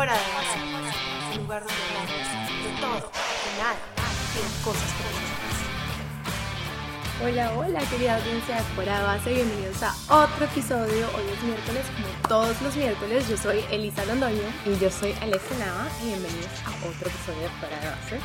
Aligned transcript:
Fuera 0.00 0.14
de 0.14 0.32
base, 0.32 0.56
un 1.32 1.42
lugar 1.42 1.60
donde 1.60 1.82
hablamos 1.84 2.08
de 2.08 2.72
todo, 2.80 3.12
de 3.12 3.52
nada 3.58 3.76
y 4.32 4.38
de 4.38 4.48
cosas 4.64 4.88
que 4.96 5.02
nos 7.20 7.28
Hola, 7.30 7.52
hola 7.52 7.80
querida 7.90 8.16
audiencia 8.16 8.56
de 8.56 8.62
Fuera 8.74 8.98
de 8.98 9.04
Base, 9.04 9.34
bienvenidos 9.34 9.82
a 9.82 9.92
otro 10.08 10.46
episodio. 10.46 11.06
Hoy 11.14 11.24
es 11.36 11.42
miércoles, 11.42 11.84
como 11.94 12.08
todos 12.28 12.62
los 12.62 12.74
miércoles. 12.76 13.28
Yo 13.28 13.36
soy 13.36 13.62
Elisa 13.70 14.02
Londoño. 14.06 14.40
Y 14.64 14.78
yo 14.78 14.90
soy 14.90 15.12
Alessia 15.20 15.58
Nava 15.58 15.86
y 16.02 16.06
bienvenidos 16.06 16.48
a 16.64 16.70
otro 16.78 17.10
episodio 17.10 17.42
de 17.42 17.50
Fuera 17.60 17.78
de 17.80 17.88
Base. 17.90 18.20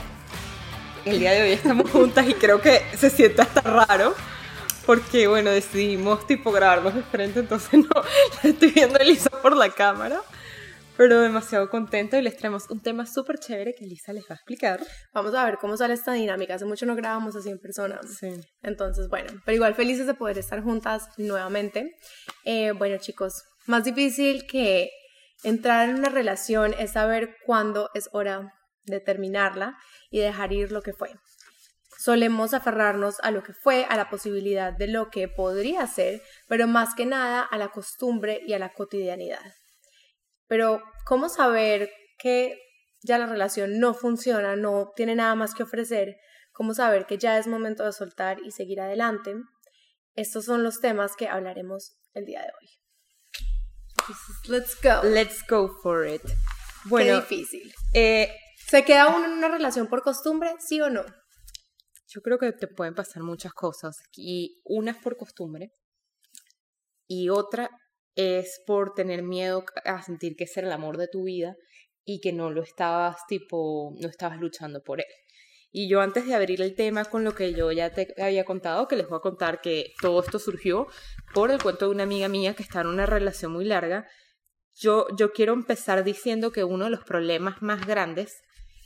El 1.04 1.20
día 1.20 1.32
de 1.34 1.42
hoy 1.42 1.52
estamos 1.52 1.92
juntas 1.92 2.26
y 2.26 2.36
creo 2.36 2.62
que 2.62 2.86
se 2.96 3.10
siente 3.10 3.42
hasta 3.42 3.60
raro 3.60 4.16
porque, 4.86 5.28
bueno, 5.28 5.50
decidimos 5.50 6.26
tipo 6.26 6.54
grabarnos 6.54 6.96
de 6.96 7.04
frente, 7.04 7.42
entonces 7.42 7.74
no 7.74 8.02
estoy 8.44 8.72
viendo 8.72 8.98
a 8.98 9.02
Elisa 9.02 9.30
por 9.30 9.58
la 9.58 9.70
cámara. 9.72 10.22
Pero 10.98 11.20
demasiado 11.22 11.70
contento 11.70 12.18
y 12.18 12.22
les 12.22 12.38
traemos 12.38 12.70
un 12.70 12.82
tema 12.82 13.06
súper 13.06 13.38
chévere 13.38 13.76
que 13.76 13.84
Elisa 13.84 14.14
les 14.14 14.24
va 14.24 14.30
a 14.32 14.36
explicar. 14.36 14.80
Vamos 15.14 15.36
a 15.36 15.44
ver 15.44 15.58
cómo 15.58 15.76
sale 15.76 15.94
esta 15.94 16.14
dinámica. 16.14 16.56
Hace 16.56 16.66
mucho 16.66 16.86
no 16.86 16.96
grabamos 16.96 17.36
así 17.36 17.50
en 17.50 17.60
persona. 17.60 18.00
Sí. 18.08 18.30
Entonces, 18.62 19.10
bueno, 19.10 19.34
pero 19.44 19.56
igual 19.56 19.76
felices 19.76 20.08
de 20.08 20.14
poder 20.14 20.38
estar 20.38 20.64
juntas 20.64 21.10
nuevamente. 21.18 21.98
Eh, 22.46 22.72
bueno, 22.72 22.98
chicos, 22.98 23.44
más 23.66 23.84
difícil 23.84 24.48
que 24.48 24.90
entrar 25.44 25.90
en 25.90 25.96
una 25.96 26.10
relación 26.10 26.74
es 26.80 26.92
saber 26.92 27.36
cuándo 27.46 27.90
es 27.94 28.08
hora 28.14 28.54
de 28.86 29.02
terminarla 29.02 29.78
y 30.10 30.20
dejar 30.20 30.54
ir 30.54 30.72
lo 30.72 30.82
que 30.82 30.94
fue. 30.94 31.12
Solemos 31.98 32.54
aferrarnos 32.54 33.20
a 33.22 33.32
lo 33.32 33.44
que 33.44 33.54
fue, 33.54 33.86
a 33.86 33.98
la 33.98 34.10
posibilidad 34.10 34.72
de 34.72 34.88
lo 34.88 35.10
que 35.10 35.28
podría 35.28 35.88
ser, 35.88 36.22
pero 36.48 36.68
más 36.68 36.94
que 36.96 37.06
nada 37.06 37.42
a 37.42 37.58
la 37.58 37.70
costumbre 37.70 38.42
y 38.46 38.54
a 38.54 38.60
la 38.60 38.74
cotidianidad. 38.74 39.42
Pero, 40.48 40.84
¿cómo 41.06 41.30
saber 41.30 41.90
que 42.18 42.60
ya 43.02 43.18
la 43.18 43.28
relación 43.28 43.80
no 43.80 43.94
funciona, 43.94 44.56
no 44.56 44.92
tiene 44.96 45.16
nada 45.16 45.36
más 45.36 45.54
que 45.54 45.64
ofrecer? 45.64 46.18
¿Cómo 46.52 46.74
saber 46.74 47.06
que 47.06 47.18
ya 47.18 47.38
es 47.38 47.48
momento 47.48 47.84
de 47.84 47.94
soltar 47.94 48.40
y 48.40 48.52
seguir 48.52 48.82
adelante? 48.82 49.36
Estos 50.16 50.46
son 50.46 50.64
los 50.64 50.80
temas 50.80 51.16
que 51.16 51.28
hablaremos 51.28 51.98
el 52.14 52.26
día 52.26 52.42
de 52.42 52.48
hoy. 52.48 52.70
Let's 54.48 54.78
go. 54.82 55.08
Let's 55.08 55.44
go 55.48 55.70
for 55.82 56.08
it. 56.08 56.22
Bueno, 56.86 57.26
Qué 57.28 57.36
difícil. 57.36 57.74
Eh, 57.94 58.30
¿Se 58.68 58.84
queda 58.84 59.16
uno 59.16 59.26
en 59.26 59.32
una 59.32 59.48
relación 59.48 59.88
por 59.88 60.02
costumbre, 60.02 60.56
sí 60.60 60.82
o 60.82 60.90
no? 60.90 61.04
Yo 62.08 62.22
creo 62.22 62.38
que 62.38 62.52
te 62.52 62.68
pueden 62.68 62.96
pasar 62.96 63.24
muchas 63.24 63.54
cosas 63.54 63.98
y 64.14 64.62
una 64.64 64.92
es 64.92 64.98
por 64.98 65.18
costumbre 65.18 65.72
y 67.08 67.30
otra 67.30 67.70
es 68.16 68.62
por 68.66 68.94
tener 68.94 69.24
miedo 69.24 69.66
a 69.84 70.02
sentir 70.02 70.36
que 70.36 70.46
es 70.46 70.58
el 70.58 70.72
amor 70.72 70.98
de 70.98 71.08
tu 71.08 71.24
vida 71.24 71.56
y 72.04 72.22
que 72.22 72.34
no 72.34 72.50
lo 72.52 72.64
estabas 72.64 73.18
tipo, 73.28 73.94
no 74.00 74.08
estabas 74.08 74.40
luchando 74.40 74.82
por 74.82 75.00
él. 75.00 75.08
Y 75.72 75.90
yo 75.90 76.00
antes 76.00 76.26
de 76.26 76.34
abrir 76.34 76.62
el 76.62 76.74
tema 76.74 77.04
con 77.04 77.26
lo 77.26 77.36
que 77.36 77.54
yo 77.54 77.70
ya 77.72 77.92
te 77.92 78.14
había 78.22 78.46
contado, 78.46 78.88
que 78.88 78.96
les 78.96 79.10
voy 79.10 79.18
a 79.18 79.22
contar 79.22 79.60
que 79.60 79.94
todo 80.02 80.22
esto 80.22 80.40
surgió 80.40 80.88
por 81.34 81.52
el 81.52 81.62
cuento 81.62 81.86
de 81.86 81.92
una 81.92 82.04
amiga 82.04 82.30
mía 82.30 82.54
que 82.54 82.64
está 82.64 82.82
en 82.82 82.88
una 82.88 83.06
relación 83.06 83.52
muy 83.52 83.66
larga, 83.66 84.08
yo, 84.74 85.08
yo 85.18 85.34
quiero 85.34 85.52
empezar 85.54 86.06
diciendo 86.06 86.52
que 86.52 86.64
uno 86.64 86.86
de 86.86 86.92
los 86.92 87.04
problemas 87.04 87.62
más 87.62 87.86
grandes 87.86 88.42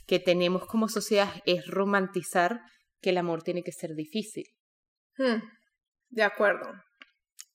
que 0.06 0.18
tenemos 0.18 0.66
como 0.66 0.88
sociedad 0.88 1.32
es 1.46 1.66
romantizar 1.68 2.60
que 3.00 3.10
el 3.10 3.18
amor 3.18 3.44
tiene 3.44 3.62
que 3.62 3.72
ser 3.72 3.94
difícil. 3.94 4.46
Hmm, 5.16 5.42
de 6.08 6.22
acuerdo. 6.24 6.72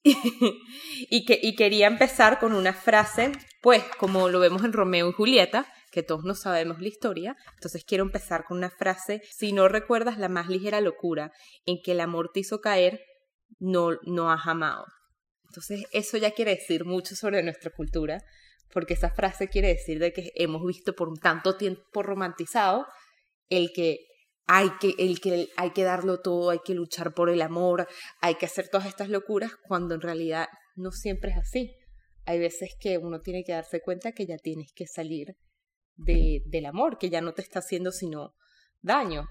y, 1.09 1.25
que, 1.25 1.39
y 1.41 1.55
quería 1.55 1.87
empezar 1.87 2.39
con 2.39 2.53
una 2.53 2.73
frase, 2.73 3.31
pues 3.61 3.83
como 3.97 4.29
lo 4.29 4.39
vemos 4.39 4.63
en 4.63 4.71
Romeo 4.71 5.09
y 5.09 5.13
Julieta, 5.13 5.66
que 5.91 6.03
todos 6.03 6.23
no 6.23 6.35
sabemos 6.35 6.79
la 6.79 6.88
historia, 6.88 7.35
entonces 7.55 7.83
quiero 7.83 8.03
empezar 8.03 8.44
con 8.44 8.57
una 8.57 8.69
frase, 8.69 9.21
si 9.31 9.51
no 9.51 9.67
recuerdas 9.67 10.17
la 10.17 10.29
más 10.29 10.47
ligera 10.47 10.79
locura 10.79 11.31
en 11.65 11.81
que 11.83 11.94
el 11.94 12.01
amor 12.01 12.29
te 12.33 12.41
hizo 12.41 12.61
caer, 12.61 13.01
no, 13.59 13.91
no 14.03 14.31
has 14.31 14.45
amado. 14.45 14.85
Entonces 15.49 15.85
eso 15.91 16.17
ya 16.17 16.31
quiere 16.31 16.55
decir 16.55 16.85
mucho 16.85 17.15
sobre 17.15 17.41
nuestra 17.41 17.71
cultura, 17.71 18.21
porque 18.71 18.94
esa 18.94 19.09
frase 19.09 19.47
quiere 19.47 19.69
decir 19.69 19.99
de 19.99 20.13
que 20.13 20.31
hemos 20.35 20.63
visto 20.65 20.94
por 20.94 21.17
tanto 21.17 21.55
tiempo 21.55 22.03
romantizado 22.03 22.85
el 23.49 23.71
que 23.73 23.99
hay 24.47 24.69
que, 24.79 24.94
el 25.00 25.19
que 25.19 25.50
hay 25.57 25.72
que 25.72 25.83
darlo 25.83 26.22
todo, 26.22 26.50
hay 26.51 26.59
que 26.63 26.75
luchar 26.75 27.13
por 27.13 27.29
el 27.29 27.41
amor, 27.41 27.88
hay 28.22 28.35
que 28.35 28.45
hacer 28.45 28.69
todas 28.69 28.88
estas 28.88 29.09
locuras, 29.09 29.56
cuando 29.67 29.95
en 29.95 30.01
realidad 30.01 30.47
no 30.75 30.91
siempre 30.91 31.31
es 31.31 31.38
así. 31.38 31.75
Hay 32.25 32.39
veces 32.39 32.75
que 32.79 32.97
uno 32.97 33.22
tiene 33.22 33.44
que 33.44 33.53
darse 33.53 33.81
cuenta 33.81 34.11
que 34.11 34.25
ya 34.25 34.38
tienes 34.38 34.72
que 34.73 34.88
salir 34.88 35.35
de, 35.95 36.41
del 36.45 36.66
amor, 36.66 36.97
que 36.97 37.09
ya 37.09 37.22
no 37.22 37.33
te 37.33 37.41
está 37.41 37.59
haciendo 37.59 37.91
sino 37.91 38.35
daño. 38.81 39.28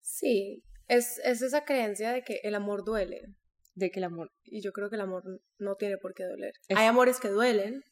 Sí, 0.00 0.64
es, 0.88 1.20
es 1.24 1.42
esa 1.42 1.64
creencia 1.64 2.12
de 2.12 2.22
que 2.22 2.40
el 2.42 2.54
amor 2.54 2.84
duele. 2.84 3.22
De 3.74 3.90
que 3.90 4.00
el 4.00 4.04
amor. 4.04 4.32
Y 4.42 4.60
yo 4.62 4.72
creo 4.72 4.90
que 4.90 4.96
el 4.96 5.02
amor 5.02 5.22
no 5.58 5.76
tiene 5.76 5.96
por 5.96 6.14
qué 6.14 6.24
doler. 6.24 6.54
Hay 6.70 6.86
amores 6.86 7.20
que 7.20 7.28
duelen, 7.28 7.84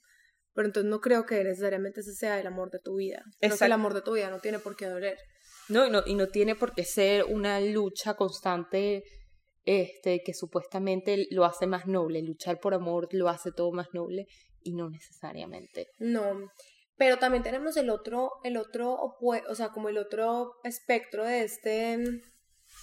pero 0.54 0.66
entonces 0.66 0.90
no 0.90 1.00
creo 1.00 1.24
que 1.24 1.42
necesariamente 1.44 2.00
ese 2.00 2.14
sea 2.14 2.40
el 2.40 2.46
amor 2.46 2.70
de 2.70 2.80
tu 2.80 2.96
vida. 2.96 3.22
Creo 3.40 3.56
que 3.56 3.64
el 3.64 3.72
amor 3.72 3.94
de 3.94 4.02
tu 4.02 4.14
vida 4.14 4.30
no 4.30 4.40
tiene 4.40 4.58
por 4.58 4.76
qué 4.76 4.86
doler. 4.86 5.18
No 5.68 5.86
y, 5.86 5.90
no, 5.90 6.02
y 6.06 6.14
no 6.14 6.28
tiene 6.28 6.54
por 6.54 6.74
qué 6.74 6.84
ser 6.84 7.24
una 7.24 7.60
lucha 7.60 8.14
constante 8.14 9.04
este, 9.64 10.22
que 10.24 10.32
supuestamente 10.32 11.26
lo 11.30 11.44
hace 11.44 11.66
más 11.66 11.86
noble. 11.86 12.22
Luchar 12.22 12.58
por 12.58 12.74
amor 12.74 13.08
lo 13.12 13.28
hace 13.28 13.52
todo 13.52 13.70
más 13.72 13.88
noble 13.92 14.26
y 14.62 14.72
no 14.72 14.88
necesariamente. 14.88 15.88
No, 15.98 16.50
pero 16.96 17.18
también 17.18 17.42
tenemos 17.42 17.76
el 17.76 17.90
otro, 17.90 18.32
el 18.42 18.56
otro, 18.56 18.96
o 19.20 19.54
sea, 19.54 19.68
como 19.68 19.88
el 19.88 19.98
otro 19.98 20.54
espectro 20.64 21.24
de 21.24 21.44
este, 21.44 21.98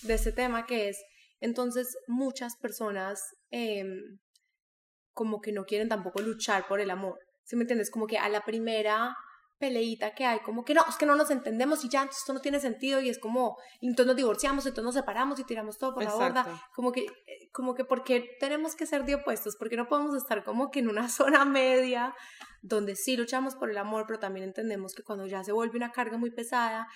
de 0.03 0.13
este 0.13 0.31
tema 0.31 0.65
que 0.65 0.89
es, 0.89 1.03
entonces 1.41 1.97
muchas 2.07 2.55
personas 2.55 3.21
em, 3.51 4.19
como 5.11 5.41
que 5.41 5.51
no 5.51 5.65
quieren 5.65 5.89
tampoco 5.89 6.21
luchar 6.21 6.65
por 6.67 6.79
el 6.79 6.91
amor. 6.91 7.19
¿Sí 7.43 7.55
me 7.55 7.63
entiendes? 7.63 7.91
Como 7.91 8.07
que 8.07 8.17
a 8.17 8.29
la 8.29 8.41
primera 8.45 9.15
peleita 9.57 10.13
que 10.13 10.25
hay, 10.25 10.39
como 10.39 10.65
que 10.65 10.73
no, 10.73 10.83
es 10.87 10.95
que 10.97 11.05
no 11.05 11.15
nos 11.15 11.31
entendemos 11.31 11.83
y 11.85 11.89
ya, 11.89 12.01
entonces 12.01 12.21
esto 12.21 12.33
no 12.33 12.41
tiene 12.41 12.59
sentido 12.59 12.99
y 12.99 13.09
es 13.09 13.19
como, 13.19 13.57
entonces 13.81 14.07
nos 14.07 14.15
divorciamos, 14.15 14.65
entonces 14.65 14.85
nos 14.85 14.95
separamos 14.95 15.39
y 15.39 15.45
tiramos 15.45 15.77
todo 15.77 15.93
por 15.93 16.03
la 16.03 16.13
borda, 16.13 16.61
como 16.73 16.91
que, 16.91 17.01
eh, 17.01 17.49
como 17.53 17.73
que, 17.73 17.85
¿por 17.85 18.03
qué 18.03 18.35
tenemos 18.39 18.75
que 18.75 18.85
ser 18.85 19.05
de 19.05 19.15
opuestos? 19.15 19.55
porque 19.57 19.77
no 19.77 19.87
podemos 19.87 20.15
estar 20.15 20.43
como 20.43 20.71
que 20.71 20.79
en 20.79 20.89
una 20.89 21.07
zona 21.09 21.45
media 21.45 22.13
donde 22.61 22.95
sí 22.95 23.15
luchamos 23.15 23.55
por 23.55 23.69
el 23.69 23.77
amor, 23.77 24.05
pero 24.07 24.19
también 24.19 24.45
entendemos 24.45 24.93
que 24.93 25.03
cuando 25.03 25.25
ya 25.25 25.43
se 25.43 25.51
vuelve 25.51 25.77
una 25.77 25.91
carga 25.91 26.17
muy 26.17 26.31
pesada 26.31 26.87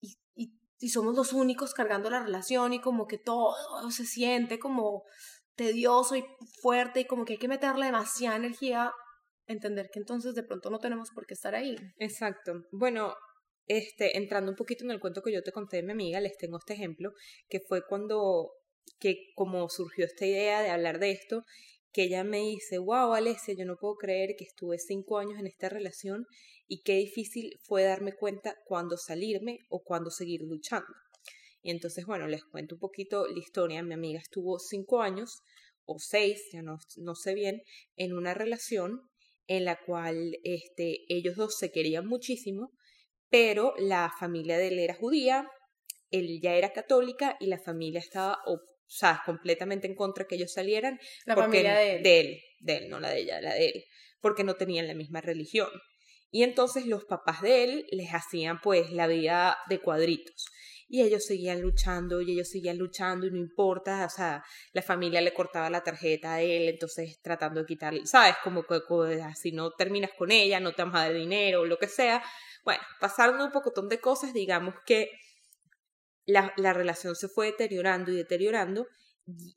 y, 0.00 0.18
y, 0.34 0.52
y 0.78 0.88
somos 0.90 1.16
los 1.16 1.32
únicos 1.32 1.74
cargando 1.74 2.10
la 2.10 2.20
relación 2.20 2.72
y 2.74 2.80
como 2.80 3.06
que 3.06 3.18
todo 3.18 3.54
se 3.90 4.04
siente 4.04 4.58
como 4.58 5.02
tedioso 5.56 6.14
y 6.14 6.24
fuerte 6.62 7.00
y 7.00 7.06
como 7.06 7.24
que 7.24 7.32
hay 7.34 7.38
que 7.38 7.48
meterle 7.48 7.86
demasiada 7.86 8.36
energía 8.36 8.92
entender 9.48 9.90
que 9.92 9.98
entonces 9.98 10.34
de 10.34 10.42
pronto 10.42 10.70
no 10.70 10.78
tenemos 10.78 11.10
por 11.10 11.26
qué 11.26 11.34
estar 11.34 11.54
ahí. 11.54 11.76
Exacto. 11.98 12.64
Bueno, 12.70 13.14
este, 13.66 14.16
entrando 14.16 14.50
un 14.50 14.56
poquito 14.56 14.84
en 14.84 14.90
el 14.90 15.00
cuento 15.00 15.22
que 15.22 15.32
yo 15.32 15.42
te 15.42 15.52
conté 15.52 15.78
de 15.78 15.82
mi 15.82 15.92
amiga, 15.92 16.20
les 16.20 16.36
tengo 16.36 16.58
este 16.58 16.74
ejemplo, 16.74 17.12
que 17.48 17.60
fue 17.60 17.82
cuando, 17.86 18.50
que 18.98 19.32
como 19.34 19.68
surgió 19.68 20.04
esta 20.04 20.26
idea 20.26 20.62
de 20.62 20.70
hablar 20.70 20.98
de 20.98 21.10
esto, 21.10 21.44
que 21.92 22.04
ella 22.04 22.24
me 22.24 22.40
dice, 22.40 22.78
wow, 22.78 23.14
Alessia, 23.14 23.54
yo 23.56 23.64
no 23.64 23.76
puedo 23.76 23.96
creer 23.96 24.36
que 24.36 24.44
estuve 24.44 24.78
cinco 24.78 25.18
años 25.18 25.38
en 25.38 25.46
esta 25.46 25.68
relación 25.68 26.26
y 26.66 26.82
qué 26.82 26.94
difícil 26.96 27.58
fue 27.62 27.82
darme 27.82 28.12
cuenta 28.12 28.56
cuándo 28.64 28.96
salirme 28.96 29.58
o 29.70 29.82
cuándo 29.82 30.10
seguir 30.10 30.42
luchando. 30.42 30.88
Y 31.62 31.70
entonces, 31.70 32.06
bueno, 32.06 32.28
les 32.28 32.44
cuento 32.44 32.76
un 32.76 32.80
poquito 32.80 33.26
la 33.26 33.38
historia. 33.38 33.82
Mi 33.82 33.94
amiga 33.94 34.20
estuvo 34.20 34.58
cinco 34.58 35.00
años 35.02 35.40
o 35.86 35.98
seis, 35.98 36.42
ya 36.52 36.62
no, 36.62 36.78
no 36.98 37.14
sé 37.14 37.34
bien, 37.34 37.62
en 37.96 38.12
una 38.12 38.34
relación 38.34 39.07
en 39.48 39.64
la 39.64 39.80
cual 39.84 40.38
este, 40.44 41.00
ellos 41.08 41.34
dos 41.34 41.56
se 41.58 41.72
querían 41.72 42.06
muchísimo, 42.06 42.70
pero 43.28 43.74
la 43.78 44.12
familia 44.20 44.58
de 44.58 44.68
él 44.68 44.78
era 44.78 44.94
judía, 44.94 45.50
él 46.10 46.40
ya 46.40 46.54
era 46.54 46.72
católica 46.72 47.36
y 47.40 47.46
la 47.46 47.58
familia 47.58 47.98
estaba, 47.98 48.38
o, 48.46 48.60
sea, 48.86 49.22
completamente 49.26 49.86
en 49.86 49.94
contra 49.94 50.26
que 50.26 50.36
ellos 50.36 50.52
salieran. 50.52 50.98
La 51.26 51.34
familia 51.34 51.74
de 51.74 51.96
él. 51.96 52.02
De 52.02 52.20
él, 52.20 52.40
de 52.60 52.76
él, 52.76 52.88
no 52.88 53.00
la 53.00 53.10
de 53.10 53.20
ella, 53.20 53.40
la 53.40 53.54
de 53.54 53.66
él, 53.66 53.84
porque 54.20 54.44
no 54.44 54.54
tenían 54.54 54.86
la 54.86 54.94
misma 54.94 55.20
religión. 55.20 55.68
Y 56.30 56.42
entonces 56.42 56.86
los 56.86 57.04
papás 57.04 57.40
de 57.42 57.64
él 57.64 57.86
les 57.90 58.10
hacían 58.10 58.60
pues 58.62 58.90
la 58.92 59.06
vida 59.06 59.56
de 59.68 59.80
cuadritos 59.80 60.46
y 60.88 61.02
ellos 61.02 61.24
seguían 61.24 61.60
luchando 61.60 62.20
y 62.22 62.32
ellos 62.32 62.48
seguían 62.48 62.78
luchando 62.78 63.26
y 63.26 63.30
no 63.30 63.36
importa, 63.36 64.06
o 64.06 64.08
sea, 64.08 64.42
la 64.72 64.82
familia 64.82 65.20
le 65.20 65.34
cortaba 65.34 65.68
la 65.68 65.82
tarjeta 65.82 66.34
a 66.34 66.40
él, 66.40 66.68
entonces 66.68 67.20
tratando 67.22 67.60
de 67.60 67.66
quitarle, 67.66 68.06
¿sabes? 68.06 68.36
Como 68.42 68.64
que 68.64 68.80
si 69.36 69.52
no 69.52 69.70
terminas 69.72 70.10
con 70.16 70.30
ella, 70.30 70.60
no 70.60 70.72
te 70.72 70.82
vamos 70.82 70.96
a 70.96 71.04
dar 71.04 71.14
dinero 71.14 71.60
o 71.60 71.66
lo 71.66 71.78
que 71.78 71.88
sea. 71.88 72.22
Bueno, 72.64 72.82
pasaron 73.00 73.40
un 73.40 73.52
pocotón 73.52 73.88
de 73.88 74.00
cosas, 74.00 74.32
digamos 74.32 74.74
que 74.86 75.10
la, 76.24 76.52
la 76.56 76.72
relación 76.72 77.14
se 77.14 77.28
fue 77.28 77.46
deteriorando 77.46 78.10
y 78.10 78.16
deteriorando 78.16 78.86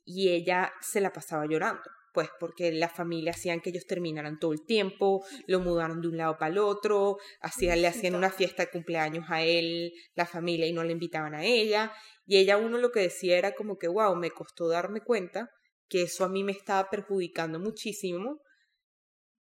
y, 0.04 0.28
ella 0.28 0.72
se 0.80 1.00
la 1.00 1.12
pasaba 1.12 1.46
llorando. 1.46 1.82
Pues 2.12 2.28
porque 2.38 2.72
la 2.72 2.88
familia 2.88 3.32
hacían 3.32 3.60
que 3.60 3.70
ellos 3.70 3.86
terminaran 3.86 4.38
todo 4.38 4.52
el 4.52 4.64
tiempo, 4.64 5.24
lo 5.46 5.60
mudaron 5.60 6.00
de 6.00 6.08
un 6.08 6.16
lado 6.16 6.36
para 6.38 6.52
el 6.52 6.58
otro, 6.58 7.16
hacían, 7.40 7.80
le 7.80 7.88
hacían 7.88 8.14
una 8.14 8.30
fiesta 8.30 8.64
de 8.64 8.70
cumpleaños 8.70 9.26
a 9.28 9.42
él, 9.42 9.92
la 10.14 10.26
familia, 10.26 10.66
y 10.66 10.72
no 10.72 10.84
le 10.84 10.92
invitaban 10.92 11.34
a 11.34 11.44
ella. 11.44 11.92
Y 12.26 12.36
ella 12.36 12.58
uno 12.58 12.78
lo 12.78 12.92
que 12.92 13.00
decía 13.00 13.38
era 13.38 13.54
como 13.54 13.78
que, 13.78 13.88
wow, 13.88 14.14
me 14.14 14.30
costó 14.30 14.68
darme 14.68 15.00
cuenta 15.00 15.50
que 15.88 16.02
eso 16.02 16.24
a 16.24 16.28
mí 16.28 16.44
me 16.44 16.52
estaba 16.52 16.88
perjudicando 16.90 17.58
muchísimo, 17.58 18.40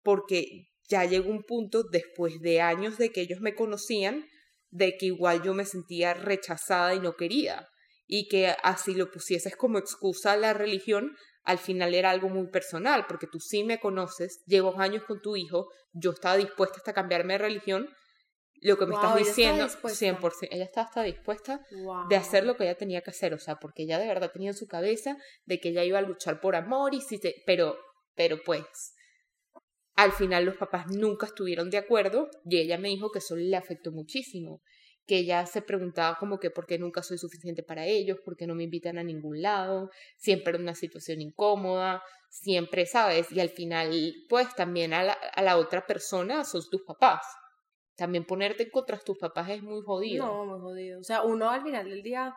porque 0.04 0.69
ya 0.89 1.06
llegó 1.06 1.30
un 1.30 1.44
punto, 1.44 1.83
después 1.83 2.39
de 2.42 2.62
años 2.62 2.98
de 2.98 3.12
que 3.12 3.21
ellos 3.21 3.42
me 3.42 3.56
conocían, 3.56 4.25
de 4.71 4.98
que 4.98 5.07
igual 5.07 5.44
yo 5.44 5.54
me 5.54 5.66
sentía 5.66 6.13
rechazada 6.13 6.95
y 6.95 7.00
no 7.00 7.16
querida. 7.16 7.69
Y 8.07 8.27
que 8.27 8.56
así 8.63 8.95
lo 8.95 9.12
pusieses 9.12 9.56
como 9.56 9.77
excusa 9.77 10.33
a 10.33 10.38
la 10.38 10.54
religión, 10.54 11.16
al 11.44 11.57
final 11.57 11.94
era 11.94 12.09
algo 12.09 12.30
muy 12.30 12.47
personal, 12.47 13.06
porque 13.07 13.27
tú 13.27 13.39
sí 13.39 13.63
me 13.63 13.80
conoces, 13.80 14.44
llevo 14.45 14.80
años 14.80 15.03
con 15.03 15.21
tu 15.21 15.36
hijo, 15.36 15.69
yo 15.94 16.12
estaba 16.12 16.38
dispuesta 16.38 16.77
hasta 16.77 16.94
cambiarme 16.94 17.33
de 17.33 17.39
religión, 17.39 17.89
lo 18.62 18.77
que 18.77 18.86
me 18.86 18.95
estás 18.95 19.15
diciendo, 19.15 19.65
100%, 19.68 20.50
ella 20.51 20.65
estaba 20.65 20.88
hasta 20.88 21.03
dispuesta 21.03 21.62
de 22.09 22.15
hacer 22.15 22.45
lo 22.45 22.57
que 22.57 22.65
ella 22.65 22.75
tenía 22.75 23.01
que 23.01 23.12
hacer, 23.12 23.33
o 23.33 23.39
sea, 23.39 23.56
porque 23.56 23.83
ella 23.83 23.97
de 24.00 24.07
verdad 24.07 24.31
tenía 24.31 24.50
en 24.50 24.57
su 24.57 24.68
cabeza 24.68 25.18
de 25.45 25.59
que 25.59 25.69
ella 25.69 25.83
iba 25.83 26.00
a 26.00 26.01
luchar 26.01 26.41
por 26.41 26.56
amor 26.56 26.94
y 26.94 27.01
si 27.01 27.19
pero, 27.45 27.77
pero 28.15 28.39
pues, 28.45 28.95
al 29.95 30.12
final 30.12 30.45
los 30.45 30.57
papás 30.57 30.88
nunca 30.88 31.25
estuvieron 31.25 31.69
de 31.69 31.77
acuerdo 31.77 32.30
y 32.45 32.57
ella 32.57 32.77
me 32.77 32.89
dijo 32.89 33.12
que 33.12 33.19
eso 33.19 33.35
le 33.35 33.56
afectó 33.56 33.92
muchísimo, 33.92 34.62
que 35.09 35.17
ella 35.17 35.47
se 35.47 35.63
preguntaba 35.63 36.17
como 36.19 36.39
que 36.39 36.51
por 36.51 36.67
qué 36.67 36.77
nunca 36.77 37.01
soy 37.01 37.17
suficiente 37.17 37.63
para 37.63 37.88
ellos, 37.88 38.19
por 38.23 38.38
qué 38.38 38.45
no 38.45 38.53
me 38.53 38.65
invitan 38.65 39.00
a 39.00 39.03
ningún 39.03 39.41
lado, 39.41 39.89
siempre 40.17 40.56
en 40.56 40.61
una 40.61 40.75
situación 40.75 41.19
incómoda, 41.19 42.03
siempre, 42.29 42.85
¿sabes? 42.85 43.31
Y 43.31 43.39
al 43.39 43.50
final, 43.50 43.91
pues 44.29 44.53
también 44.53 44.94
a 44.94 45.01
la, 45.01 45.13
a 45.13 45.41
la 45.41 45.57
otra 45.57 45.88
persona 45.88 46.44
son 46.44 46.61
tus 46.69 46.83
papás. 46.83 47.25
También 47.95 48.23
ponerte 48.23 48.69
contra 48.69 49.00
tus 49.00 49.17
papás 49.17 49.50
es 49.50 49.63
muy 49.63 49.81
jodido. 49.81 50.27
No, 50.27 50.45
muy 50.45 50.59
jodido. 50.59 51.00
O 51.00 51.03
sea, 51.03 51.23
uno 51.23 51.50
al 51.50 51.63
final 51.63 51.89
del 51.89 52.03
día, 52.03 52.35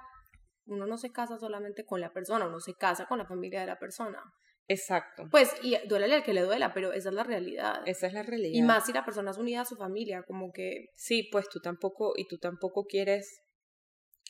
uno 0.64 0.86
no 0.86 0.96
se 0.96 1.12
casa 1.12 1.38
solamente 1.38 1.84
con 1.84 2.00
la 2.00 2.10
persona, 2.10 2.46
uno 2.46 2.58
se 2.58 2.74
casa 2.74 3.06
con 3.06 3.19
la 3.19 3.26
familia 3.26 3.60
de 3.60 3.66
la 3.66 3.78
persona. 3.78 4.19
Exacto. 4.69 5.29
Pues, 5.31 5.55
y 5.62 5.76
duele 5.87 6.12
al 6.14 6.23
que 6.23 6.32
le 6.32 6.43
duela, 6.43 6.73
pero 6.73 6.93
esa 6.93 7.11
es 7.11 7.14
la 7.14 7.25
realidad. 7.25 7.82
Esa 7.87 8.06
es 8.06 8.12
la 8.12 8.23
realidad. 8.23 8.55
Y 8.55 8.62
más 8.62 8.87
si 8.87 8.93
la 8.93 9.05
persona 9.05 9.31
es 9.31 9.38
unida 9.38 9.62
a 9.62 9.64
su 9.64 9.76
familia, 9.76 10.23
como 10.23 10.53
que... 10.53 10.91
Sí, 10.94 11.29
pues 11.31 11.49
tú 11.49 11.61
tampoco, 11.61 12.14
y 12.17 12.26
tú 12.26 12.38
tampoco 12.38 12.85
quieres 12.85 13.42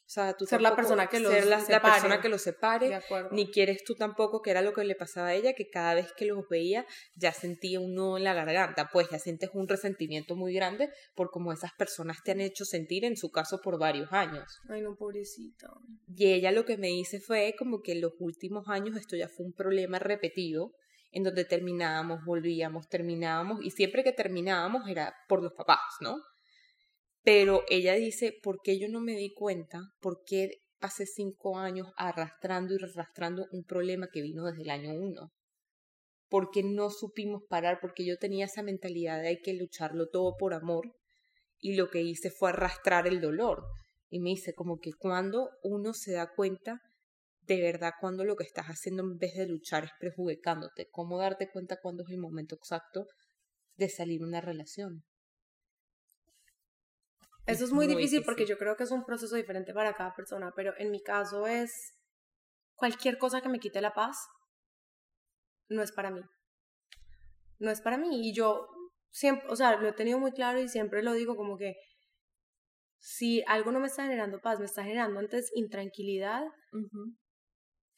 o 0.04 0.10
sea, 0.12 0.34
tú 0.34 0.44
ser 0.44 0.60
la 0.60 0.76
persona 0.76 1.06
que 1.06 1.20
los 1.20 1.32
ser 1.32 1.46
la, 1.46 1.60
separe. 1.60 1.82
la 1.82 1.92
persona 1.92 2.20
que 2.20 2.28
los 2.28 2.42
separe, 2.42 2.88
De 2.88 2.96
acuerdo. 2.96 3.30
ni 3.32 3.50
quieres 3.50 3.82
tú 3.84 3.94
tampoco, 3.94 4.42
que 4.42 4.50
era 4.50 4.60
lo 4.60 4.72
que 4.72 4.84
le 4.84 4.94
pasaba 4.94 5.28
a 5.28 5.34
ella, 5.34 5.54
que 5.54 5.70
cada 5.70 5.94
vez 5.94 6.12
que 6.12 6.26
los 6.26 6.46
veía 6.50 6.84
ya 7.14 7.32
sentía 7.32 7.80
un 7.80 7.94
nudo 7.94 8.18
en 8.18 8.24
la 8.24 8.34
garganta, 8.34 8.90
pues 8.92 9.08
ya 9.10 9.18
sientes 9.18 9.50
un 9.54 9.68
resentimiento 9.68 10.36
muy 10.36 10.52
grande 10.52 10.90
por 11.14 11.30
cómo 11.30 11.52
esas 11.52 11.72
personas 11.78 12.18
te 12.22 12.32
han 12.32 12.40
hecho 12.40 12.64
sentir, 12.64 13.04
en 13.04 13.16
su 13.16 13.30
caso, 13.30 13.60
por 13.62 13.78
varios 13.78 14.12
años. 14.12 14.44
Ay, 14.68 14.82
no, 14.82 14.96
pobrecita. 14.96 15.68
Y 16.14 16.32
ella 16.32 16.52
lo 16.52 16.64
que 16.64 16.76
me 16.76 16.88
dice 16.88 17.20
fue 17.20 17.54
como 17.58 17.80
que 17.80 17.92
en 17.92 18.02
los 18.02 18.12
últimos 18.18 18.68
años 18.68 18.96
esto 18.96 19.16
ya 19.16 19.28
fue 19.28 19.46
un 19.46 19.52
problema 19.52 19.98
repetido, 19.98 20.72
en 21.12 21.22
donde 21.22 21.44
terminábamos, 21.44 22.24
volvíamos, 22.24 22.88
terminábamos, 22.88 23.60
y 23.62 23.70
siempre 23.70 24.02
que 24.02 24.12
terminábamos 24.12 24.88
era 24.88 25.14
por 25.28 25.42
los 25.42 25.52
papás, 25.52 25.80
¿no? 26.00 26.16
Pero 27.22 27.62
ella 27.68 27.94
dice, 27.94 28.34
¿por 28.42 28.60
qué 28.62 28.78
yo 28.78 28.88
no 28.88 29.00
me 29.00 29.16
di 29.16 29.32
cuenta? 29.32 29.80
¿Por 30.00 30.22
qué 30.26 30.62
hace 30.80 31.06
cinco 31.06 31.58
años 31.58 31.88
arrastrando 31.96 32.74
y 32.74 32.78
arrastrando 32.82 33.46
un 33.52 33.64
problema 33.64 34.08
que 34.12 34.22
vino 34.22 34.44
desde 34.44 34.62
el 34.62 34.70
año 34.70 34.92
uno? 34.92 35.32
¿Por 36.28 36.50
qué 36.50 36.62
no 36.62 36.90
supimos 36.90 37.42
parar? 37.48 37.78
Porque 37.80 38.04
yo 38.04 38.16
tenía 38.16 38.46
esa 38.46 38.62
mentalidad 38.62 39.20
de 39.20 39.28
hay 39.28 39.40
que 39.40 39.54
lucharlo 39.54 40.08
todo 40.08 40.34
por 40.38 40.54
amor 40.54 40.94
y 41.58 41.76
lo 41.76 41.90
que 41.90 42.00
hice 42.00 42.30
fue 42.30 42.50
arrastrar 42.50 43.06
el 43.06 43.20
dolor. 43.20 43.64
Y 44.10 44.18
me 44.18 44.30
dice 44.30 44.54
como 44.54 44.78
que 44.78 44.92
cuando 44.98 45.50
uno 45.62 45.94
se 45.94 46.12
da 46.12 46.28
cuenta 46.34 46.80
de 47.46 47.60
verdad 47.60 47.92
cuando 48.00 48.24
lo 48.24 48.36
que 48.36 48.44
estás 48.44 48.66
haciendo 48.66 49.02
en 49.02 49.18
vez 49.18 49.34
de 49.34 49.46
luchar 49.46 49.84
es 49.84 49.90
perjudicándote, 49.98 50.88
cómo 50.90 51.18
darte 51.18 51.50
cuenta 51.50 51.78
cuándo 51.80 52.04
es 52.04 52.10
el 52.10 52.18
momento 52.18 52.54
exacto 52.54 53.06
de 53.76 53.88
salir 53.88 54.22
una 54.22 54.40
relación. 54.40 55.04
Eso 57.46 57.64
es 57.64 57.72
muy, 57.72 57.86
difícil, 57.86 58.22
porque 58.24 58.46
yo 58.46 58.56
creo 58.56 58.76
que 58.76 58.84
es 58.84 58.90
un 58.90 59.04
proceso 59.04 59.34
diferente 59.34 59.74
para 59.74 59.94
cada 59.94 60.14
persona, 60.14 60.52
pero 60.54 60.74
en 60.78 60.90
mi 60.90 61.02
caso 61.02 61.46
es 61.46 61.98
cualquier 62.74 63.18
cosa 63.18 63.40
que 63.40 63.48
me 63.48 63.58
quite 63.58 63.80
la 63.80 63.94
paz, 63.94 64.16
no 65.68 65.82
es 65.82 65.92
para 65.92 66.10
mí. 66.10 66.20
No 67.58 67.70
es 67.70 67.80
para 67.80 67.96
mí. 67.96 68.28
Y 68.28 68.34
yo 68.34 68.68
siempre, 69.10 69.48
o 69.48 69.56
sea, 69.56 69.76
lo 69.76 69.88
he 69.88 69.92
tenido 69.92 70.18
muy 70.18 70.32
claro 70.32 70.60
y 70.60 70.68
siempre 70.68 71.02
lo 71.02 71.12
digo 71.12 71.36
como 71.36 71.56
que 71.56 71.74
si 72.98 73.42
algo 73.48 73.72
no 73.72 73.80
me 73.80 73.88
está 73.88 74.04
generando 74.04 74.40
paz, 74.40 74.60
me 74.60 74.66
está 74.66 74.84
generando 74.84 75.18
antes 75.18 75.50
intranquilidad, 75.54 76.44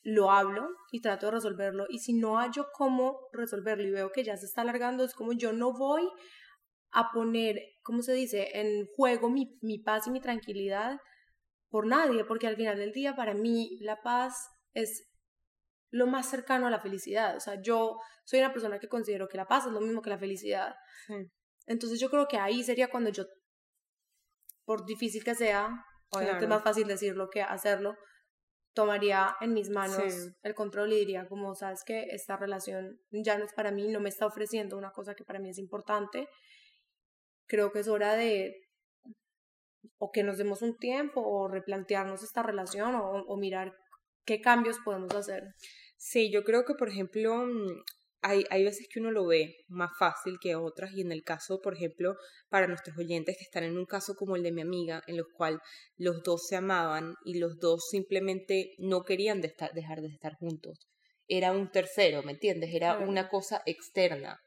lo 0.02 0.30
hablo 0.30 0.68
y 0.92 1.00
trato 1.00 1.26
de 1.26 1.32
resolverlo. 1.32 1.86
Y 1.90 1.98
si 1.98 2.14
no 2.14 2.38
hallo 2.38 2.68
cómo 2.72 3.28
resolverlo 3.32 3.86
y 3.86 3.90
veo 3.90 4.12
que 4.12 4.24
ya 4.24 4.36
se 4.36 4.46
está 4.46 4.62
alargando, 4.62 5.04
es 5.04 5.14
como 5.14 5.32
yo 5.32 5.52
no 5.52 5.72
voy 5.72 6.08
a 6.94 7.10
poner, 7.12 7.60
¿cómo 7.82 8.02
se 8.02 8.12
dice?, 8.14 8.48
en 8.58 8.86
juego 8.96 9.28
mi, 9.28 9.58
mi 9.62 9.78
paz 9.78 10.06
y 10.06 10.10
mi 10.10 10.20
tranquilidad 10.20 10.98
por 11.68 11.86
nadie, 11.86 12.24
porque 12.24 12.46
al 12.46 12.56
final 12.56 12.78
del 12.78 12.92
día 12.92 13.16
para 13.16 13.34
mí 13.34 13.78
la 13.80 14.00
paz 14.02 14.48
es 14.74 15.10
lo 15.90 16.06
más 16.06 16.28
cercano 16.30 16.66
a 16.66 16.70
la 16.70 16.80
felicidad. 16.80 17.36
O 17.36 17.40
sea, 17.40 17.60
yo 17.60 17.98
soy 18.24 18.38
una 18.40 18.52
persona 18.52 18.78
que 18.78 18.88
considero 18.88 19.28
que 19.28 19.36
la 19.36 19.46
paz 19.46 19.66
es 19.66 19.72
lo 19.72 19.80
mismo 19.80 20.00
que 20.02 20.10
la 20.10 20.18
felicidad. 20.18 20.74
Sí. 21.06 21.14
Entonces 21.66 21.98
yo 22.00 22.10
creo 22.10 22.26
que 22.28 22.36
ahí 22.38 22.62
sería 22.62 22.88
cuando 22.90 23.10
yo, 23.10 23.24
por 24.64 24.84
difícil 24.86 25.24
que 25.24 25.34
sea, 25.34 25.66
obviamente 26.10 26.38
Claro. 26.38 26.44
es 26.44 26.48
más 26.48 26.62
fácil 26.62 26.86
decirlo 26.86 27.28
que 27.30 27.42
hacerlo, 27.42 27.96
tomaría 28.74 29.36
en 29.40 29.52
mis 29.52 29.70
manos 29.70 30.12
Sí. 30.12 30.30
el 30.42 30.54
control 30.54 30.92
y 30.92 30.96
diría 30.98 31.28
como, 31.28 31.54
sabes 31.54 31.84
que 31.84 32.04
esta 32.10 32.36
relación 32.36 32.98
ya 33.10 33.38
no 33.38 33.44
es 33.44 33.52
para 33.52 33.70
mí, 33.70 33.88
no 33.88 34.00
me 34.00 34.08
está 34.08 34.26
ofreciendo 34.26 34.76
una 34.76 34.90
cosa 34.90 35.14
que 35.14 35.24
para 35.24 35.38
mí 35.38 35.48
es 35.50 35.58
importante. 35.58 36.28
Creo 37.46 37.72
que 37.72 37.80
es 37.80 37.88
hora 37.88 38.14
de 38.16 38.54
o 39.98 40.10
que 40.12 40.22
nos 40.22 40.38
demos 40.38 40.62
un 40.62 40.76
tiempo 40.76 41.20
o 41.20 41.48
replantearnos 41.48 42.22
esta 42.22 42.42
relación 42.42 42.94
o, 42.94 43.22
o 43.32 43.36
mirar 43.36 43.72
qué 44.24 44.40
cambios 44.40 44.78
podemos 44.84 45.14
hacer. 45.14 45.42
Sí, 45.96 46.30
yo 46.30 46.44
creo 46.44 46.64
que, 46.64 46.74
por 46.74 46.88
ejemplo, 46.88 47.46
mm, 47.46 47.82
hay, 48.22 48.44
hay 48.50 48.64
veces 48.64 48.88
que 48.90 49.00
uno 49.00 49.10
lo 49.10 49.26
ve 49.26 49.56
más 49.68 49.90
fácil 49.98 50.38
que 50.40 50.56
otras 50.56 50.92
y 50.92 51.02
en 51.02 51.12
el 51.12 51.22
caso, 51.22 51.60
por 51.60 51.74
ejemplo, 51.74 52.16
para 52.48 52.66
nuestros 52.66 52.96
oyentes 52.96 53.36
que 53.36 53.44
están 53.44 53.64
en 53.64 53.76
un 53.76 53.84
caso 53.86 54.14
como 54.14 54.36
el 54.36 54.42
de 54.42 54.52
mi 54.52 54.62
amiga, 54.62 55.02
en 55.06 55.18
los 55.18 55.26
cual 55.36 55.60
los 55.96 56.22
dos 56.22 56.46
se 56.46 56.56
amaban 56.56 57.14
y 57.24 57.38
los 57.38 57.58
dos 57.58 57.88
simplemente 57.90 58.74
no 58.78 59.02
querían 59.02 59.40
de 59.40 59.48
estar- 59.48 59.72
dejar 59.74 60.00
de 60.00 60.08
estar 60.08 60.34
juntos. 60.36 60.78
Era 61.28 61.52
un 61.52 61.70
tercero, 61.70 62.22
¿me 62.22 62.32
entiendes? 62.32 62.74
Era 62.74 62.98
una 62.98 63.28
cosa 63.28 63.62
externa, 63.66 64.38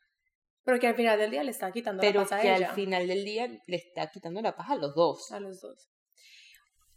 Pero 0.67 0.81
que 0.81 0.87
al 0.87 0.95
final 0.95 1.17
del 1.17 1.31
día 1.31 1.45
le 1.45 1.51
está 1.51 1.71
quitando 1.71 2.01
pero 2.01 2.23
la 2.23 2.27
paz 2.27 2.39
a 2.39 2.41
que 2.41 2.53
ella, 2.53 2.67
al 2.67 2.75
final 2.75 3.07
del 3.07 3.23
día 3.23 3.47
le 3.47 3.77
está 3.77 4.11
quitando 4.11 4.41
la 4.41 4.53
paz 4.53 4.71
a 4.71 4.75
los 4.75 4.93
dos. 4.95 5.31
a 5.31 5.39
los 5.39 5.61
dos. 5.61 5.87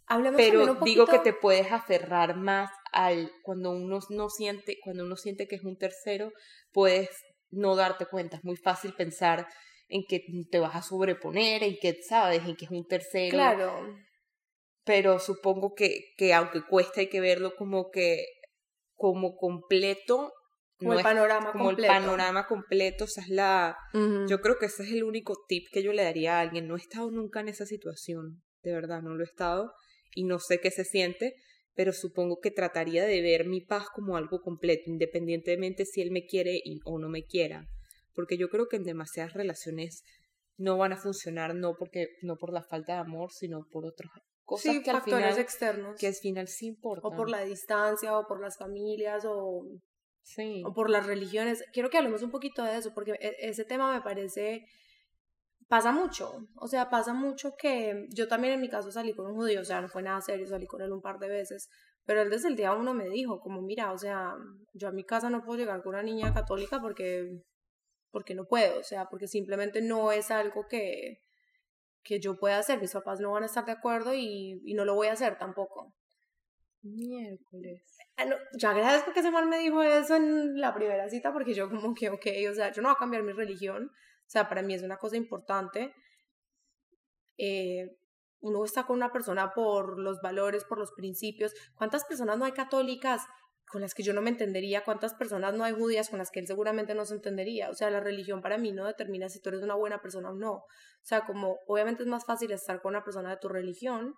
Hablemos 0.07 0.35
pero 0.35 0.73
un 0.73 0.83
digo 0.83 1.07
que 1.07 1.19
te 1.19 1.31
puedes 1.31 1.71
aferrar 1.71 2.35
más 2.35 2.69
al 2.91 3.31
cuando 3.43 3.71
uno 3.71 3.99
no 4.09 4.27
siente 4.29 4.77
cuando 4.83 5.05
uno 5.05 5.15
siente 5.15 5.47
que 5.47 5.55
es 5.55 5.63
un 5.63 5.77
tercero 5.77 6.33
puedes 6.73 7.11
no 7.49 7.77
darte 7.77 8.07
cuenta. 8.07 8.35
Es 8.35 8.43
muy 8.43 8.57
fácil 8.57 8.93
pensar 8.93 9.47
en 9.87 10.03
que 10.05 10.21
te 10.51 10.59
vas 10.59 10.75
a 10.75 10.81
sobreponer 10.81 11.63
en 11.63 11.77
que 11.77 11.97
sabes 12.03 12.43
en 12.43 12.57
que 12.57 12.65
es 12.65 12.71
un 12.71 12.85
tercero. 12.85 13.31
Claro, 13.31 13.95
pero 14.83 15.17
supongo 15.17 15.75
que 15.75 16.11
que 16.17 16.33
aunque 16.33 16.61
cueste 16.61 16.99
hay 16.99 17.07
que 17.09 17.21
verlo 17.21 17.55
como 17.55 17.89
que 17.89 18.25
como 18.95 19.37
completo 19.37 20.33
como 20.81 20.93
no 20.93 20.99
el 20.99 20.99
es 20.99 21.03
panorama 21.11 21.51
como 21.51 21.65
completo. 21.65 21.93
el 21.93 21.99
panorama 22.01 22.47
completo 22.47 23.03
esa 23.05 23.21
es 23.21 23.29
la 23.29 23.77
Ujú. 23.93 24.27
yo 24.27 24.41
creo 24.41 24.57
que 24.59 24.65
ese 24.65 24.83
es 24.83 24.91
el 24.91 25.03
único 25.03 25.35
tip 25.47 25.63
que 25.71 25.83
yo 25.83 25.93
le 25.93 26.03
daría 26.03 26.37
a 26.37 26.41
alguien. 26.41 26.67
No 26.67 26.75
he 26.75 26.79
estado 26.79 27.09
nunca 27.11 27.39
en 27.39 27.49
esa 27.49 27.65
situación, 27.65 28.41
de 28.63 28.73
verdad, 28.73 29.01
no 29.01 29.15
lo 29.15 29.21
he 29.21 29.27
estado 29.27 29.71
y 30.15 30.23
no 30.25 30.39
sé 30.39 30.59
qué 30.59 30.71
se 30.71 30.83
siente, 30.83 31.35
pero 31.73 31.93
supongo 31.93 32.39
que 32.41 32.51
trataría 32.51 33.05
de 33.05 33.21
ver 33.21 33.45
mi 33.47 33.61
paz 33.61 33.85
como 33.95 34.17
algo 34.17 34.41
completo, 34.41 34.83
independientemente 34.87 35.85
si 35.85 36.01
él 36.01 36.11
me 36.11 36.25
quiere 36.25 36.61
o 36.85 36.99
no 36.99 37.07
me 37.09 37.23
quiera, 37.23 37.65
porque 38.13 38.37
yo 38.37 38.49
creo 38.49 38.67
que 38.67 38.75
en 38.77 38.83
demasiadas 38.83 39.33
relaciones 39.33 40.03
no 40.57 40.77
van 40.77 40.93
a 40.93 40.97
funcionar 40.97 41.55
no 41.55 41.75
porque 41.79 42.07
no 42.21 42.35
por 42.35 42.51
la 42.51 42.61
falta 42.61 42.93
de 42.95 42.99
amor, 42.99 43.31
sino 43.31 43.65
por 43.71 43.85
otras 43.85 44.11
cosas 44.43 44.75
sí, 44.75 44.83
que 44.83 44.91
al 44.91 45.01
final 45.01 45.39
externos. 45.39 45.95
que 45.97 46.07
al 46.07 46.13
final 46.13 46.47
sí 46.49 46.67
importan. 46.67 47.11
o 47.11 47.15
por 47.15 47.29
la 47.29 47.41
distancia, 47.45 48.17
o 48.17 48.27
por 48.27 48.41
las 48.41 48.57
familias, 48.57 49.23
o, 49.25 49.63
sí. 50.23 50.63
o 50.65 50.73
por 50.73 50.89
las 50.89 51.05
religiones. 51.05 51.63
Quiero 51.73 51.89
que 51.89 51.97
hablemos 51.97 52.21
un 52.23 52.31
poquito 52.31 52.63
de 52.63 52.77
eso, 52.77 52.93
porque 52.93 53.13
e- 53.19 53.35
ese 53.39 53.65
tema 53.65 53.93
me 53.93 54.01
parece... 54.01 54.65
Pasa 55.67 55.93
mucho, 55.93 56.47
o 56.55 56.67
sea, 56.67 56.89
pasa 56.89 57.13
mucho 57.13 57.55
que 57.57 58.05
yo 58.09 58.27
también 58.27 58.53
en 58.55 58.59
mi 58.61 58.67
caso 58.69 58.91
salí 58.91 59.13
con 59.13 59.27
un 59.27 59.35
judío, 59.35 59.61
o 59.61 59.65
sea, 59.65 59.79
no 59.79 59.87
fue 59.87 60.03
nada 60.03 60.19
serio, 60.19 60.45
salí 60.45 60.67
con 60.67 60.81
él 60.81 60.91
un 60.91 61.01
par 61.01 61.17
de 61.17 61.29
veces, 61.29 61.69
Pero 62.05 62.21
él 62.21 62.29
desde 62.29 62.49
el 62.49 62.55
día 62.57 62.73
uno 62.73 62.93
me 62.93 63.07
dijo, 63.07 63.39
como, 63.39 63.61
mira, 63.61 63.91
o 63.93 63.97
sea, 63.97 64.33
yo 64.73 64.89
a 64.89 64.91
mi 64.91 65.05
casa 65.05 65.29
no 65.29 65.43
puedo 65.43 65.59
llegar 65.59 65.81
con 65.81 65.93
una 65.93 66.03
niña 66.03 66.33
católica 66.33 66.81
porque, 66.81 67.39
porque 68.11 68.35
no 68.35 68.45
puedo, 68.45 68.79
o 68.79 68.83
sea, 68.83 69.05
porque 69.09 69.27
simplemente 69.27 69.81
no 69.81 70.11
es 70.11 70.31
algo 70.31 70.67
que, 70.67 71.19
que 72.03 72.19
yo 72.19 72.37
pueda 72.37 72.59
hacer. 72.59 72.79
Mis 72.81 72.93
papás 72.93 73.19
no 73.21 73.31
van 73.31 73.43
a 73.43 73.47
estar 73.47 73.65
de 73.65 73.71
acuerdo 73.73 74.13
y, 74.13 74.61
y 74.65 74.73
no 74.73 74.85
lo 74.85 74.95
voy 74.95 75.07
a 75.07 75.13
hacer 75.13 75.37
tampoco. 75.37 75.93
Miércoles. 76.83 77.83
Ah, 78.17 78.25
yo 78.57 78.69
agradezco 78.69 79.13
que 79.13 79.19
ese 79.19 79.31
man 79.31 79.49
me 79.49 79.59
dijo 79.59 79.83
eso 79.83 80.15
en 80.15 80.59
la 80.59 80.73
primera 80.73 81.09
cita 81.09 81.31
porque 81.31 81.53
yo 81.53 81.69
como 81.69 81.93
que, 81.93 82.09
ok, 82.09 82.25
o 82.49 82.53
sea, 82.53 82.71
yo 82.71 82.81
no 82.81 82.89
voy 82.89 82.95
a 82.95 82.99
cambiar 82.99 83.23
mi 83.23 83.33
religión, 83.33 83.91
o 83.93 84.29
sea, 84.29 84.49
para 84.49 84.61
mí 84.61 84.73
es 84.73 84.81
una 84.83 84.97
cosa 84.97 85.17
importante. 85.17 85.93
Eh, 87.37 87.97
uno 88.39 88.65
está 88.65 88.85
con 88.85 88.97
una 88.97 89.11
persona 89.11 89.53
por 89.53 89.99
los 89.99 90.21
valores, 90.21 90.65
por 90.65 90.79
los 90.79 90.91
principios. 90.93 91.53
¿Cuántas 91.75 92.05
personas 92.05 92.37
no 92.37 92.45
hay 92.45 92.53
católicas 92.53 93.21
con 93.67 93.81
las 93.81 93.93
que 93.93 94.03
yo 94.03 94.13
no 94.13 94.21
me 94.21 94.31
entendería? 94.31 94.83
¿Cuántas 94.83 95.13
personas 95.13 95.53
no 95.53 95.63
hay 95.63 95.73
judías 95.73 96.09
con 96.09 96.19
las 96.19 96.31
que 96.31 96.39
él 96.39 96.47
seguramente 96.47 96.95
no 96.95 97.05
se 97.05 97.15
entendería? 97.15 97.69
O 97.69 97.73
sea, 97.73 97.91
la 97.91 97.99
religión 97.99 98.41
para 98.41 98.57
mí 98.57 98.71
no 98.71 98.85
determina 98.85 99.29
si 99.29 99.39
tú 99.39 99.49
eres 99.49 99.61
una 99.61 99.75
buena 99.75 100.01
persona 100.01 100.31
o 100.31 100.33
no. 100.33 100.53
O 100.53 100.65
sea, 101.03 101.21
como 101.25 101.59
obviamente 101.67 102.03
es 102.03 102.09
más 102.09 102.25
fácil 102.25 102.51
estar 102.51 102.81
con 102.81 102.91
una 102.91 103.03
persona 103.03 103.29
de 103.29 103.37
tu 103.37 103.47
religión, 103.47 104.15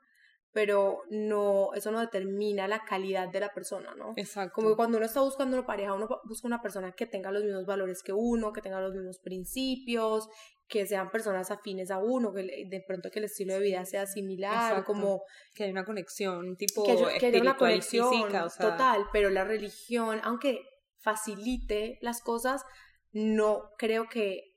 pero 0.53 1.01
no, 1.10 1.74
eso 1.74 1.91
no 1.91 2.00
determina 2.00 2.67
la 2.67 2.83
calidad 2.86 3.27
de 3.29 3.39
la 3.39 3.50
persona, 3.53 3.93
¿no? 3.95 4.13
Exacto. 4.15 4.53
Como 4.53 4.69
que 4.69 4.75
cuando 4.75 4.98
uno 4.98 5.05
está 5.05 5.19
buscando 5.22 5.57
una 5.57 5.65
pareja, 5.65 5.93
uno 5.93 6.07
busca 6.25 6.48
una 6.48 6.62
persona 6.62 6.91
que 6.91 7.07
tenga 7.07 7.31
los 7.31 7.43
mismos 7.43 7.65
valores 7.65 8.03
que 8.03 8.13
uno, 8.13 8.53
que 8.53 8.62
tenga 8.62 8.79
los 8.79 8.93
mismos 8.93 9.17
principios, 9.19 10.29
que 10.67 10.86
sean 10.86 11.10
personas 11.10 11.50
afines 11.51 11.89
a 11.91 11.98
uno, 11.98 12.31
que 12.33 12.65
de 12.69 12.83
pronto 12.88 13.10
que 13.10 13.17
el 13.19 13.25
estilo 13.25 13.53
de 13.55 13.60
vida 13.62 13.83
sea 13.86 14.05
similar, 14.05 14.69
Exacto. 14.72 14.86
como 14.86 15.24
que 15.55 15.63
hay 15.65 15.72
una 15.72 15.86
conexión 15.86 16.55
tipo 16.55 16.83
que, 16.83 16.98
yo- 16.98 17.07
que 17.19 17.25
haya 17.27 17.41
una 17.41 17.51
espiritual 17.51 17.57
conexión 17.57 18.10
física, 18.12 18.45
o 18.45 18.50
sea, 18.50 18.69
total, 18.72 19.05
pero 19.12 19.29
la 19.31 19.43
religión, 19.43 20.22
aunque 20.24 20.62
facilite 21.00 21.98
las 22.01 22.22
cosas, 22.22 22.63
no 23.12 23.72
creo 23.77 24.07
que, 24.07 24.55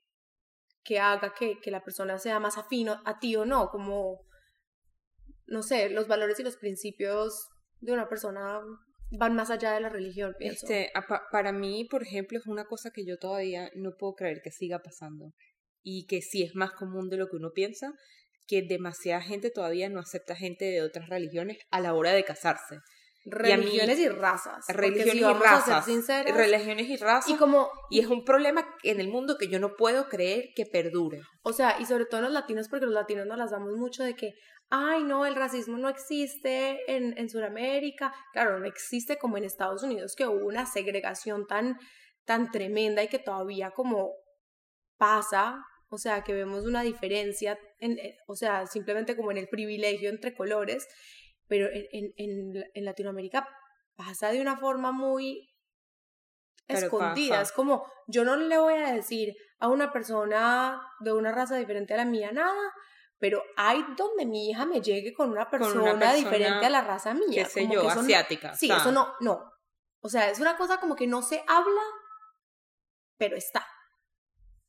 que 0.84 1.00
haga 1.00 1.34
que, 1.34 1.58
que 1.60 1.70
la 1.70 1.82
persona 1.82 2.18
sea 2.18 2.38
más 2.38 2.56
afino 2.58 3.00
a 3.04 3.18
ti 3.18 3.34
o 3.36 3.44
no, 3.44 3.68
como, 3.70 4.20
no 5.46 5.62
sé, 5.62 5.90
los 5.90 6.08
valores 6.08 6.38
y 6.40 6.42
los 6.42 6.56
principios 6.56 7.48
de 7.80 7.92
una 7.92 8.08
persona 8.08 8.60
van 9.18 9.34
más 9.36 9.50
allá 9.50 9.72
de 9.72 9.80
la 9.80 9.88
religión. 9.88 10.34
Este, 10.40 10.90
a- 10.94 11.06
pa- 11.06 11.22
para 11.30 11.52
mí, 11.52 11.86
por 11.90 12.02
ejemplo, 12.02 12.38
es 12.38 12.46
una 12.46 12.64
cosa 12.64 12.90
que 12.90 13.04
yo 13.06 13.18
todavía 13.18 13.70
no 13.74 13.92
puedo 13.98 14.14
creer 14.14 14.40
que 14.42 14.50
siga 14.50 14.80
pasando 14.80 15.32
y 15.82 16.06
que 16.06 16.20
sí 16.22 16.42
es 16.42 16.54
más 16.54 16.72
común 16.72 17.08
de 17.08 17.16
lo 17.16 17.28
que 17.28 17.36
uno 17.36 17.50
piensa, 17.54 17.92
que 18.48 18.62
demasiada 18.62 19.20
gente 19.22 19.50
todavía 19.50 19.88
no 19.88 20.00
acepta 20.00 20.34
gente 20.34 20.64
de 20.64 20.82
otras 20.82 21.08
religiones 21.08 21.58
a 21.70 21.80
la 21.80 21.94
hora 21.94 22.12
de 22.12 22.24
casarse. 22.24 22.78
Y 23.26 23.50
a 23.52 23.56
mí- 23.56 23.64
religiones 23.64 23.98
y 23.98 24.08
razas. 24.08 24.64
Religiones 24.68 25.12
si 25.12 25.18
y 25.18 25.22
razas. 25.24 25.84
sinceras, 25.84 26.36
Religiones 26.36 26.88
y 26.88 26.96
razas. 26.96 27.28
y 27.30 27.36
como 27.36 27.68
y 27.90 28.00
es 28.00 28.06
un 28.06 28.24
problema 28.24 28.64
en 28.84 29.00
el 29.00 29.08
mundo 29.08 29.36
que 29.38 29.48
yo 29.48 29.58
no 29.58 29.74
puedo 29.76 30.08
creer 30.08 30.50
que 30.54 30.64
perdure. 30.64 31.20
O 31.42 31.52
sea, 31.52 31.76
y 31.80 31.86
sobre 31.86 32.06
todo 32.06 32.18
en 32.20 32.24
los 32.26 32.32
latinos, 32.32 32.68
porque 32.68 32.86
los 32.86 32.94
latinos 32.94 33.26
nos 33.26 33.36
las 33.36 33.50
damos 33.50 33.72
mucho 33.76 34.02
de 34.04 34.14
que, 34.14 34.32
ay, 34.70 35.02
no, 35.04 35.26
el 35.26 35.34
racismo 35.34 35.76
no 35.76 35.88
existe 35.88 36.78
en, 36.90 37.18
en 37.18 37.28
Sudamérica. 37.28 38.14
Claro, 38.32 38.58
no 38.60 38.66
existe 38.66 39.18
como 39.18 39.36
en 39.36 39.44
Estados 39.44 39.82
Unidos, 39.82 40.14
que 40.16 40.26
hubo 40.26 40.46
una 40.46 40.64
segregación 40.66 41.46
tan, 41.48 41.76
tan 42.24 42.50
tremenda 42.52 43.02
y 43.02 43.08
que 43.08 43.18
todavía 43.18 43.72
como 43.72 44.12
pasa, 44.98 45.62
o 45.88 45.98
sea, 45.98 46.22
que 46.24 46.32
vemos 46.32 46.64
una 46.64 46.82
diferencia, 46.82 47.58
en, 47.78 47.98
en- 47.98 48.14
o 48.26 48.34
sea, 48.36 48.66
simplemente 48.66 49.16
como 49.16 49.30
en 49.30 49.36
el 49.38 49.48
privilegio 49.48 50.10
entre 50.10 50.34
colores, 50.34 50.86
pero 51.48 51.68
en, 51.72 52.12
en, 52.16 52.64
en, 52.74 52.84
Latinoamérica 52.84 53.48
pasa 53.94 54.30
de 54.30 54.40
una 54.40 54.56
forma 54.56 54.92
muy 54.92 55.48
Pero 56.66 56.80
escondida. 56.80 57.30
pasa. 57.38 57.42
Es 57.42 57.52
como, 57.52 57.86
yo 58.06 58.24
no 58.24 58.36
le 58.36 58.58
voy 58.58 58.74
a 58.74 58.92
decir 58.92 59.34
a 59.58 59.68
una 59.68 59.92
persona 59.92 60.80
de 61.00 61.12
una 61.12 61.32
raza 61.32 61.56
diferente 61.56 61.94
a 61.94 61.98
la 61.98 62.04
mía 62.04 62.32
nada, 62.32 62.72
pero 63.18 63.42
hay 63.56 63.84
donde 63.96 64.26
mi 64.26 64.50
hija 64.50 64.66
me 64.66 64.80
llegue 64.80 65.14
con 65.14 65.30
una 65.30 65.48
Con 65.48 65.58
persona, 65.60 65.80
una 65.82 65.98
persona, 65.98 66.12
diferente 66.14 66.66
a 66.66 66.70
la 66.70 66.82
raza 66.82 67.14
mía. 67.14 67.44
Qué 67.44 67.50
sé 67.50 67.60
como 67.62 67.74
yo, 67.74 67.80
que 67.82 67.86
eso 67.86 67.96
no- 67.96 68.02
asiática. 68.02 68.54
Sí, 68.54 68.70
eso 68.70 68.92
no, 68.92 69.14
no. 69.20 69.50
O 70.00 70.08
sea, 70.08 70.30
es 70.30 70.38
una 70.40 70.56
cosa 70.56 70.78
como 70.78 70.94
que 70.94 71.06
no 71.06 71.22
se 71.22 71.42
habla, 71.48 71.82
pero 73.16 73.36
está. 73.36 73.66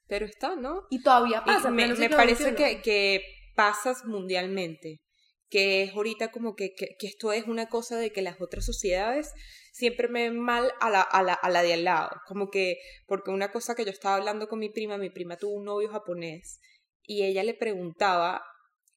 Pero 0.07 0.25
está, 0.25 0.55
¿no? 0.55 0.87
Y 0.89 1.03
todavía 1.03 1.43
pasa. 1.43 1.69
me, 1.69 1.93
me 1.93 2.09
parece 2.09 2.55
que, 2.55 2.81
que 2.81 3.21
pasas 3.55 4.05
mundialmente, 4.05 5.01
que 5.49 5.83
es 5.83 5.93
ahorita 5.93 6.31
como 6.31 6.55
que, 6.55 6.73
que, 6.73 6.95
que 6.99 7.07
esto 7.07 7.31
es 7.31 7.45
una 7.45 7.69
cosa 7.69 7.97
de 7.97 8.11
que 8.11 8.21
las 8.21 8.41
otras 8.41 8.65
sociedades 8.65 9.33
siempre 9.71 10.07
me 10.07 10.23
ven 10.23 10.39
mal 10.39 10.71
a 10.79 10.89
la, 10.89 11.01
a, 11.01 11.23
la, 11.23 11.33
a 11.33 11.49
la 11.49 11.61
de 11.61 11.73
al 11.73 11.83
lado, 11.83 12.09
como 12.27 12.49
que, 12.49 12.77
porque 13.05 13.31
una 13.31 13.51
cosa 13.51 13.75
que 13.75 13.85
yo 13.85 13.91
estaba 13.91 14.15
hablando 14.15 14.47
con 14.47 14.59
mi 14.59 14.69
prima, 14.69 14.97
mi 14.97 15.09
prima 15.09 15.37
tuvo 15.37 15.53
un 15.53 15.65
novio 15.65 15.89
japonés 15.89 16.59
y 17.03 17.23
ella 17.23 17.43
le 17.43 17.53
preguntaba 17.53 18.41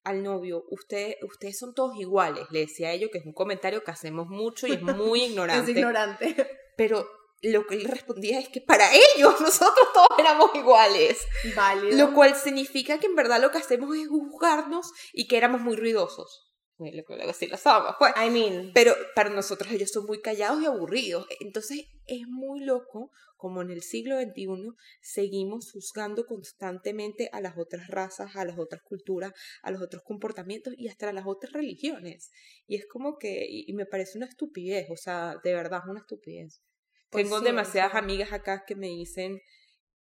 al 0.03 0.23
novio, 0.23 0.63
Usted, 0.71 1.15
ustedes 1.21 1.59
son 1.59 1.73
todos 1.75 1.95
iguales, 1.97 2.45
le 2.51 2.61
decía 2.61 2.87
a 2.89 2.93
ellos 2.93 3.11
que 3.11 3.19
es 3.19 3.25
un 3.25 3.33
comentario 3.33 3.83
que 3.83 3.91
hacemos 3.91 4.27
mucho 4.27 4.65
y 4.67 4.71
es 4.71 4.81
muy 4.81 5.21
Es 5.23 5.29
ignorante, 5.29 5.71
ignorante. 5.71 6.35
pero 6.75 7.07
lo 7.41 7.65
que 7.65 7.75
él 7.75 7.85
respondía 7.85 8.39
es 8.39 8.49
que 8.49 8.61
para 8.61 8.89
ellos 8.93 9.33
nosotros 9.41 9.87
todos 9.93 10.19
éramos 10.19 10.51
iguales. 10.53 11.17
Válido. 11.55 11.97
Lo 11.97 12.13
cual 12.13 12.35
significa 12.35 12.99
que 12.99 13.07
en 13.07 13.15
verdad 13.15 13.41
lo 13.41 13.51
que 13.51 13.57
hacemos 13.57 13.95
es 13.95 14.07
juzgarnos 14.07 14.91
y 15.13 15.27
que 15.27 15.37
éramos 15.37 15.61
muy 15.61 15.75
ruidosos. 15.75 16.47
Bueno, 16.77 16.97
lo 16.97 17.05
que 17.05 17.15
luego 17.15 17.31
sí 17.33 17.45
lo 17.45 17.57
somos, 17.57 17.95
pues. 17.99 18.11
I 18.17 18.31
mean, 18.31 18.71
Pero 18.73 18.95
para 19.13 19.29
nosotros 19.29 19.71
ellos 19.71 19.91
son 19.91 20.07
muy 20.07 20.19
callados 20.19 20.63
y 20.63 20.65
aburridos. 20.65 21.27
Entonces 21.39 21.85
es 22.07 22.27
muy 22.27 22.61
loco 22.61 23.11
como 23.37 23.61
en 23.61 23.69
el 23.69 23.83
siglo 23.83 24.19
XXI 24.19 24.71
seguimos 25.01 25.71
juzgando 25.71 26.25
constantemente 26.25 27.29
a 27.33 27.41
las 27.41 27.57
otras 27.57 27.87
razas, 27.87 28.35
a 28.35 28.45
las 28.45 28.57
otras 28.57 28.81
culturas, 28.81 29.33
a 29.61 29.69
los 29.69 29.81
otros 29.81 30.03
comportamientos 30.03 30.73
y 30.75 30.87
hasta 30.87 31.09
a 31.09 31.13
las 31.13 31.27
otras 31.27 31.53
religiones. 31.53 32.31
Y 32.65 32.75
es 32.75 32.87
como 32.87 33.17
que, 33.17 33.45
y 33.47 33.69
y 33.69 33.73
me 33.73 33.85
parece 33.85 34.17
una 34.17 34.27
estupidez, 34.27 34.89
o 34.89 34.97
sea, 34.97 35.35
de 35.43 35.53
verdad 35.53 35.81
es 35.83 35.89
una 35.89 35.99
estupidez. 35.99 36.61
Pues 37.11 37.25
Tengo 37.25 37.39
sí, 37.39 37.45
demasiadas 37.45 37.91
sí. 37.91 37.97
amigas 37.97 38.31
acá 38.33 38.63
que 38.65 38.75
me 38.75 38.87
dicen 38.87 39.39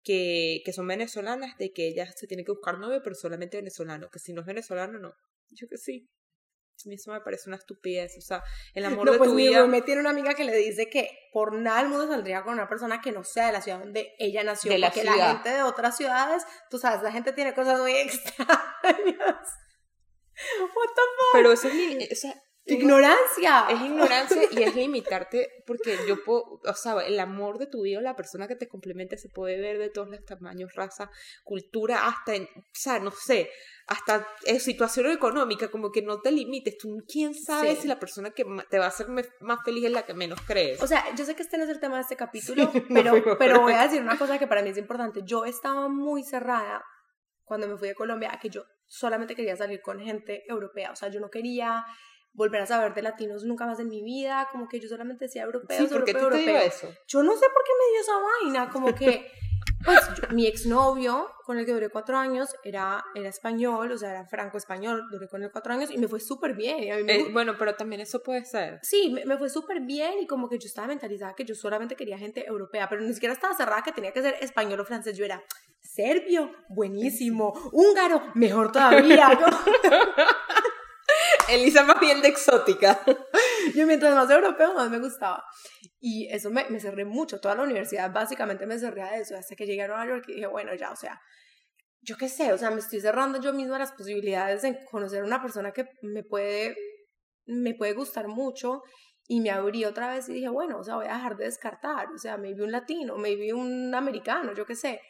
que, 0.04 0.60
que 0.64 0.72
son 0.72 0.86
venezolanas, 0.86 1.56
de 1.58 1.72
que 1.72 1.88
ellas 1.88 2.14
se 2.16 2.26
tienen 2.26 2.44
que 2.46 2.52
buscar 2.52 2.78
novio, 2.78 3.00
pero 3.02 3.14
solamente 3.16 3.56
venezolano, 3.56 4.08
que 4.10 4.18
si 4.18 4.32
no 4.32 4.42
es 4.42 4.46
venezolano, 4.46 4.98
no. 4.98 5.12
Yo 5.50 5.66
que 5.68 5.78
sí. 5.78 6.08
A 6.84 6.88
mí 6.88 6.94
eso 6.94 7.10
me 7.10 7.20
parece 7.22 7.48
una 7.50 7.56
estupidez, 7.56 8.16
o 8.18 8.20
sea, 8.20 8.40
el 8.72 8.84
amor 8.84 9.06
no, 9.06 9.12
de 9.12 9.18
pues 9.18 9.30
tu 9.30 9.34
mi 9.36 9.48
vida. 9.48 9.58
roommate 9.60 9.82
tiene 9.82 10.00
una 10.00 10.10
amiga 10.10 10.34
que 10.34 10.44
le 10.44 10.54
dice 10.56 10.88
que 10.88 11.10
por 11.32 11.52
nada 11.54 11.80
el 11.80 11.88
mundo 11.88 12.06
saldría 12.06 12.44
con 12.44 12.52
una 12.54 12.68
persona 12.68 13.00
que 13.00 13.10
no 13.10 13.24
sea 13.24 13.48
de 13.48 13.52
la 13.54 13.62
ciudad 13.62 13.80
donde 13.80 14.14
ella 14.20 14.44
nació. 14.44 14.70
De 14.70 14.78
la 14.78 14.86
porque 14.88 15.00
ciudad. 15.00 15.16
la 15.16 15.32
gente 15.32 15.48
de 15.48 15.62
otras 15.64 15.96
ciudades, 15.96 16.44
tú 16.70 16.78
sabes, 16.78 17.02
la 17.02 17.10
gente 17.10 17.32
tiene 17.32 17.52
cosas 17.52 17.80
muy 17.80 17.92
extrañas. 17.96 19.48
What 20.60 20.88
the 20.94 21.02
fuck? 21.02 21.32
Pero 21.32 21.52
eso 21.52 21.66
es, 21.66 21.74
li- 21.74 22.08
o 22.12 22.14
sea, 22.14 22.40
Ignorancia. 22.74 23.66
es 23.70 23.80
ignorancia 23.80 24.42
y 24.50 24.62
es 24.62 24.74
limitarte, 24.74 25.62
porque 25.66 25.96
yo 26.06 26.22
puedo, 26.24 26.60
o 26.64 26.74
sea, 26.74 26.94
el 27.06 27.18
amor 27.20 27.58
de 27.58 27.66
tu 27.66 27.82
vida, 27.82 28.00
la 28.00 28.16
persona 28.16 28.46
que 28.48 28.56
te 28.56 28.68
complemente 28.68 29.16
se 29.16 29.28
puede 29.28 29.60
ver 29.60 29.78
de 29.78 29.90
todos 29.90 30.08
los 30.08 30.24
tamaños, 30.24 30.74
raza, 30.74 31.10
cultura, 31.44 32.06
hasta, 32.06 32.34
en, 32.34 32.44
o 32.44 32.62
sea, 32.72 32.98
no 32.98 33.10
sé, 33.10 33.50
hasta 33.86 34.26
en 34.44 34.60
situación 34.60 35.10
económica, 35.10 35.70
como 35.70 35.90
que 35.90 36.02
no 36.02 36.20
te 36.20 36.30
limites. 36.30 36.76
Tú, 36.76 37.02
¿quién 37.10 37.34
sabe 37.34 37.74
Sí. 37.74 37.82
si 37.82 37.88
la 37.88 37.98
persona 37.98 38.30
que 38.30 38.44
te 38.68 38.78
va 38.78 38.84
a 38.84 38.88
hacer 38.88 39.06
más 39.08 39.58
feliz 39.64 39.84
es 39.86 39.92
la 39.92 40.04
que 40.04 40.14
menos 40.14 40.40
crees? 40.42 40.82
O 40.82 40.86
sea, 40.86 41.04
yo 41.14 41.24
sé 41.24 41.34
que 41.34 41.42
este 41.42 41.56
no 41.58 41.64
es 41.64 41.70
el 41.70 41.80
tema 41.80 41.96
de 41.96 42.02
este 42.02 42.16
capítulo, 42.16 42.70
pero, 42.92 43.38
pero 43.38 43.60
voy 43.60 43.72
a 43.72 43.82
decir 43.84 44.02
una 44.02 44.18
cosa 44.18 44.38
que 44.38 44.46
para 44.46 44.62
mí 44.62 44.70
es 44.70 44.78
importante. 44.78 45.20
Yo 45.24 45.44
estaba 45.46 45.88
muy 45.88 46.22
cerrada 46.22 46.84
cuando 47.44 47.66
me 47.66 47.78
fui 47.78 47.88
de 47.88 47.94
Colombia 47.94 48.30
a 48.32 48.38
que 48.38 48.50
yo 48.50 48.64
solamente 48.86 49.34
quería 49.34 49.56
salir 49.56 49.80
con 49.80 50.00
gente 50.00 50.44
europea. 50.48 50.90
O 50.92 50.96
sea, 50.96 51.08
yo 51.08 51.18
no 51.20 51.30
quería 51.30 51.84
volver 52.38 52.62
a 52.62 52.66
saber 52.66 52.94
de 52.94 53.02
latinos 53.02 53.42
nunca 53.44 53.66
más 53.66 53.80
en 53.80 53.88
mi 53.88 54.02
vida. 54.02 54.48
Como 54.52 54.68
que 54.68 54.78
yo 54.80 54.88
solamente 54.88 55.24
decía 55.26 55.42
europeos, 55.42 55.88
sí, 55.88 55.92
porque 55.92 56.12
europeo, 56.12 56.30
te 56.30 56.38
europeo. 56.50 56.68
eso. 56.68 56.88
Yo 57.06 57.22
no 57.22 57.32
sé 57.34 57.46
por 57.52 57.62
qué 57.64 57.72
me 57.78 57.92
dio 57.92 58.00
esa 58.00 58.12
vaina. 58.56 58.70
Como 58.70 58.94
que, 58.94 59.30
pues, 59.84 60.00
yo- 60.16 60.28
mi 60.34 60.46
exnovio, 60.46 61.28
con 61.44 61.58
el 61.58 61.66
que 61.66 61.72
duré 61.72 61.88
cuatro 61.88 62.16
años, 62.16 62.54
era, 62.62 63.04
era 63.14 63.28
español, 63.28 63.90
o 63.90 63.98
sea, 63.98 64.10
era 64.10 64.24
franco-español. 64.26 65.08
Duré 65.10 65.28
con 65.28 65.42
él 65.42 65.50
cuatro 65.50 65.72
años 65.72 65.90
y 65.90 65.98
me 65.98 66.06
fue 66.06 66.20
súper 66.20 66.54
bien. 66.54 67.04
me 67.06 67.16
Eh, 67.16 67.24
bueno, 67.32 67.56
pero 67.58 67.74
también 67.74 68.00
eso 68.00 68.22
puede 68.22 68.44
ser. 68.44 68.78
Sí, 68.82 69.10
me, 69.10 69.24
me 69.24 69.36
fue 69.36 69.50
súper 69.50 69.80
bien 69.80 70.20
y 70.20 70.26
como 70.26 70.48
que 70.48 70.58
yo 70.58 70.66
estaba 70.68 70.86
mentalizada 70.86 71.34
que 71.34 71.44
yo 71.44 71.54
solamente 71.56 71.96
quería 71.96 72.18
gente 72.18 72.46
europea, 72.46 72.88
pero 72.88 73.02
ni 73.02 73.12
siquiera 73.14 73.32
estaba 73.34 73.54
cerrada 73.54 73.82
que 73.82 73.92
tenía 73.92 74.12
que 74.12 74.22
ser 74.22 74.36
español 74.40 74.78
o 74.80 74.84
francés. 74.84 75.16
Yo 75.16 75.24
era 75.24 75.42
serbio, 75.80 76.52
buenísimo, 76.68 77.52
húngaro, 77.72 78.22
mejor 78.34 78.70
todavía. 78.70 79.28
¿no? 79.30 79.46
Elisa 81.48 81.84
más 81.84 82.00
bien 82.00 82.20
de 82.20 82.28
exótica. 82.28 83.00
Yo 83.74 83.86
mientras 83.86 84.14
más 84.14 84.30
europeo, 84.30 84.74
más 84.74 84.90
me 84.90 84.98
gustaba. 84.98 85.44
Y 86.00 86.28
eso 86.30 86.50
me, 86.50 86.68
me 86.70 86.80
cerré 86.80 87.04
mucho. 87.04 87.40
Toda 87.40 87.54
la 87.54 87.62
universidad 87.62 88.12
básicamente 88.12 88.66
me 88.66 88.78
cerré 88.78 89.02
a 89.02 89.16
eso. 89.16 89.36
Hasta 89.36 89.56
que 89.56 89.66
llegué 89.66 89.82
a 89.82 89.88
Nueva 89.88 90.06
York 90.06 90.24
y 90.28 90.34
dije, 90.34 90.46
bueno, 90.46 90.74
ya, 90.74 90.90
o 90.90 90.96
sea, 90.96 91.20
yo 92.02 92.16
qué 92.16 92.28
sé, 92.28 92.52
o 92.52 92.58
sea, 92.58 92.70
me 92.70 92.80
estoy 92.80 93.00
cerrando 93.00 93.40
yo 93.40 93.52
misma 93.52 93.78
las 93.78 93.92
posibilidades 93.92 94.62
de 94.62 94.84
conocer 94.90 95.22
a 95.22 95.26
una 95.26 95.42
persona 95.42 95.72
que 95.72 95.86
me 96.02 96.22
puede, 96.22 96.76
me 97.46 97.74
puede 97.74 97.92
gustar 97.92 98.28
mucho 98.28 98.82
y 99.26 99.40
me 99.40 99.50
abrí 99.50 99.84
otra 99.84 100.14
vez 100.14 100.28
y 100.28 100.34
dije, 100.34 100.48
bueno, 100.48 100.78
o 100.78 100.84
sea, 100.84 100.96
voy 100.96 101.06
a 101.06 101.14
dejar 101.14 101.36
de 101.36 101.44
descartar, 101.44 102.08
o 102.14 102.18
sea, 102.18 102.38
me 102.38 102.54
vi 102.54 102.62
un 102.62 102.72
latino, 102.72 103.18
me 103.18 103.36
vi 103.36 103.52
un 103.52 103.94
americano, 103.94 104.54
yo 104.54 104.64
qué 104.64 104.74
sé. 104.74 105.00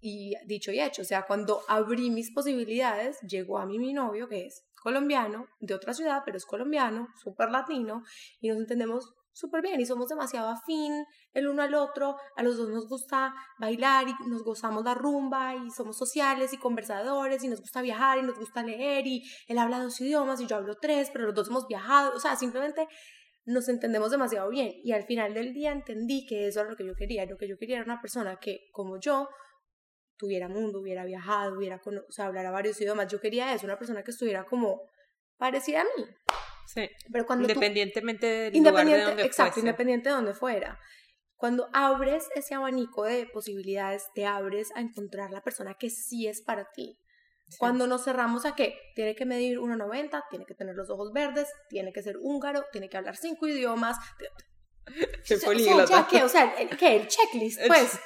Y 0.00 0.34
dicho 0.46 0.72
y 0.72 0.80
hecho, 0.80 1.02
o 1.02 1.04
sea, 1.04 1.22
cuando 1.22 1.62
abrí 1.68 2.10
mis 2.10 2.32
posibilidades, 2.32 3.20
llegó 3.20 3.58
a 3.58 3.66
mí 3.66 3.78
mi 3.78 3.92
novio, 3.92 4.28
que 4.28 4.46
es 4.46 4.64
colombiano, 4.82 5.46
de 5.60 5.74
otra 5.74 5.94
ciudad, 5.94 6.22
pero 6.24 6.36
es 6.36 6.46
colombiano, 6.46 7.08
súper 7.22 7.50
latino, 7.50 8.02
y 8.40 8.48
nos 8.48 8.58
entendemos 8.58 9.14
súper 9.32 9.62
bien 9.62 9.80
y 9.80 9.86
somos 9.86 10.08
demasiado 10.08 10.50
afín 10.50 11.04
el 11.32 11.48
uno 11.48 11.62
al 11.62 11.74
otro, 11.74 12.16
a 12.36 12.42
los 12.42 12.56
dos 12.56 12.68
nos 12.68 12.88
gusta 12.88 13.34
bailar 13.58 14.06
y 14.08 14.28
nos 14.28 14.44
gozamos 14.44 14.84
la 14.84 14.94
rumba 14.94 15.54
y 15.54 15.70
somos 15.70 15.96
sociales 15.96 16.52
y 16.52 16.58
conversadores 16.58 17.42
y 17.42 17.48
nos 17.48 17.60
gusta 17.60 17.82
viajar 17.82 18.18
y 18.18 18.22
nos 18.22 18.38
gusta 18.38 18.62
leer 18.62 19.06
y 19.06 19.22
él 19.46 19.58
habla 19.58 19.82
dos 19.82 20.00
idiomas 20.00 20.40
y 20.40 20.46
yo 20.46 20.56
hablo 20.56 20.76
tres, 20.76 21.10
pero 21.12 21.26
los 21.26 21.34
dos 21.34 21.48
hemos 21.48 21.66
viajado, 21.66 22.12
o 22.14 22.20
sea, 22.20 22.36
simplemente 22.36 22.86
nos 23.44 23.68
entendemos 23.68 24.10
demasiado 24.10 24.48
bien 24.50 24.72
y 24.84 24.92
al 24.92 25.04
final 25.04 25.34
del 25.34 25.52
día 25.52 25.72
entendí 25.72 26.26
que 26.26 26.46
eso 26.46 26.60
era 26.60 26.70
lo 26.70 26.76
que 26.76 26.86
yo 26.86 26.94
quería, 26.94 27.26
lo 27.26 27.36
que 27.36 27.48
yo 27.48 27.56
quería 27.58 27.76
era 27.76 27.84
una 27.84 28.00
persona 28.00 28.38
que 28.38 28.68
como 28.72 29.00
yo 29.00 29.28
tuviera 30.22 30.48
mundo, 30.48 30.78
hubiera 30.78 31.04
viajado, 31.04 31.56
hubiera, 31.58 31.80
o 31.84 32.12
sea, 32.12 32.26
hablara 32.26 32.52
varios 32.52 32.80
idiomas, 32.80 33.08
yo 33.10 33.20
quería 33.20 33.52
eso, 33.52 33.66
una 33.66 33.76
persona 33.76 34.04
que 34.04 34.12
estuviera 34.12 34.44
como 34.44 34.82
parecida 35.36 35.80
a 35.80 35.84
mí, 35.96 36.06
Sí. 36.72 36.88
pero 37.12 37.26
cuando 37.26 37.46
tú- 37.48 37.50
Independientemente 37.54 38.26
del 38.26 38.54
independiente, 38.56 38.92
lugar 39.02 39.06
de 39.08 39.10
donde 39.16 39.22
exacto, 39.24 39.54
fuese. 39.54 39.66
independiente 39.66 40.08
de 40.08 40.14
donde 40.14 40.32
fuera. 40.34 40.78
Cuando 41.36 41.68
abres 41.72 42.28
ese 42.36 42.54
abanico 42.54 43.02
de 43.02 43.26
posibilidades, 43.26 44.04
te 44.14 44.26
abres 44.26 44.70
a 44.76 44.80
encontrar 44.80 45.32
la 45.32 45.42
persona 45.42 45.74
que 45.74 45.90
sí 45.90 46.28
es 46.28 46.40
para 46.40 46.68
ti. 46.72 46.96
Sí. 47.48 47.56
Cuando 47.58 47.88
nos 47.88 48.04
cerramos 48.04 48.46
a 48.46 48.54
que 48.54 48.78
tiene 48.94 49.16
que 49.16 49.26
medir 49.26 49.58
1,90, 49.58 50.22
tiene 50.30 50.46
que 50.46 50.54
tener 50.54 50.76
los 50.76 50.88
ojos 50.88 51.12
verdes, 51.12 51.48
tiene 51.68 51.92
que 51.92 52.00
ser 52.02 52.16
húngaro, 52.20 52.64
tiene 52.70 52.88
que 52.88 52.96
hablar 52.96 53.16
cinco 53.16 53.48
idiomas. 53.48 53.96
Qué 55.26 55.34
o 55.34 55.38
sea, 55.38 55.84
ya 55.84 56.06
que, 56.08 56.22
o 56.24 56.28
sea, 56.28 56.54
el, 56.58 56.76
¿qué? 56.76 56.96
El 56.96 57.06
checklist, 57.08 57.60
pues. 57.66 57.98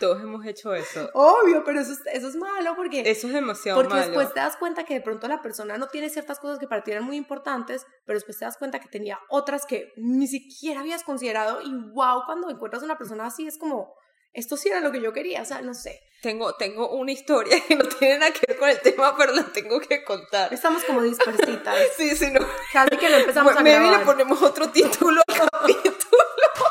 Todos 0.00 0.22
hemos 0.22 0.44
hecho 0.46 0.74
eso. 0.74 1.10
Obvio, 1.14 1.62
pero 1.64 1.80
eso 1.80 1.92
es, 1.92 2.00
eso 2.12 2.28
es 2.28 2.36
malo 2.36 2.74
porque, 2.76 3.02
Eso 3.08 3.26
es 3.26 3.32
demasiado 3.32 3.78
porque 3.80 3.94
malo. 3.94 4.06
después 4.06 4.32
te 4.32 4.40
das 4.40 4.56
cuenta 4.56 4.84
que 4.84 4.94
de 4.94 5.00
pronto 5.00 5.26
la 5.28 5.42
persona 5.42 5.76
no 5.78 5.88
tiene 5.88 6.08
ciertas 6.10 6.38
cosas 6.38 6.58
que 6.58 6.66
para 6.68 6.82
ti 6.84 6.90
eran 6.92 7.04
muy 7.04 7.16
importantes, 7.16 7.86
pero 8.06 8.16
después 8.16 8.38
te 8.38 8.44
das 8.44 8.56
cuenta 8.56 8.78
que 8.80 8.88
tenía 8.88 9.18
otras 9.28 9.66
que 9.66 9.92
ni 9.96 10.26
siquiera 10.28 10.80
habías 10.80 11.02
considerado 11.04 11.60
y 11.62 11.70
wow, 11.92 12.22
cuando 12.26 12.48
encuentras 12.50 12.82
una 12.82 12.96
persona 12.98 13.26
así 13.26 13.46
es 13.46 13.58
como, 13.58 13.94
esto 14.32 14.56
sí 14.56 14.68
era 14.68 14.80
lo 14.80 14.92
que 14.92 15.00
yo 15.00 15.12
quería, 15.12 15.42
o 15.42 15.44
sea, 15.44 15.62
no 15.62 15.74
sé. 15.74 16.00
Tengo, 16.22 16.54
tengo 16.54 16.90
una 16.90 17.12
historia 17.12 17.56
que 17.68 17.76
no 17.76 17.84
tiene 17.84 18.18
nada 18.18 18.32
que 18.32 18.40
ver 18.46 18.56
con 18.58 18.68
el 18.68 18.80
tema, 18.80 19.16
pero 19.16 19.32
la 19.32 19.44
tengo 19.44 19.80
que 19.80 20.04
contar. 20.04 20.52
Estamos 20.52 20.84
como 20.84 21.02
dispersitas, 21.02 21.76
Sí, 21.96 22.14
sí, 22.16 22.30
no. 22.32 22.40
casi 22.72 22.96
que 22.96 23.08
no 23.08 23.16
empezamos 23.16 23.52
a 23.56 23.60
Maybe 23.62 23.78
le 23.80 23.88
grabar. 23.88 24.04
ponemos 24.06 24.42
otro 24.42 24.68
título 24.68 25.20
al 25.26 25.48
capítulo. 25.50 25.94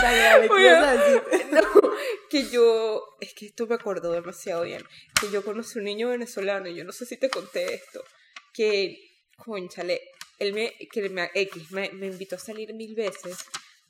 Dale, 0.00 0.18
dale, 0.18 0.46
¿qué 0.46 0.52
Oye, 0.52 0.68
ibas 0.68 0.84
a 0.84 0.92
decir? 0.92 1.22
No, 1.52 1.92
que 2.30 2.48
yo, 2.48 3.16
es 3.20 3.34
que 3.34 3.46
esto 3.46 3.66
me 3.66 3.74
acordó 3.74 4.12
demasiado 4.12 4.62
bien, 4.62 4.84
que 5.20 5.30
yo 5.30 5.44
conocí 5.44 5.78
un 5.78 5.84
niño 5.84 6.08
venezolano, 6.10 6.68
y 6.68 6.74
yo 6.74 6.84
no 6.84 6.92
sé 6.92 7.06
si 7.06 7.16
te 7.16 7.30
conté 7.30 7.74
esto, 7.74 8.04
que, 8.52 8.98
conchale, 9.36 10.00
él 10.38 10.52
me, 10.52 10.74
que 10.92 11.08
me, 11.08 11.30
X, 11.34 11.70
me, 11.72 11.90
me 11.90 12.06
invitó 12.06 12.36
a 12.36 12.38
salir 12.38 12.74
mil 12.74 12.94
veces, 12.94 13.38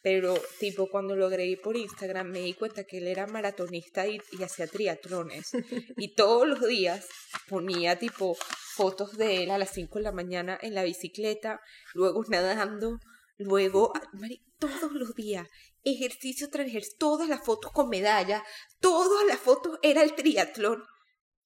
pero 0.02 0.40
tipo 0.58 0.88
cuando 0.88 1.16
lo 1.16 1.26
agregué 1.26 1.56
por 1.56 1.76
Instagram 1.76 2.28
me 2.28 2.40
di 2.40 2.54
cuenta 2.54 2.84
que 2.84 2.98
él 2.98 3.08
era 3.08 3.26
maratonista 3.26 4.06
y, 4.06 4.20
y 4.32 4.42
hacía 4.42 4.66
triatlones, 4.66 5.50
y 5.96 6.14
todos 6.14 6.46
los 6.46 6.66
días 6.66 7.06
ponía 7.48 7.98
tipo 7.98 8.34
fotos 8.34 9.16
de 9.16 9.42
él 9.42 9.50
a 9.50 9.58
las 9.58 9.70
5 9.70 9.98
de 9.98 10.04
la 10.04 10.12
mañana 10.12 10.58
en 10.62 10.74
la 10.74 10.84
bicicleta, 10.84 11.60
luego 11.94 12.24
nadando, 12.28 13.00
luego, 13.38 13.92
mari- 14.12 14.44
todos 14.58 14.92
los 14.92 15.14
días, 15.14 15.48
ejercicio 15.84 16.50
tras 16.50 16.66
ejercicio, 16.66 16.96
todas 16.98 17.28
las 17.28 17.44
fotos 17.44 17.72
con 17.72 17.88
medalla, 17.88 18.44
todas 18.80 19.24
las 19.26 19.38
fotos 19.38 19.78
era 19.82 20.02
el 20.02 20.14
triatlón. 20.14 20.84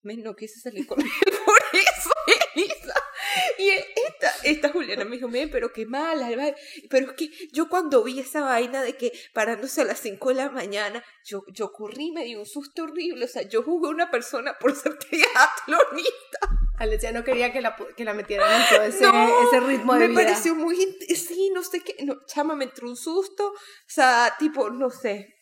Me 0.04 0.16
no 0.16 0.34
quise 0.34 0.58
salir 0.58 0.86
con 0.86 1.00
él 1.02 1.08
por 1.46 1.58
eso, 1.72 2.10
Elisa. 2.56 2.94
Y 3.58 3.68
él- 3.68 3.84
esta, 4.08 4.34
esta 4.42 4.68
Juliana 4.70 5.04
me 5.04 5.16
dijo, 5.16 5.28
"Mire, 5.28 5.46
pero 5.48 5.72
qué 5.72 5.86
mala, 5.86 6.26
Alba". 6.26 6.54
pero 6.90 7.10
es 7.10 7.16
que 7.16 7.30
yo 7.52 7.68
cuando 7.68 8.02
vi 8.02 8.18
esa 8.18 8.40
vaina 8.40 8.82
de 8.82 8.96
que 8.96 9.12
parándose 9.32 9.82
a 9.82 9.84
las 9.84 10.00
5 10.00 10.30
de 10.30 10.34
la 10.36 10.50
mañana, 10.50 11.04
yo, 11.24 11.44
yo 11.52 11.70
corrí, 11.72 12.10
me 12.10 12.24
dio 12.24 12.40
un 12.40 12.46
susto 12.46 12.82
horrible, 12.82 13.26
o 13.26 13.28
sea, 13.28 13.42
yo 13.42 13.62
jugué 13.62 13.88
a 13.88 13.92
una 13.92 14.10
persona 14.10 14.58
por 14.58 14.74
ser 14.74 14.98
triatlonista. 14.98 16.38
Alessia 16.82 17.12
no 17.12 17.24
quería 17.24 17.52
que 17.52 17.60
la, 17.60 17.76
que 17.96 18.04
la 18.04 18.14
metieran 18.14 18.60
en 18.60 18.68
todo 18.68 18.82
ese, 18.82 19.04
No, 19.12 19.48
ese 19.48 19.60
ritmo 19.60 19.94
de 19.94 20.00
me 20.00 20.08
vida. 20.08 20.22
pareció 20.22 20.54
muy, 20.54 20.76
sí, 20.76 21.50
no 21.54 21.62
sé 21.62 21.80
qué, 21.80 22.04
no, 22.04 22.16
chama, 22.26 22.56
me 22.56 22.64
entró 22.64 22.88
un 22.88 22.96
susto, 22.96 23.48
o 23.48 23.54
sea, 23.86 24.34
tipo, 24.38 24.70
no 24.70 24.90
sé, 24.90 25.34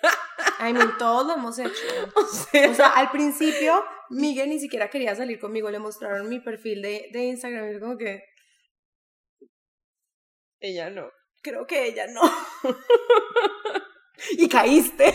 Ay, 0.58 0.72
men, 0.72 0.90
todos 0.98 1.26
lo 1.26 1.34
hemos 1.34 1.58
hecho. 1.58 1.72
o 2.14 2.24
sea, 2.24 2.70
O 2.70 2.74
sea, 2.74 2.88
al 2.90 3.10
principio, 3.10 3.84
Miguel 4.10 4.48
ni 4.48 4.58
siquiera 4.58 4.88
quería 4.90 5.14
salir 5.14 5.38
conmigo. 5.40 5.70
Le 5.70 5.78
mostraron 5.78 6.28
mi 6.28 6.40
perfil 6.40 6.82
de, 6.82 7.08
de 7.12 7.24
Instagram 7.24 7.70
y 7.70 7.72
yo 7.74 7.80
como 7.80 7.96
que, 7.96 8.22
ella 10.60 10.90
no. 10.90 11.10
creo 11.42 11.66
que 11.66 11.86
ella 11.86 12.06
no. 12.08 12.20
y 14.32 14.48
caíste. 14.48 15.14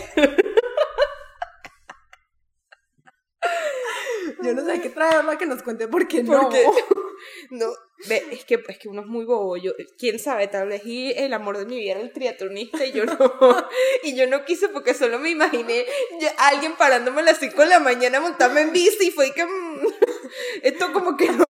Yo 4.44 4.54
no 4.54 4.64
sé, 4.64 4.80
que 4.80 4.90
traerla 4.90 5.38
que 5.38 5.46
nos 5.46 5.62
cuente 5.62 5.88
por 5.88 6.06
qué 6.06 6.22
no. 6.22 6.42
Porque, 6.42 6.64
no, 7.50 7.66
es 8.08 8.44
que, 8.44 8.62
es 8.68 8.78
que 8.78 8.88
uno 8.88 9.02
es 9.02 9.06
muy 9.06 9.24
bobo, 9.24 9.56
yo, 9.56 9.72
quién 9.98 10.18
sabe, 10.18 10.48
tal 10.48 10.68
vez 10.68 10.84
y 10.84 11.12
el 11.12 11.32
amor 11.32 11.58
de 11.58 11.66
mi 11.66 11.78
vida 11.78 11.92
era 11.92 12.00
el 12.00 12.12
triatlonista 12.12 12.84
y 12.84 12.92
yo 12.92 13.04
no, 13.06 13.16
y 14.02 14.14
yo 14.14 14.26
no 14.26 14.44
quise 14.44 14.68
porque 14.68 14.94
solo 14.94 15.18
me 15.18 15.30
imaginé 15.30 15.86
ya 16.20 16.32
alguien 16.38 16.76
parándome 16.76 17.22
a 17.22 17.24
las 17.24 17.38
5 17.38 17.60
de 17.62 17.68
la 17.68 17.80
mañana 17.80 18.20
montarme 18.20 18.62
en 18.62 18.72
bici 18.72 19.08
y 19.08 19.10
fue 19.10 19.32
que, 19.32 19.44
mm, 19.44 19.86
esto 20.62 20.92
como 20.92 21.16
que 21.16 21.30
no, 21.30 21.44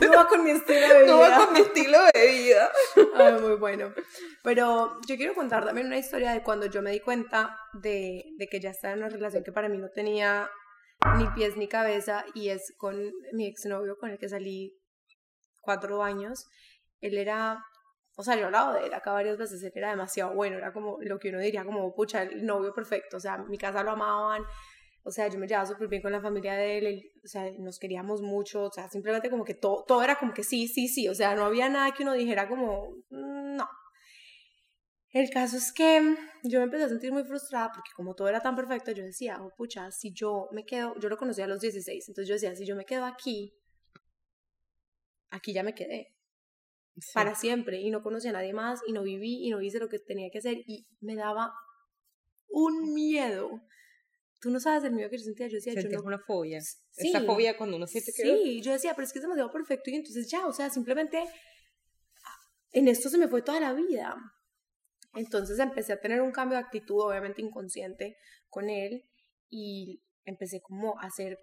No 0.00 0.12
va 0.14 0.28
con 0.28 0.44
mi 0.44 0.50
estilo 0.50 0.80
de 0.80 1.02
vida. 1.02 1.06
no 1.06 1.18
va 1.18 1.36
con 1.44 1.52
mi 1.54 1.60
estilo 1.60 1.98
de 2.12 2.26
vida. 2.26 2.72
Ay, 3.14 3.32
muy 3.40 3.54
bueno. 3.56 3.92
Pero 4.42 5.00
yo 5.06 5.16
quiero 5.16 5.34
contar 5.34 5.64
también 5.64 5.86
una 5.86 5.98
historia 5.98 6.32
de 6.32 6.42
cuando 6.42 6.66
yo 6.66 6.82
me 6.82 6.90
di 6.90 7.00
cuenta 7.00 7.58
de, 7.72 8.24
de 8.36 8.48
que 8.48 8.60
ya 8.60 8.70
estaba 8.70 8.94
en 8.94 9.00
una 9.00 9.08
relación 9.08 9.42
que 9.42 9.52
para 9.52 9.68
mí 9.68 9.78
no 9.78 9.88
tenía 9.88 10.50
ni 11.18 11.28
pies 11.28 11.56
ni 11.56 11.68
cabeza 11.68 12.24
y 12.34 12.48
es 12.48 12.72
con 12.76 13.12
mi 13.32 13.46
exnovio 13.46 13.96
con 13.98 14.10
el 14.10 14.18
que 14.18 14.28
salí 14.28 14.72
cuatro 15.60 16.02
años. 16.02 16.46
Él 17.00 17.18
era, 17.18 17.62
o 18.16 18.22
sea, 18.22 18.34
yo 18.34 18.42
he 18.42 18.44
hablado 18.44 18.74
de 18.74 18.86
él 18.86 18.94
acá 18.94 19.12
varias 19.12 19.36
veces, 19.36 19.62
él 19.62 19.72
era 19.74 19.90
demasiado 19.90 20.34
bueno, 20.34 20.56
era 20.56 20.72
como 20.72 20.98
lo 21.00 21.18
que 21.18 21.30
uno 21.30 21.38
diría 21.38 21.64
como, 21.64 21.94
pucha, 21.94 22.22
el 22.22 22.44
novio 22.44 22.72
perfecto, 22.74 23.16
o 23.18 23.20
sea, 23.20 23.38
mi 23.38 23.58
casa 23.58 23.82
lo 23.82 23.92
amaban, 23.92 24.42
o 25.02 25.10
sea, 25.10 25.28
yo 25.28 25.38
me 25.38 25.46
llevaba 25.46 25.66
súper 25.66 25.88
bien 25.88 26.00
con 26.02 26.12
la 26.12 26.20
familia 26.22 26.54
de 26.54 26.78
él, 26.78 26.86
él, 26.86 27.02
o 27.22 27.28
sea, 27.28 27.50
nos 27.58 27.78
queríamos 27.78 28.22
mucho, 28.22 28.64
o 28.64 28.70
sea, 28.72 28.88
simplemente 28.88 29.28
como 29.30 29.44
que 29.44 29.54
todo, 29.54 29.84
todo 29.86 30.02
era 30.02 30.16
como 30.18 30.32
que 30.32 30.44
sí, 30.44 30.66
sí, 30.66 30.88
sí, 30.88 31.08
o 31.08 31.14
sea, 31.14 31.34
no 31.34 31.44
había 31.44 31.68
nada 31.68 31.92
que 31.92 32.02
uno 32.04 32.14
dijera 32.14 32.48
como, 32.48 32.88
"Mm, 33.10 33.56
no. 33.56 33.68
El 35.14 35.30
caso 35.30 35.56
es 35.56 35.72
que 35.72 36.16
yo 36.42 36.58
me 36.58 36.64
empecé 36.64 36.84
a 36.84 36.88
sentir 36.88 37.12
muy 37.12 37.22
frustrada 37.22 37.70
porque 37.72 37.92
como 37.94 38.16
todo 38.16 38.26
era 38.26 38.40
tan 38.40 38.56
perfecto, 38.56 38.90
yo 38.90 39.04
decía, 39.04 39.40
oh, 39.40 39.54
pucha, 39.56 39.92
si 39.92 40.12
yo 40.12 40.48
me 40.50 40.66
quedo, 40.66 40.98
yo 40.98 41.08
lo 41.08 41.16
conocí 41.16 41.40
a 41.40 41.46
los 41.46 41.60
16, 41.60 42.08
entonces 42.08 42.28
yo 42.28 42.34
decía, 42.34 42.56
si 42.56 42.66
yo 42.66 42.74
me 42.74 42.84
quedo 42.84 43.04
aquí, 43.04 43.54
aquí 45.30 45.52
ya 45.52 45.62
me 45.62 45.72
quedé 45.72 46.16
para 47.12 47.36
siempre 47.36 47.80
y 47.80 47.92
no 47.92 48.02
conocí 48.02 48.26
a 48.26 48.32
nadie 48.32 48.52
más 48.52 48.80
y 48.88 48.92
no 48.92 49.04
viví 49.04 49.46
y 49.46 49.50
no 49.50 49.62
hice 49.62 49.78
lo 49.78 49.88
que 49.88 50.00
tenía 50.00 50.30
que 50.32 50.38
hacer 50.38 50.58
y 50.66 50.84
me 51.00 51.14
daba 51.14 51.54
un 52.48 52.92
miedo. 52.92 53.62
Tú 54.40 54.50
no 54.50 54.58
sabes 54.58 54.82
el 54.82 54.94
miedo 54.94 55.10
que 55.10 55.18
yo 55.18 55.24
sentía, 55.24 55.46
yo 55.46 55.58
decía, 55.58 55.74
yo 55.74 55.88
no 55.90 56.02
una 56.02 56.18
fobia. 56.18 56.60
Sí. 56.60 57.10
Esa 57.10 57.22
fobia 57.22 57.56
cuando 57.56 57.76
uno 57.76 57.86
siente 57.86 58.12
que... 58.12 58.24
Sí, 58.24 58.60
yo 58.62 58.72
decía, 58.72 58.94
pero 58.96 59.06
es 59.06 59.12
que 59.12 59.20
es 59.20 59.22
demasiado 59.22 59.52
perfecto 59.52 59.90
y 59.90 59.94
entonces 59.94 60.28
ya, 60.28 60.44
o 60.48 60.52
sea, 60.52 60.70
simplemente 60.70 61.22
en 62.72 62.88
esto 62.88 63.08
se 63.08 63.16
me 63.16 63.28
fue 63.28 63.42
toda 63.42 63.60
la 63.60 63.72
vida. 63.74 64.16
Entonces 65.14 65.58
empecé 65.58 65.92
a 65.92 66.00
tener 66.00 66.20
un 66.20 66.32
cambio 66.32 66.58
de 66.58 66.64
actitud, 66.64 67.00
obviamente 67.00 67.42
inconsciente, 67.42 68.16
con 68.48 68.68
él 68.70 69.04
y 69.48 70.02
empecé 70.24 70.60
como 70.60 70.98
a 71.00 71.10
ser 71.10 71.38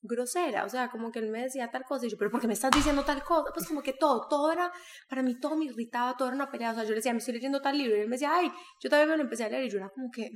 grosera, 0.00 0.64
o 0.64 0.68
sea, 0.68 0.90
como 0.90 1.10
que 1.10 1.18
él 1.18 1.30
me 1.30 1.42
decía 1.42 1.70
tal 1.70 1.82
cosa 1.84 2.06
y 2.06 2.10
yo, 2.10 2.16
pero 2.16 2.30
¿por 2.30 2.40
qué 2.40 2.46
me 2.46 2.54
estás 2.54 2.70
diciendo 2.70 3.04
tal 3.04 3.22
cosa? 3.24 3.50
Pues 3.52 3.66
como 3.66 3.82
que 3.82 3.92
todo, 3.92 4.28
todo 4.28 4.52
era, 4.52 4.70
para 5.08 5.22
mí 5.22 5.38
todo 5.40 5.56
me 5.56 5.64
irritaba, 5.64 6.16
todo 6.16 6.28
era 6.28 6.36
una 6.36 6.50
pelea, 6.50 6.70
o 6.70 6.74
sea, 6.74 6.84
yo 6.84 6.90
le 6.90 6.96
decía, 6.96 7.12
me 7.12 7.18
estoy 7.18 7.34
leyendo 7.34 7.60
tal 7.60 7.76
libro 7.76 7.96
y 7.96 8.00
él 8.00 8.08
me 8.08 8.14
decía, 8.14 8.30
ay, 8.32 8.50
yo 8.80 8.88
también 8.90 9.08
me 9.08 9.16
lo 9.16 9.24
empecé 9.24 9.44
a 9.44 9.48
leer 9.48 9.64
y 9.64 9.70
yo 9.70 9.78
era 9.78 9.90
como 9.90 10.10
que, 10.10 10.30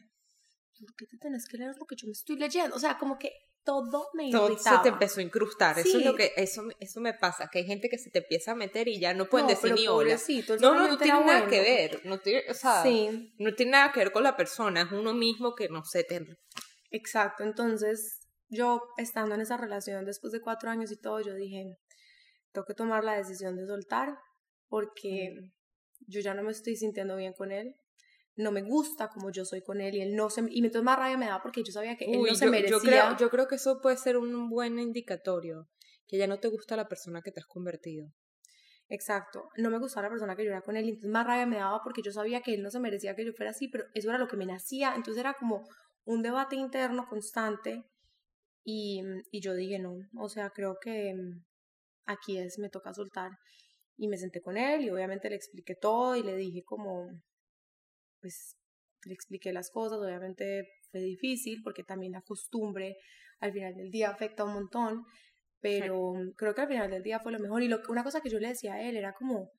¿por 0.81 0.95
qué 0.97 1.07
te 1.07 1.17
tenés 1.19 1.47
que 1.47 1.59
leer 1.59 1.77
lo 1.79 1.87
que 1.87 1.95
yo 1.97 2.07
me 2.07 2.13
estoy 2.13 2.37
leyendo? 2.37 2.75
O 2.75 2.79
sea, 2.79 2.99
como 2.99 3.19
que 3.19 3.31
todo 3.64 4.09
me 4.14 4.31
Todo 4.31 4.59
se 4.59 4.79
te 4.83 4.88
empezó 4.88 5.20
a 5.20 5.22
incrustar. 5.22 5.79
Eso 5.79 5.98
es 5.98 6.05
lo 6.05 6.14
que 6.14 6.33
eso, 6.37 6.62
me- 6.62 6.77
eso 6.81 7.01
me 7.01 7.14
pasa, 7.14 7.48
que 7.51 7.61
hay 7.61 7.66
gente 7.66 7.88
que 7.88 7.98
se 7.98 8.11
te 8.11 8.18
empieza 8.20 8.53
a 8.53 8.55
meter 8.55 8.88
y 8.88 8.98
ya 8.98 9.14
no 9.14 9.27
pueden 9.29 9.46
No, 9.46 9.55
decir 9.55 9.72
ni 9.72 9.87
hola. 9.87 10.18
No, 10.61 10.75
no, 10.75 10.88
no 10.88 10.98
tiene 10.98 11.25
nada 11.25 11.46
que 11.46 11.61
ver. 11.61 12.01
No 12.05 12.18
tiene, 12.20 12.44
o 12.51 12.55
sea, 12.55 12.83
Sí, 12.83 13.33
no 13.38 13.55
tiene 13.55 13.72
nada 13.72 13.92
que 13.92 14.01
ver 14.01 14.12
con 14.12 14.22
la 14.22 14.37
persona, 14.37 14.83
es 14.83 14.92
uno 14.92 15.12
mismo 15.14 15.55
que 15.55 15.68
no 15.68 15.85
sé, 15.85 16.05
te, 16.05 16.25
exacto. 16.90 17.42
Entonces, 17.44 18.18
yo 18.48 18.83
estando 18.96 19.35
en 19.35 19.40
esa 19.40 19.57
relación 19.57 20.05
después 20.05 20.33
de 20.33 20.40
cuatro 20.40 20.70
años 20.70 20.90
y 20.92 20.96
todo, 20.96 21.20
yo 21.20 21.35
dije, 21.35 21.77
tengo 22.53 22.64
que 22.66 22.75
tomar 22.75 23.05
la 23.05 23.14
decisión 23.16 23.57
de 23.57 23.66
soltar 23.66 24.18
porque 24.68 25.31
yo 26.07 26.20
ya 26.20 26.35
no 26.35 26.42
me 26.42 26.53
estoy 26.53 26.77
sintiendo 26.77 27.16
bien 27.16 27.33
con 27.33 27.53
él. 27.53 27.75
No 28.37 28.51
me 28.51 28.62
gusta 28.62 29.09
como 29.09 29.31
yo 29.31 29.45
soy 29.45 29.62
con 29.62 29.81
él 29.81 29.95
y 29.95 30.01
él 30.01 30.16
no 30.16 30.31
se 30.31 30.42
y 30.49 30.59
entonces 30.59 30.83
más 30.83 30.97
rabia 30.97 31.18
me 31.18 31.27
da 31.27 31.42
porque 31.42 31.62
yo 31.62 31.73
sabía 31.73 31.97
que 31.97 32.07
él 32.07 32.23
no 32.23 32.35
se 32.35 32.49
merecía. 32.49 32.71
yo 32.71 32.81
creo, 32.81 33.16
yo 33.18 33.31
creo 33.31 33.47
que 33.47 33.57
eso 33.57 33.81
puede 33.81 33.97
ser 33.97 34.16
un 34.16 34.49
buen 34.49 34.79
indicatorio, 34.79 35.68
que 36.07 36.16
ya 36.18 36.27
no 36.27 36.38
te 36.38 36.49
gusta 36.49 36.77
la 36.77 36.88
persona 36.88 37.21
que 37.23 37.31
te 37.31 37.40
has 37.40 37.47
convertido. 37.47 38.09
Exacto, 38.88 39.49
no 39.57 39.71
me 39.71 39.79
gustaba 39.79 40.07
la 40.07 40.11
persona 40.11 40.37
que 40.37 40.45
yo 40.45 40.51
era 40.51 40.62
con 40.62 40.77
él, 40.77 40.85
y 40.87 40.88
entonces 40.90 41.11
más 41.11 41.27
rabia 41.27 41.47
me 41.47 41.57
daba 41.57 41.81
porque 41.83 42.03
yo 42.03 42.12
sabía 42.12 42.40
que 42.42 42.55
él 42.55 42.62
no 42.62 42.71
se 42.71 42.81
merecía 42.81 43.14
que 43.14 43.25
yo 43.25 43.33
fuera 43.33 43.51
así, 43.51 43.68
pero 43.68 43.85
eso 43.95 44.09
era 44.09 44.18
lo 44.18 44.29
que 44.29 44.37
me 44.37 44.47
nacía, 44.47 44.95
entonces 44.95 45.21
era 45.21 45.35
como 45.35 45.66
un 46.05 46.23
debate 46.23 46.57
interno 46.57 47.07
constante 47.09 47.85
y, 48.64 49.03
y 49.31 49.40
yo 49.40 49.55
dije 49.55 49.79
no, 49.79 49.95
o 50.18 50.29
sea, 50.29 50.51
creo 50.51 50.77
que 50.81 51.14
mm, 51.14 51.45
aquí 52.07 52.38
es, 52.38 52.59
me 52.59 52.68
toca 52.68 52.92
soltar 52.92 53.31
y 53.97 54.09
me 54.09 54.18
senté 54.18 54.40
con 54.40 54.57
él 54.57 54.83
y 54.83 54.90
obviamente 54.90 55.29
le 55.29 55.37
expliqué 55.37 55.75
todo 55.75 56.16
y 56.16 56.23
le 56.23 56.37
dije 56.37 56.62
como, 56.64 57.09
pues 58.23 58.57
le 59.05 59.13
expliqué 59.13 59.53
las 59.53 59.71
cosas, 59.71 59.99
obviamente 59.99 60.67
fue 60.91 61.01
difícil 61.01 61.61
porque 61.63 61.83
también 61.83 62.13
la 62.13 62.23
costumbre 62.23 62.97
al 63.41 63.53
final 63.53 63.75
del 63.75 63.91
día 63.91 64.11
afecta 64.11 64.45
un 64.45 64.55
montón, 64.55 65.05
pero 65.61 66.15
creo 66.37 66.55
que 66.55 66.63
al 66.63 66.69
final 66.69 66.91
del 66.91 67.03
día 67.03 67.19
fue 67.21 67.33
lo 67.33 67.41
mejor. 67.41 67.63
Y 67.63 67.69
lo, 67.69 67.81
una 67.89 68.05
cosa 68.05 68.21
que 68.21 68.31
yo 68.31 68.39
le 68.39 68.49
decía 68.49 68.75
a 68.75 68.83
él 68.83 68.97
era 68.97 69.13
como, 69.13 69.51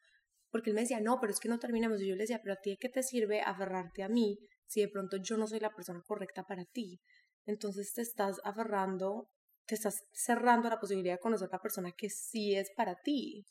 porque 0.50 0.70
él 0.70 0.76
me 0.76 0.82
decía, 0.82 1.02
no, 1.02 1.20
pero 1.20 1.34
es 1.34 1.40
que 1.40 1.50
no 1.50 1.60
terminamos. 1.60 2.02
Y 2.02 2.08
yo 2.08 2.16
le 2.16 2.24
decía, 2.24 2.40
pero 2.42 2.54
a 2.54 2.62
ti, 2.62 2.78
¿qué 2.80 2.90
te 2.90 3.04
sirve 3.04 3.42
aferrarte 3.42 4.04
a 4.04 4.10
mí 4.10 4.40
si 4.66 4.82
de 4.82 4.88
pronto 4.88 5.18
yo 5.18 5.38
no 5.38 5.48
soy 5.48 5.60
la 5.60 5.72
persona 5.72 6.02
correcta 6.06 6.44
para 6.44 6.64
ti? 6.66 7.02
Entonces 7.46 7.94
te 7.94 8.02
estás 8.02 8.40
aferrando, 8.46 9.30
te 9.66 9.76
estás 9.76 10.06
cerrando 10.14 10.68
a 10.70 10.72
la 10.72 10.80
posibilidad 10.80 11.16
de 11.16 11.20
conocer 11.20 11.50
a 11.52 11.56
la 11.58 11.62
persona 11.62 11.92
que 11.92 12.10
sí 12.10 12.56
es 12.56 12.72
para 12.76 12.96
ti. 13.04 13.46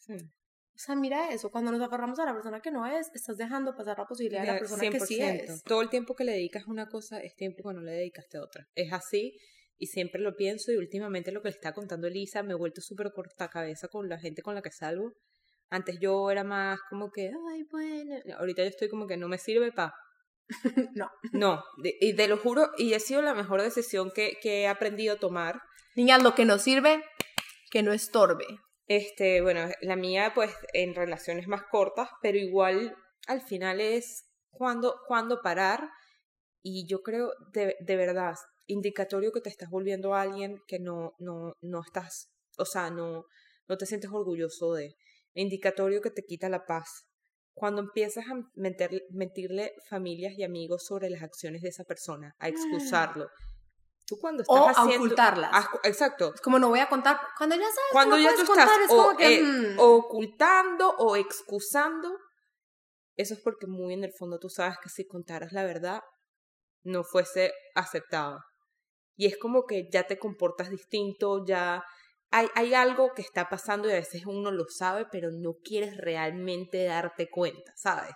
O 0.74 0.78
sea, 0.78 0.96
mira 0.96 1.32
eso, 1.32 1.50
cuando 1.50 1.70
nos 1.70 1.80
aferramos 1.82 2.18
a 2.18 2.24
la 2.24 2.32
persona 2.32 2.60
que 2.60 2.70
no 2.70 2.86
es, 2.86 3.10
estás 3.14 3.36
dejando 3.36 3.74
pasar 3.76 3.98
la 3.98 4.06
posibilidad 4.06 4.40
de 4.40 4.52
la 4.52 4.58
persona 4.58 4.88
que 4.90 5.00
sí 5.00 5.20
es. 5.20 5.62
Todo 5.64 5.82
el 5.82 5.90
tiempo 5.90 6.14
que 6.14 6.24
le 6.24 6.32
dedicas 6.32 6.64
a 6.66 6.70
una 6.70 6.88
cosa 6.88 7.20
es 7.20 7.34
tiempo 7.36 7.68
que 7.68 7.74
no 7.74 7.82
le 7.82 7.92
dedicaste 7.92 8.38
a 8.38 8.42
otra. 8.42 8.66
Es 8.74 8.92
así 8.92 9.36
y 9.78 9.88
siempre 9.88 10.20
lo 10.20 10.36
pienso 10.36 10.72
y 10.72 10.76
últimamente 10.76 11.32
lo 11.32 11.42
que 11.42 11.48
le 11.48 11.54
está 11.54 11.72
contando 11.72 12.06
Elisa 12.06 12.42
me 12.42 12.52
he 12.52 12.56
vuelto 12.56 12.80
súper 12.80 13.12
corta 13.12 13.48
cabeza 13.48 13.88
con 13.88 14.08
la 14.08 14.18
gente 14.18 14.40
con 14.40 14.54
la 14.54 14.62
que 14.62 14.70
salgo. 14.70 15.12
Antes 15.68 15.98
yo 16.00 16.30
era 16.30 16.44
más 16.44 16.78
como 16.88 17.10
que, 17.10 17.32
ay, 17.50 17.64
bueno, 17.70 18.14
ahorita 18.38 18.62
yo 18.62 18.68
estoy 18.68 18.88
como 18.88 19.06
que 19.06 19.16
no 19.16 19.28
me 19.28 19.38
sirve 19.38 19.72
pa. 19.72 19.94
no. 20.94 21.10
No, 21.32 21.64
y 21.82 22.14
te 22.14 22.28
lo 22.28 22.36
juro, 22.36 22.70
y 22.78 22.94
ha 22.94 23.00
sido 23.00 23.22
la 23.22 23.34
mejor 23.34 23.60
decisión 23.62 24.10
que, 24.14 24.36
que 24.40 24.62
he 24.62 24.68
aprendido 24.68 25.14
a 25.14 25.18
tomar. 25.18 25.60
Niñas, 25.96 26.22
lo 26.22 26.34
que 26.34 26.44
nos 26.44 26.62
sirve, 26.62 27.02
que 27.70 27.82
no 27.82 27.92
estorbe. 27.92 28.46
Este, 28.94 29.40
bueno, 29.40 29.70
la 29.80 29.96
mía 29.96 30.32
pues 30.34 30.50
en 30.74 30.94
relaciones 30.94 31.48
más 31.48 31.62
cortas, 31.70 32.10
pero 32.20 32.36
igual 32.36 32.94
al 33.26 33.40
final 33.40 33.80
es 33.80 34.26
cuando, 34.50 34.96
cuando 35.06 35.40
parar 35.40 35.88
y 36.62 36.86
yo 36.86 37.00
creo 37.00 37.32
de, 37.54 37.74
de 37.80 37.96
verdad, 37.96 38.34
indicatorio 38.66 39.32
que 39.32 39.40
te 39.40 39.48
estás 39.48 39.70
volviendo 39.70 40.14
a 40.14 40.20
alguien 40.20 40.60
que 40.66 40.78
no, 40.78 41.14
no, 41.18 41.54
no 41.62 41.80
estás, 41.80 42.34
o 42.58 42.66
sea, 42.66 42.90
no, 42.90 43.24
no 43.66 43.78
te 43.78 43.86
sientes 43.86 44.10
orgulloso 44.10 44.74
de. 44.74 44.94
Indicatorio 45.32 46.02
que 46.02 46.10
te 46.10 46.26
quita 46.26 46.50
la 46.50 46.66
paz. 46.66 47.06
Cuando 47.54 47.80
empiezas 47.80 48.26
a 48.26 48.34
mentirle, 48.54 49.06
mentirle 49.08 49.72
familias 49.88 50.34
y 50.36 50.42
amigos 50.42 50.84
sobre 50.84 51.08
las 51.08 51.22
acciones 51.22 51.62
de 51.62 51.70
esa 51.70 51.84
persona, 51.84 52.34
a 52.38 52.48
excusarlo. 52.48 53.30
Tú 54.06 54.18
cuando 54.18 54.42
estás 54.42 54.58
o 54.58 54.68
haciendo, 54.68 55.04
ocultarlas. 55.04 55.66
Exacto. 55.84 56.34
Es 56.34 56.40
como 56.40 56.58
no 56.58 56.68
voy 56.68 56.80
a 56.80 56.88
contar. 56.88 57.20
Cuando 57.38 57.54
ya 57.56 57.62
sabes 57.62 57.92
Cuando 57.92 58.16
que 58.16 58.22
ya 58.22 58.30
no 58.32 58.36
tú 58.36 58.46
puedes 58.46 58.64
contar, 58.64 58.80
estás 58.80 58.90
es 58.90 58.92
o, 58.92 59.04
como 59.04 59.16
que, 59.16 59.34
eh, 59.36 59.42
mm, 59.42 59.78
ocultando 59.78 60.90
o 60.98 61.16
excusando, 61.16 62.18
eso 63.16 63.34
es 63.34 63.40
porque 63.40 63.66
muy 63.66 63.94
en 63.94 64.04
el 64.04 64.12
fondo 64.12 64.38
tú 64.38 64.48
sabes 64.48 64.76
que 64.82 64.88
si 64.88 65.06
contaras 65.06 65.52
la 65.52 65.64
verdad 65.64 66.02
no 66.82 67.04
fuese 67.04 67.52
aceptado. 67.74 68.40
Y 69.16 69.26
es 69.26 69.38
como 69.38 69.66
que 69.66 69.88
ya 69.92 70.06
te 70.06 70.18
comportas 70.18 70.70
distinto, 70.70 71.44
ya 71.44 71.84
hay, 72.30 72.48
hay 72.54 72.74
algo 72.74 73.12
que 73.14 73.22
está 73.22 73.48
pasando 73.48 73.88
y 73.88 73.92
a 73.92 73.96
veces 73.96 74.26
uno 74.26 74.50
lo 74.50 74.64
sabe, 74.68 75.06
pero 75.12 75.30
no 75.30 75.54
quieres 75.62 75.96
realmente 75.96 76.84
darte 76.84 77.30
cuenta, 77.30 77.72
¿sabes? 77.76 78.14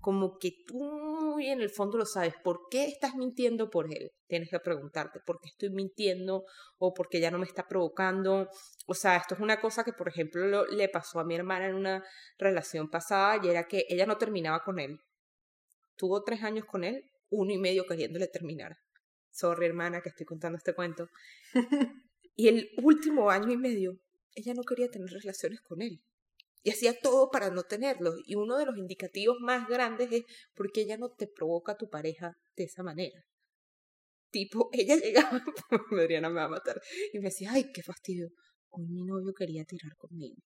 Como 0.00 0.38
que 0.38 0.52
tú 0.66 0.78
muy 0.84 1.48
en 1.48 1.60
el 1.60 1.70
fondo 1.70 1.98
lo 1.98 2.06
sabes. 2.06 2.34
¿Por 2.44 2.68
qué 2.70 2.84
estás 2.86 3.16
mintiendo 3.16 3.70
por 3.70 3.92
él? 3.92 4.12
Tienes 4.28 4.50
que 4.50 4.60
preguntarte, 4.60 5.18
¿por 5.26 5.40
qué 5.40 5.48
estoy 5.48 5.70
mintiendo? 5.70 6.44
¿O 6.78 6.94
porque 6.94 7.18
ya 7.20 7.30
no 7.30 7.38
me 7.38 7.46
está 7.46 7.66
provocando? 7.66 8.48
O 8.86 8.94
sea, 8.94 9.16
esto 9.16 9.34
es 9.34 9.40
una 9.40 9.60
cosa 9.60 9.82
que, 9.84 9.92
por 9.92 10.08
ejemplo, 10.08 10.46
lo- 10.46 10.66
le 10.66 10.88
pasó 10.88 11.18
a 11.18 11.24
mi 11.24 11.34
hermana 11.34 11.66
en 11.68 11.74
una 11.74 12.04
relación 12.38 12.88
pasada 12.88 13.40
y 13.42 13.48
era 13.48 13.64
que 13.66 13.84
ella 13.88 14.06
no 14.06 14.16
terminaba 14.16 14.62
con 14.62 14.78
él. 14.78 15.00
Tuvo 15.96 16.22
tres 16.22 16.42
años 16.42 16.64
con 16.66 16.84
él, 16.84 17.04
uno 17.30 17.52
y 17.52 17.58
medio 17.58 17.84
queriéndole 17.86 18.28
terminar. 18.28 18.76
Sorry, 19.30 19.66
hermana, 19.66 20.00
que 20.02 20.10
estoy 20.10 20.26
contando 20.26 20.56
este 20.58 20.74
cuento. 20.74 21.08
Y 22.38 22.48
el 22.48 22.68
último 22.82 23.30
año 23.30 23.50
y 23.50 23.56
medio, 23.56 23.98
ella 24.34 24.52
no 24.52 24.62
quería 24.62 24.90
tener 24.90 25.08
relaciones 25.08 25.62
con 25.62 25.80
él. 25.80 26.02
Y 26.66 26.70
hacía 26.70 26.98
todo 26.98 27.30
para 27.30 27.48
no 27.50 27.62
tenerlos. 27.62 28.16
Y 28.24 28.34
uno 28.34 28.56
de 28.58 28.66
los 28.66 28.76
indicativos 28.76 29.36
más 29.38 29.68
grandes 29.68 30.10
es 30.10 30.24
porque 30.52 30.80
ella 30.80 30.96
no 30.96 31.10
te 31.10 31.28
provoca 31.28 31.72
a 31.72 31.76
tu 31.76 31.88
pareja 31.88 32.36
de 32.56 32.64
esa 32.64 32.82
manera. 32.82 33.24
Tipo, 34.32 34.68
ella 34.72 34.96
llegaba, 34.96 35.44
Adriana 35.92 36.28
me 36.28 36.40
va 36.40 36.46
a 36.46 36.48
matar, 36.48 36.82
y 37.12 37.18
me 37.20 37.26
decía, 37.26 37.52
ay, 37.52 37.70
qué 37.72 37.84
fastidio. 37.84 38.30
Hoy 38.70 38.88
mi 38.88 39.04
novio 39.04 39.32
quería 39.32 39.64
tirar 39.64 39.94
conmigo. 39.96 40.42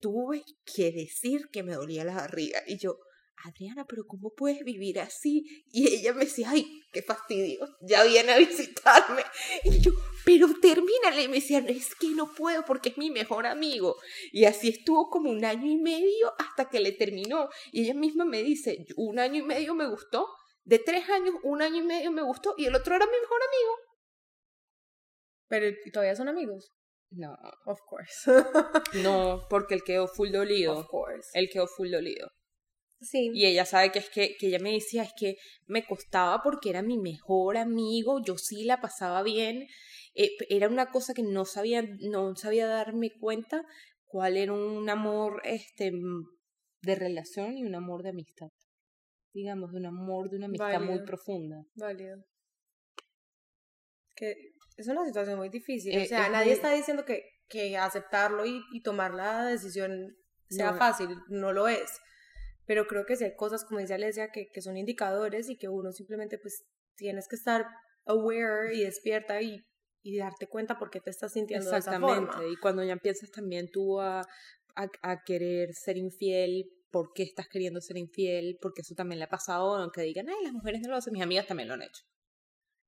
Tuve 0.00 0.42
que 0.64 0.90
decir 0.90 1.48
que 1.52 1.62
me 1.62 1.74
dolía 1.74 2.04
la 2.04 2.14
barriga. 2.14 2.62
Y 2.66 2.78
yo, 2.78 2.98
Adriana, 3.44 3.86
pero 3.86 4.04
¿cómo 4.06 4.32
puedes 4.34 4.64
vivir 4.64 5.00
así? 5.00 5.64
Y 5.70 5.88
ella 5.94 6.12
me 6.12 6.24
decía, 6.24 6.50
ay, 6.50 6.82
qué 6.92 7.02
fastidio, 7.02 7.68
ya 7.80 8.04
viene 8.04 8.32
a 8.32 8.38
visitarme. 8.38 9.22
Y 9.64 9.80
yo, 9.80 9.92
pero 10.24 10.48
termínale. 10.60 11.22
Y 11.22 11.28
me 11.28 11.36
decía, 11.36 11.58
es 11.66 11.94
que 11.94 12.08
no 12.10 12.32
puedo 12.34 12.64
porque 12.64 12.90
es 12.90 12.98
mi 12.98 13.10
mejor 13.10 13.46
amigo. 13.46 13.96
Y 14.32 14.44
así 14.44 14.68
estuvo 14.68 15.08
como 15.08 15.30
un 15.30 15.44
año 15.44 15.70
y 15.70 15.76
medio 15.76 16.32
hasta 16.38 16.68
que 16.68 16.80
le 16.80 16.92
terminó. 16.92 17.48
Y 17.72 17.84
ella 17.84 17.94
misma 17.94 18.24
me 18.24 18.42
dice, 18.42 18.84
un 18.96 19.18
año 19.18 19.42
y 19.42 19.46
medio 19.46 19.74
me 19.74 19.88
gustó. 19.88 20.26
De 20.64 20.78
tres 20.78 21.08
años, 21.08 21.34
un 21.44 21.62
año 21.62 21.76
y 21.76 21.86
medio 21.86 22.12
me 22.12 22.22
gustó 22.22 22.54
y 22.58 22.66
el 22.66 22.74
otro 22.74 22.94
era 22.94 23.06
mi 23.06 23.12
mejor 23.12 23.40
amigo. 23.42 23.76
Pero 25.48 25.66
¿y 25.68 25.90
todavía 25.90 26.14
son 26.14 26.28
amigos. 26.28 26.72
No, 27.10 27.34
Of 27.64 27.80
course. 27.88 28.30
no, 29.02 29.46
porque 29.48 29.74
él 29.74 29.82
quedó 29.82 30.08
full 30.08 30.30
dolido. 30.30 30.78
of 30.78 30.86
course. 30.88 31.30
Él 31.32 31.48
quedó 31.50 31.66
full 31.66 31.90
dolido. 31.90 32.28
Sí. 33.00 33.30
Y 33.32 33.46
ella 33.46 33.64
sabe 33.64 33.92
que 33.92 34.00
es 34.00 34.10
que, 34.10 34.36
que 34.38 34.48
ella 34.48 34.58
me 34.58 34.72
decía, 34.72 35.02
es 35.04 35.12
que 35.16 35.36
me 35.66 35.86
costaba 35.86 36.42
porque 36.42 36.70
era 36.70 36.82
mi 36.82 36.98
mejor 36.98 37.56
amigo, 37.56 38.20
yo 38.24 38.36
sí 38.38 38.64
la 38.64 38.80
pasaba 38.80 39.22
bien. 39.22 39.66
Eh, 40.14 40.30
era 40.48 40.68
una 40.68 40.90
cosa 40.90 41.14
que 41.14 41.22
no 41.22 41.44
sabía, 41.44 41.82
no 42.00 42.34
sabía 42.34 42.66
darme 42.66 43.10
cuenta 43.20 43.62
cuál 44.04 44.36
era 44.36 44.52
un 44.52 44.88
amor 44.90 45.40
este 45.44 45.92
mm, 45.92 46.24
de 46.82 46.94
relación 46.96 47.56
y 47.56 47.64
un 47.64 47.74
amor 47.76 48.02
de 48.02 48.08
amistad. 48.10 48.48
Digamos, 49.32 49.70
de 49.72 49.78
un 49.78 49.86
amor, 49.86 50.28
de 50.30 50.36
una 50.38 50.46
amistad 50.46 50.80
muy 50.80 51.04
profunda. 51.04 51.62
Válido. 51.76 52.16
Que 54.16 54.34
es 54.76 54.88
una 54.88 55.04
situación 55.04 55.38
muy 55.38 55.48
difícil. 55.48 55.94
Eh, 55.96 56.02
o 56.02 56.06
sea, 56.06 56.26
es 56.26 56.32
nadie 56.32 56.46
muy- 56.46 56.54
está 56.54 56.72
diciendo 56.72 57.04
que, 57.04 57.22
que 57.48 57.76
aceptarlo 57.76 58.44
y, 58.46 58.60
y 58.72 58.82
tomar 58.82 59.14
la 59.14 59.44
decisión 59.44 60.16
sea 60.48 60.72
No. 60.72 60.78
fácil. 60.78 61.08
No 61.28 61.52
lo 61.52 61.68
es. 61.68 61.90
Pero 62.68 62.86
creo 62.86 63.06
que 63.06 63.16
sí 63.16 63.24
hay 63.24 63.34
cosas, 63.34 63.64
como 63.64 63.80
dice 63.80 63.94
Alesia, 63.94 64.28
que, 64.30 64.48
que 64.52 64.60
son 64.60 64.76
indicadores 64.76 65.48
y 65.48 65.56
que 65.56 65.68
uno 65.68 65.90
simplemente 65.90 66.36
pues 66.38 66.64
tienes 66.96 67.26
que 67.26 67.36
estar 67.36 67.64
aware 68.04 68.74
y 68.74 68.84
despierta 68.84 69.40
y, 69.40 69.64
y 70.02 70.18
darte 70.18 70.46
cuenta 70.48 70.78
por 70.78 70.90
qué 70.90 71.00
te 71.00 71.08
estás 71.08 71.32
sintiendo 71.32 71.64
de 71.64 71.78
esa 71.78 71.90
Exactamente. 71.92 72.30
forma. 72.30 72.52
Y 72.52 72.56
cuando 72.56 72.84
ya 72.84 72.92
empiezas 72.92 73.30
también 73.30 73.70
tú 73.70 73.98
a, 73.98 74.20
a, 74.76 74.88
a 75.00 75.22
querer 75.24 75.72
ser 75.72 75.96
infiel, 75.96 76.66
¿por 76.90 77.14
qué 77.14 77.22
estás 77.22 77.48
queriendo 77.48 77.80
ser 77.80 77.96
infiel? 77.96 78.58
Porque 78.60 78.82
eso 78.82 78.94
también 78.94 79.18
le 79.18 79.24
ha 79.24 79.30
pasado, 79.30 79.74
aunque 79.76 80.02
digan, 80.02 80.28
ay, 80.28 80.44
las 80.44 80.52
mujeres 80.52 80.82
no 80.82 80.90
lo 80.90 80.96
hacen, 80.96 81.14
mis 81.14 81.22
amigas 81.22 81.46
también 81.46 81.68
lo 81.68 81.74
han 81.74 81.82
hecho. 81.82 82.02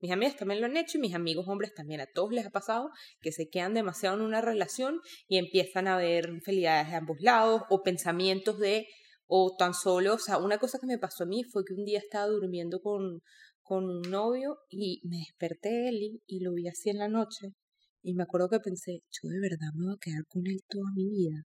Mis 0.02 0.12
amigas 0.12 0.36
también 0.36 0.60
lo 0.60 0.66
han 0.66 0.76
hecho 0.76 0.98
y 0.98 1.00
mis 1.00 1.14
amigos 1.14 1.48
hombres 1.48 1.72
también. 1.72 2.02
A 2.02 2.06
todos 2.06 2.32
les 2.32 2.44
ha 2.44 2.50
pasado 2.50 2.90
que 3.22 3.32
se 3.32 3.48
quedan 3.48 3.72
demasiado 3.72 4.16
en 4.16 4.22
una 4.22 4.42
relación 4.42 5.00
y 5.26 5.38
empiezan 5.38 5.88
a 5.88 5.96
ver 5.96 6.28
infidelidades 6.28 6.90
de 6.90 6.96
ambos 6.96 7.16
lados 7.20 7.62
o 7.70 7.82
pensamientos 7.82 8.58
de, 8.58 8.86
o 9.32 9.54
tan 9.56 9.74
solo, 9.74 10.14
o 10.14 10.18
sea, 10.18 10.38
una 10.38 10.58
cosa 10.58 10.78
que 10.80 10.88
me 10.88 10.98
pasó 10.98 11.22
a 11.22 11.26
mí 11.26 11.44
fue 11.44 11.64
que 11.64 11.74
un 11.74 11.84
día 11.84 12.00
estaba 12.00 12.26
durmiendo 12.26 12.80
con, 12.80 13.22
con 13.62 13.84
un 13.84 14.02
novio 14.10 14.58
y 14.68 15.00
me 15.04 15.18
desperté 15.18 15.68
de 15.68 15.88
él 15.88 15.94
y, 16.02 16.22
y 16.26 16.40
lo 16.40 16.52
vi 16.52 16.66
así 16.66 16.90
en 16.90 16.98
la 16.98 17.08
noche. 17.08 17.54
Y 18.02 18.14
me 18.14 18.24
acuerdo 18.24 18.48
que 18.48 18.58
pensé, 18.58 19.02
yo 19.08 19.28
de 19.28 19.38
verdad 19.40 19.68
me 19.76 19.86
voy 19.86 19.94
a 19.94 19.98
quedar 20.00 20.26
con 20.26 20.44
él 20.48 20.58
toda 20.68 20.90
mi 20.96 21.08
vida. 21.08 21.44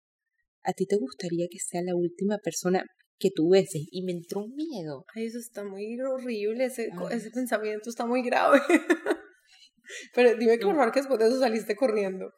¿A 0.62 0.72
ti 0.72 0.86
te 0.86 0.96
gustaría 0.96 1.46
que 1.50 1.58
sea 1.58 1.82
la 1.82 1.94
última 1.94 2.38
persona 2.38 2.86
que 3.18 3.30
tú 3.30 3.50
beses? 3.50 3.82
Y 3.90 4.02
me 4.02 4.12
entró 4.12 4.44
un 4.44 4.54
miedo. 4.54 5.04
Ay, 5.14 5.26
eso 5.26 5.38
está 5.38 5.62
muy 5.62 6.00
horrible, 6.00 6.64
ese, 6.64 6.88
Ay, 6.90 7.18
ese 7.18 7.30
pensamiento 7.32 7.90
está 7.90 8.06
muy 8.06 8.22
grave. 8.22 8.60
Pero 10.14 10.38
dime 10.38 10.58
que 10.58 10.64
por 10.64 10.74
favor 10.74 10.90
que 10.90 11.00
después 11.00 11.18
de 11.18 11.26
eso 11.26 11.38
saliste 11.38 11.76
corriendo. 11.76 12.32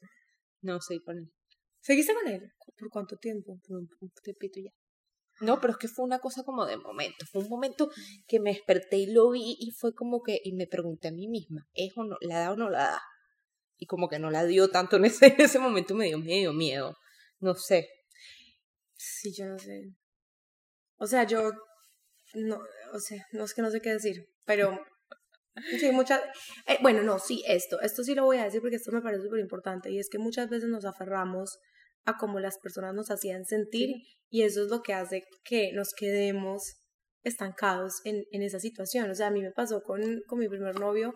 No 0.63 0.81
sé 0.81 1.01
con 1.05 1.19
él. 1.19 1.33
¿Seguiste 1.79 2.15
con 2.15 2.27
él? 2.27 2.53
¿Por 2.77 2.91
cuánto 2.91 3.17
tiempo? 3.17 3.61
Por 3.65 3.79
un, 3.79 3.89
un 4.01 4.11
tiempito 4.25 4.59
ya. 4.61 4.73
No, 5.40 5.61
pero 5.61 5.72
es 5.72 5.79
que 5.79 5.88
fue 5.88 6.05
una 6.05 6.18
cosa 6.18 6.42
como 6.44 6.64
de 6.64 6.77
momento. 6.77 7.27
Fue 7.31 7.42
un 7.42 7.49
momento 7.49 7.90
que 8.27 8.40
me 8.40 8.53
desperté 8.53 8.96
y 8.96 9.07
lo 9.12 9.31
vi 9.31 9.57
y 9.59 9.70
fue 9.70 9.94
como 9.94 10.22
que, 10.22 10.40
y 10.42 10.53
me 10.55 10.66
pregunté 10.66 11.09
a 11.09 11.12
mí 11.12 11.29
misma, 11.29 11.66
¿es 11.75 11.92
o 11.96 12.05
no, 12.05 12.16
la 12.20 12.40
da 12.40 12.53
o 12.53 12.57
no 12.57 12.70
la 12.70 12.79
da? 12.79 13.03
Y 13.79 13.87
como 13.87 14.09
que 14.09 14.18
no 14.18 14.31
la 14.31 14.44
dio 14.44 14.68
tanto 14.70 14.96
en 14.96 15.05
ese, 15.05 15.27
en 15.38 15.40
ese 15.40 15.59
momento 15.59 15.94
me 15.94 16.07
dio 16.07 16.18
medio 16.18 16.53
miedo. 16.53 16.96
No 17.40 17.55
sé. 17.55 17.88
Sí, 18.94 19.33
yo 19.37 19.46
no 19.46 19.59
sé. 19.59 19.92
O 20.99 21.07
sea, 21.07 21.25
yo 21.25 21.53
no, 22.35 22.59
o 22.92 22.99
sea, 22.99 23.25
no 23.33 23.44
es 23.44 23.55
que 23.55 23.62
no 23.62 23.70
sé 23.70 23.81
qué 23.81 23.90
decir, 23.90 24.27
pero 24.44 24.79
sí, 25.79 25.90
muchas, 25.92 26.20
eh, 26.66 26.79
bueno, 26.83 27.03
no, 27.03 27.18
sí, 27.18 27.42
esto, 27.46 27.81
esto 27.81 28.03
sí 28.03 28.14
lo 28.14 28.25
voy 28.25 28.38
a 28.38 28.44
decir 28.44 28.61
porque 28.61 28.77
esto 28.77 28.92
me 28.92 29.03
parece 29.03 29.25
súper 29.25 29.40
importante 29.40 29.90
y 29.90 29.99
es 29.99 30.09
que 30.11 30.18
muchas 30.18 30.49
veces 30.49 30.68
nos 30.68 30.85
aferramos 30.85 31.59
a 32.07 32.16
cómo 32.16 32.40
las 32.40 32.59
personas 32.59 32.95
nos 32.95 33.11
hacían 33.11 33.45
sentir 33.45 33.97
y 34.31 34.42
eso 34.42 34.64
es 34.64 34.71
lo 34.71 34.83
que 34.83 34.95
hace 34.95 35.25
que 35.45 35.73
nos 35.73 35.92
quedemos 35.95 36.77
estancados 37.23 38.01
en, 38.05 38.25
en 38.31 38.42
esa 38.42 38.61
situación. 38.61 39.11
O 39.11 39.14
sea, 39.14 39.27
a 39.27 39.31
mí 39.31 39.42
me 39.42 39.51
pasó 39.51 39.83
con, 39.83 40.01
con 40.27 40.38
mi 40.38 40.49
primer 40.49 40.79
novio 40.79 41.14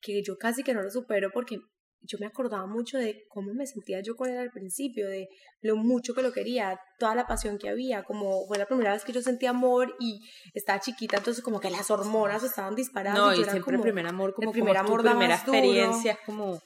que 0.00 0.22
yo 0.22 0.36
casi 0.36 0.62
que 0.62 0.74
no 0.74 0.82
lo 0.82 0.90
supero 0.90 1.30
porque 1.32 1.58
yo 2.02 2.16
me 2.18 2.26
acordaba 2.26 2.66
mucho 2.66 2.96
de 2.96 3.24
cómo 3.28 3.52
me 3.52 3.66
sentía 3.66 4.00
yo 4.00 4.16
con 4.16 4.30
él 4.30 4.38
al 4.38 4.50
principio, 4.50 5.06
de 5.08 5.28
lo 5.60 5.76
mucho 5.76 6.14
que 6.14 6.22
lo 6.22 6.32
quería, 6.32 6.80
toda 6.98 7.14
la 7.14 7.26
pasión 7.26 7.58
que 7.58 7.68
había, 7.68 8.04
como 8.04 8.46
fue 8.46 8.56
la 8.56 8.66
primera 8.66 8.92
vez 8.92 9.04
que 9.04 9.12
yo 9.12 9.20
sentí 9.20 9.44
amor 9.46 9.94
y 10.00 10.20
estaba 10.54 10.80
chiquita, 10.80 11.18
entonces 11.18 11.44
como 11.44 11.60
que 11.60 11.70
las 11.70 11.90
hormonas 11.90 12.42
estaban 12.42 12.74
disparadas. 12.74 13.18
No, 13.18 13.34
y, 13.34 13.40
y 13.40 13.44
siempre 13.44 13.60
como, 13.60 13.76
el 13.76 13.82
primer 13.82 14.06
amor, 14.06 14.32
como, 14.34 14.48
el 14.48 14.52
primer 14.52 14.76
como 14.76 14.86
tu 14.86 14.92
amor 14.92 15.04
da 15.04 15.10
primera 15.10 15.34
experiencia, 15.34 16.12
es 16.12 16.18
como... 16.24 16.62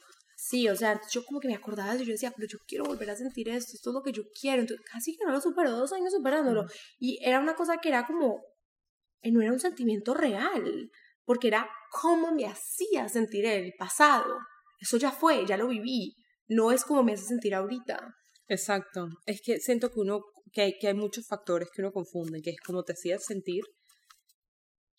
Sí, 0.47 0.69
o 0.69 0.75
sea, 0.75 1.01
yo 1.09 1.25
como 1.25 1.39
que 1.39 1.47
me 1.47 1.55
acordaba 1.55 1.89
de 1.89 1.95
eso, 1.95 2.05
yo 2.05 2.11
decía, 2.11 2.31
pero 2.35 2.47
yo 2.47 2.59
quiero 2.67 2.85
volver 2.85 3.09
a 3.09 3.15
sentir 3.15 3.49
esto, 3.49 3.71
esto 3.73 3.89
es 3.89 3.93
lo 3.95 4.03
que 4.03 4.11
yo 4.11 4.21
quiero, 4.39 4.61
entonces 4.61 4.85
casi 4.85 5.17
que 5.17 5.25
no 5.25 5.31
lo 5.31 5.41
supero, 5.41 5.71
dos 5.71 5.91
años 5.91 6.13
superándolo, 6.13 6.65
y 6.99 7.17
era 7.23 7.39
una 7.39 7.55
cosa 7.55 7.79
que 7.81 7.89
era 7.89 8.05
como, 8.05 8.43
eh, 9.23 9.31
no 9.31 9.41
era 9.41 9.51
un 9.51 9.59
sentimiento 9.59 10.13
real, 10.13 10.91
porque 11.23 11.47
era 11.47 11.67
cómo 11.89 12.31
me 12.31 12.45
hacía 12.45 13.09
sentir 13.09 13.43
el 13.47 13.73
pasado, 13.75 14.37
eso 14.79 14.97
ya 14.97 15.11
fue, 15.11 15.47
ya 15.47 15.57
lo 15.57 15.67
viví, 15.67 16.15
no 16.47 16.71
es 16.71 16.85
como 16.85 17.01
me 17.01 17.13
hace 17.13 17.25
sentir 17.25 17.55
ahorita. 17.55 18.15
Exacto. 18.47 19.07
Es 19.25 19.41
que 19.43 19.59
siento 19.59 19.89
que 19.89 19.99
uno, 19.99 20.25
que 20.51 20.61
hay, 20.61 20.77
que 20.77 20.89
hay 20.89 20.93
muchos 20.93 21.25
factores 21.25 21.69
que 21.73 21.81
uno 21.81 21.91
confunde, 21.91 22.43
que 22.43 22.51
es 22.51 22.61
como 22.63 22.83
te 22.83 22.93
hacía 22.93 23.17
sentir 23.17 23.63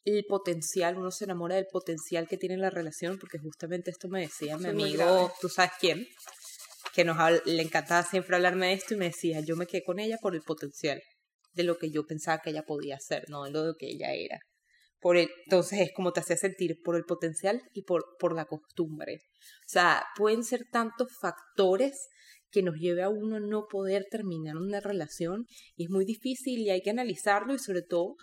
el 0.07 0.25
potencial, 0.25 0.97
uno 0.97 1.11
se 1.11 1.25
enamora 1.25 1.57
del 1.57 1.67
potencial 1.67 2.29
que 2.29 2.37
tiene 2.39 2.57
la 2.57 2.71
relación, 2.71 3.19
porque 3.19 3.39
justamente 3.39 3.91
esto 3.91 4.09
me 4.09 4.21
decía 4.21 4.57
mi 4.57 4.63
amigo, 4.69 5.33
tú 5.41 5.49
sabes 5.49 5.73
quién, 5.81 6.07
que 6.95 7.05
nos 7.05 7.17
le 7.45 7.61
encantaba 7.63 8.03
siempre 8.05 8.37
hablarme 8.37 8.69
de 8.69 8.73
esto 8.75 8.95
y 8.95 8.97
me 8.97 9.07
decía, 9.07 9.41
yo 9.41 9.57
me 9.57 9.67
quedé 9.67 9.83
con 9.83 9.99
ella 9.99 10.17
por 10.23 10.35
el 10.35 10.43
potencial 10.43 11.03
de 11.53 11.65
lo 11.65 11.77
que 11.77 11.91
yo 11.91 12.05
pensaba 12.07 12.41
que 12.41 12.51
ella 12.51 12.63
podía 12.63 12.97
hacer, 12.97 13.25
no 13.29 13.45
de 13.45 13.51
lo 13.51 13.75
que 13.75 13.89
ella 13.89 14.13
era. 14.15 14.39
Por 15.01 15.17
el- 15.17 15.29
entonces 15.45 15.81
es 15.81 15.91
como 15.95 16.13
te 16.13 16.21
hacía 16.21 16.37
sentir 16.37 16.77
por 16.85 16.97
el 16.97 17.05
potencial 17.05 17.61
y 17.73 17.83
por, 17.83 18.05
por 18.19 18.35
la 18.35 18.45
costumbre. 18.47 19.17
O 19.17 19.69
sea, 19.69 20.05
pueden 20.17 20.45
ser 20.45 20.67
tantos 20.71 21.09
factores 21.21 22.09
que 22.51 22.63
nos 22.63 22.77
lleve 22.77 23.03
a 23.03 23.09
uno 23.09 23.41
no 23.41 23.67
poder 23.69 24.05
terminar 24.11 24.57
una 24.57 24.81
relación 24.81 25.47
y 25.75 25.85
es 25.85 25.91
muy 25.91 26.05
difícil 26.05 26.61
y 26.61 26.71
hay 26.71 26.81
que 26.81 26.91
analizarlo 26.91 27.55
y 27.55 27.59
sobre 27.59 27.83
todo 27.83 28.15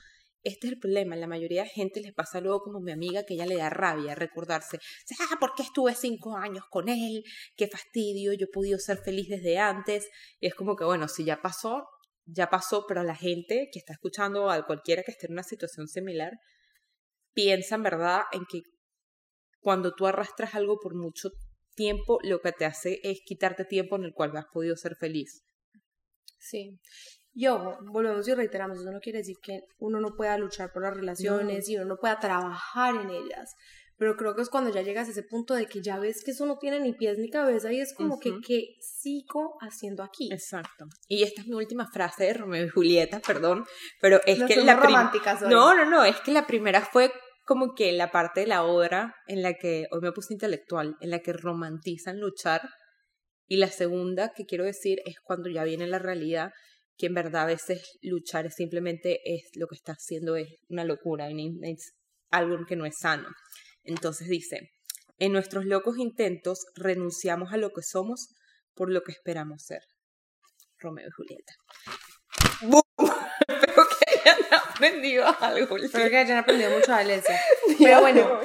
este 0.43 0.67
es 0.67 0.73
el 0.73 0.79
problema, 0.79 1.15
la 1.15 1.27
mayoría 1.27 1.63
de 1.63 1.69
gente 1.69 2.01
les 2.01 2.13
pasa 2.13 2.41
luego 2.41 2.61
como 2.61 2.81
mi 2.81 2.91
amiga 2.91 3.23
que 3.23 3.35
ella 3.35 3.45
le 3.45 3.55
da 3.55 3.69
rabia 3.69 4.13
recordarse, 4.13 4.77
ah, 5.19 5.37
¿por 5.39 5.53
qué 5.55 5.63
estuve 5.63 5.95
cinco 5.95 6.35
años 6.35 6.65
con 6.69 6.89
él? 6.89 7.23
Qué 7.55 7.67
fastidio, 7.67 8.33
yo 8.33 8.45
he 8.45 8.51
podido 8.51 8.77
ser 8.77 8.97
feliz 8.97 9.29
desde 9.29 9.57
antes. 9.57 10.09
Y 10.39 10.47
es 10.47 10.55
como 10.55 10.75
que, 10.75 10.83
bueno, 10.83 11.07
si 11.07 11.23
ya 11.23 11.41
pasó, 11.41 11.87
ya 12.25 12.49
pasó, 12.49 12.85
pero 12.87 13.03
la 13.03 13.15
gente 13.15 13.69
que 13.71 13.79
está 13.79 13.93
escuchando 13.93 14.49
a 14.49 14.65
cualquiera 14.65 15.03
que 15.03 15.11
esté 15.11 15.27
en 15.27 15.33
una 15.33 15.43
situación 15.43 15.87
similar, 15.87 16.33
piensa 17.33 17.75
en 17.75 17.83
verdad 17.83 18.23
en 18.33 18.45
que 18.45 18.61
cuando 19.61 19.93
tú 19.95 20.07
arrastras 20.07 20.55
algo 20.55 20.77
por 20.79 20.93
mucho 20.93 21.29
tiempo, 21.73 22.19
lo 22.23 22.41
que 22.41 22.51
te 22.51 22.65
hace 22.65 22.99
es 23.03 23.21
quitarte 23.25 23.65
tiempo 23.65 23.95
en 23.95 24.03
el 24.03 24.13
cual 24.13 24.35
has 24.35 24.45
podido 24.51 24.75
ser 24.75 24.95
feliz. 24.95 25.43
Sí. 26.37 26.79
Y 27.33 27.47
ojo, 27.47 27.77
volvemos 27.91 28.27
y 28.27 28.33
reiteramos, 28.33 28.79
eso 28.79 28.91
no 28.91 28.99
quiere 28.99 29.19
decir 29.19 29.37
que 29.41 29.61
uno 29.79 29.99
no 29.99 30.15
pueda 30.15 30.37
luchar 30.37 30.71
por 30.71 30.83
las 30.83 30.95
relaciones 30.95 31.67
y 31.67 31.77
uno 31.77 31.85
no 31.85 31.97
pueda 31.97 32.19
trabajar 32.19 32.95
en 32.95 33.09
ellas. 33.09 33.55
Pero 33.97 34.15
creo 34.15 34.35
que 34.35 34.41
es 34.41 34.49
cuando 34.49 34.71
ya 34.71 34.81
llegas 34.81 35.07
a 35.07 35.11
ese 35.11 35.23
punto 35.23 35.53
de 35.53 35.67
que 35.67 35.81
ya 35.81 35.99
ves 35.99 36.23
que 36.23 36.31
eso 36.31 36.45
no 36.45 36.57
tiene 36.57 36.79
ni 36.79 36.93
pies 36.93 37.17
ni 37.17 37.29
cabeza 37.29 37.71
y 37.71 37.79
es 37.79 37.93
como 37.93 38.19
que. 38.19 38.33
¿qué 38.45 38.75
sigo 38.79 39.55
haciendo 39.61 40.03
aquí? 40.03 40.29
Exacto. 40.31 40.85
Y 41.07 41.23
esta 41.23 41.41
es 41.41 41.47
mi 41.47 41.55
última 41.55 41.87
frase 41.89 42.25
de 42.25 42.33
Romeo 42.33 42.65
y 42.65 42.69
Julieta, 42.69 43.19
perdón, 43.19 43.65
pero 44.01 44.19
es 44.25 44.43
que 44.43 44.57
la 44.57 44.79
hoy. 44.79 45.49
No, 45.49 45.75
no, 45.75 45.85
no, 45.85 46.03
es 46.03 46.19
que 46.21 46.31
la 46.31 46.47
primera 46.47 46.81
fue 46.81 47.11
como 47.45 47.75
que 47.75 47.91
la 47.91 48.11
parte 48.11 48.41
de 48.41 48.47
la 48.47 48.63
obra 48.63 49.15
en 49.27 49.41
la 49.41 49.53
que, 49.53 49.87
hoy 49.91 50.01
me 50.01 50.11
puse 50.11 50.33
intelectual, 50.33 50.95
en 51.01 51.09
la 51.09 51.19
que 51.19 51.33
romantizan 51.33 52.19
luchar, 52.19 52.61
y 53.47 53.57
la 53.57 53.67
segunda 53.67 54.33
que 54.33 54.45
quiero 54.45 54.63
decir 54.63 54.99
es 55.05 55.15
cuando 55.21 55.49
ya 55.49 55.63
viene 55.63 55.87
la 55.87 55.99
realidad, 55.99 56.51
que 57.03 57.07
en 57.07 57.15
verdad 57.15 57.41
a 57.41 57.47
veces 57.47 57.99
luchar 58.01 58.45
es 58.45 58.55
simplemente 58.55 59.19
es 59.25 59.49
lo 59.55 59.67
que 59.67 59.75
está 59.75 59.91
haciendo 59.91 60.37
es 60.37 60.47
una 60.69 60.85
locura, 60.85 61.27
es 61.27 61.93
algo 62.29 62.65
que 62.65 62.77
no 62.77 62.85
es 62.85 62.97
sano. 62.97 63.27
Entonces 63.83 64.29
dice, 64.29 64.71
en 65.19 65.33
nuestros 65.33 65.65
locos 65.65 65.97
intentos 65.97 66.65
renunciamos 66.75 67.51
a 67.51 67.57
lo 67.57 67.71
que 67.71 67.81
somos 67.81 68.29
por 68.73 68.89
lo 68.89 69.03
que 69.03 69.11
esperamos 69.11 69.63
ser. 69.63 69.81
Romeo 70.77 71.09
y 71.09 71.11
Julieta. 71.11 71.53
¡Bum! 72.61 72.81
Espero 73.49 73.83
que 73.99 74.21
hayan 74.21 74.53
aprendido 74.53 75.25
algo. 75.41 75.77
Espero 75.77 76.09
que 76.09 76.17
hayan 76.17 76.37
aprendido 76.37 76.71
mucho 76.71 76.93
de 76.93 76.99
Alesia. 76.99 77.37
Pero 77.79 77.99
bueno, 77.99 78.39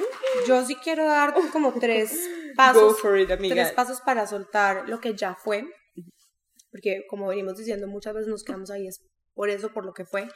yo 0.45 0.65
sí 0.65 0.75
quiero 0.75 1.05
dar 1.05 1.33
como 1.53 1.79
tres 1.79 2.29
pasos, 2.57 2.97
it, 3.17 3.29
tres 3.29 3.71
pasos 3.71 4.01
para 4.01 4.27
soltar 4.27 4.89
lo 4.89 4.99
que 4.99 5.15
ya 5.15 5.33
fue. 5.33 5.63
Porque 6.71 7.03
como 7.09 7.27
venimos 7.27 7.57
diciendo, 7.57 7.87
muchas 7.87 8.13
veces 8.13 8.29
nos 8.29 8.43
quedamos 8.43 8.71
ahí, 8.71 8.87
es 8.87 9.01
por 9.33 9.49
eso, 9.49 9.73
por 9.73 9.85
lo 9.85 9.93
que 9.93 10.05
fue. 10.05 10.27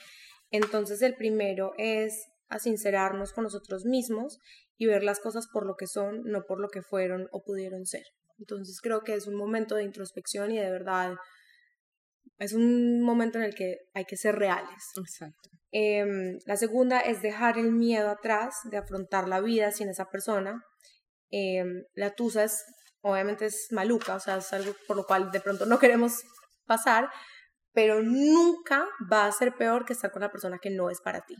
Entonces 0.51 1.01
el 1.01 1.15
primero 1.15 1.73
es 1.77 2.27
a 2.49 2.59
sincerarnos 2.59 3.33
con 3.33 3.43
nosotros 3.43 3.85
mismos 3.85 4.39
y 4.77 4.85
ver 4.85 5.03
las 5.03 5.19
cosas 5.19 5.47
por 5.51 5.65
lo 5.65 5.75
que 5.75 5.87
son, 5.87 6.23
no 6.23 6.43
por 6.43 6.59
lo 6.59 6.69
que 6.69 6.81
fueron 6.81 7.27
o 7.31 7.43
pudieron 7.43 7.85
ser. 7.85 8.03
Entonces 8.39 8.79
creo 8.81 9.01
que 9.03 9.13
es 9.13 9.27
un 9.27 9.35
momento 9.35 9.75
de 9.75 9.83
introspección 9.83 10.51
y 10.51 10.59
de 10.59 10.69
verdad 10.69 11.15
es 12.39 12.53
un 12.53 13.01
momento 13.01 13.37
en 13.37 13.45
el 13.45 13.55
que 13.55 13.77
hay 13.93 14.05
que 14.05 14.17
ser 14.17 14.35
reales. 14.35 14.83
Exacto. 14.97 15.49
Em, 15.71 16.37
la 16.45 16.55
segunda 16.55 16.99
es 16.99 17.21
dejar 17.21 17.57
el 17.57 17.71
miedo 17.71 18.09
atrás 18.09 18.55
de 18.69 18.77
afrontar 18.77 19.27
la 19.27 19.41
vida 19.41 19.71
sin 19.71 19.89
esa 19.89 20.09
persona. 20.09 20.63
Em, 21.31 21.83
la 21.95 22.13
tusa 22.13 22.43
es, 22.43 22.63
obviamente 23.03 23.45
es 23.45 23.67
maluca, 23.71 24.15
o 24.15 24.19
sea, 24.19 24.37
es 24.37 24.51
algo 24.53 24.73
por 24.87 24.97
lo 24.97 25.05
cual 25.05 25.31
de 25.31 25.39
pronto 25.39 25.65
no 25.65 25.77
queremos 25.77 26.23
pasar, 26.65 27.09
pero 27.71 28.01
nunca 28.01 28.87
va 29.11 29.27
a 29.27 29.31
ser 29.31 29.53
peor 29.55 29.85
que 29.85 29.93
estar 29.93 30.11
con 30.11 30.21
la 30.21 30.31
persona 30.31 30.57
que 30.59 30.71
no 30.71 30.89
es 30.89 30.99
para 31.01 31.21
ti. 31.21 31.35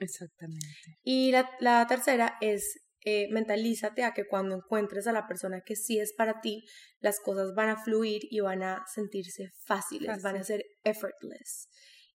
Exactamente. 0.00 0.66
Y 1.02 1.30
la, 1.30 1.48
la 1.60 1.86
tercera 1.86 2.36
es 2.40 2.84
eh, 3.06 3.28
mentalízate 3.30 4.02
a 4.02 4.14
que 4.14 4.26
cuando 4.26 4.56
encuentres 4.56 5.06
a 5.06 5.12
la 5.12 5.26
persona 5.26 5.60
que 5.60 5.76
sí 5.76 5.98
es 5.98 6.14
para 6.14 6.40
ti, 6.40 6.64
las 7.00 7.20
cosas 7.20 7.54
van 7.54 7.68
a 7.68 7.76
fluir 7.76 8.22
y 8.30 8.40
van 8.40 8.62
a 8.62 8.82
sentirse 8.92 9.50
fáciles, 9.66 10.22
van 10.22 10.36
a 10.36 10.42
ser 10.42 10.64
effortless. 10.84 11.68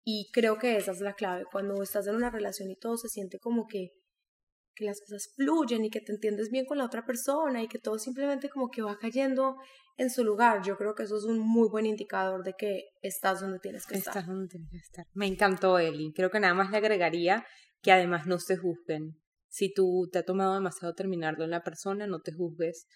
Y 0.03 0.29
creo 0.31 0.59
que 0.59 0.77
esa 0.77 0.91
es 0.91 1.01
la 1.01 1.13
clave. 1.13 1.45
Cuando 1.51 1.81
estás 1.81 2.05
en 2.05 2.15
una 2.15 2.29
relación 2.29 2.69
y 2.69 2.75
todo 2.75 2.97
se 2.97 3.09
siente 3.09 3.39
como 3.39 3.65
que, 3.65 3.93
que 4.75 4.85
las 4.85 4.99
cosas 4.99 5.33
fluyen 5.35 5.85
y 5.85 5.89
que 5.89 6.01
te 6.01 6.11
entiendes 6.11 6.51
bien 6.51 6.65
con 6.65 6.77
la 6.77 6.85
otra 6.85 7.05
persona 7.05 7.63
y 7.63 7.67
que 7.67 7.79
todo 7.79 7.97
simplemente 7.97 8.49
como 8.49 8.69
que 8.69 8.81
va 8.81 8.97
cayendo 8.97 9.55
en 9.97 10.09
su 10.09 10.23
lugar. 10.23 10.61
Yo 10.63 10.77
creo 10.77 10.93
que 10.93 11.03
eso 11.03 11.17
es 11.17 11.23
un 11.23 11.39
muy 11.39 11.69
buen 11.69 11.85
indicador 11.85 12.43
de 12.43 12.53
que 12.53 12.89
estás 13.01 13.41
donde 13.41 13.59
tienes 13.59 13.85
que 13.85 13.95
estar. 13.95 14.11
Estás 14.11 14.27
donde 14.27 14.47
tienes 14.47 14.69
que 14.69 14.77
estar. 14.77 15.07
Me 15.13 15.25
encantó, 15.25 15.79
Eli. 15.79 16.11
Creo 16.13 16.29
que 16.29 16.39
nada 16.39 16.53
más 16.53 16.71
le 16.71 16.77
agregaría 16.77 17.45
que 17.81 17.91
además 17.91 18.27
no 18.27 18.39
se 18.39 18.57
juzguen. 18.57 19.21
Si 19.47 19.73
tú 19.73 20.09
te 20.11 20.19
ha 20.19 20.23
tomado 20.23 20.53
demasiado 20.53 20.93
terminarlo 20.93 21.45
en 21.45 21.51
la 21.51 21.63
persona, 21.63 22.07
no 22.07 22.19
te 22.19 22.33
juzgues. 22.33 22.87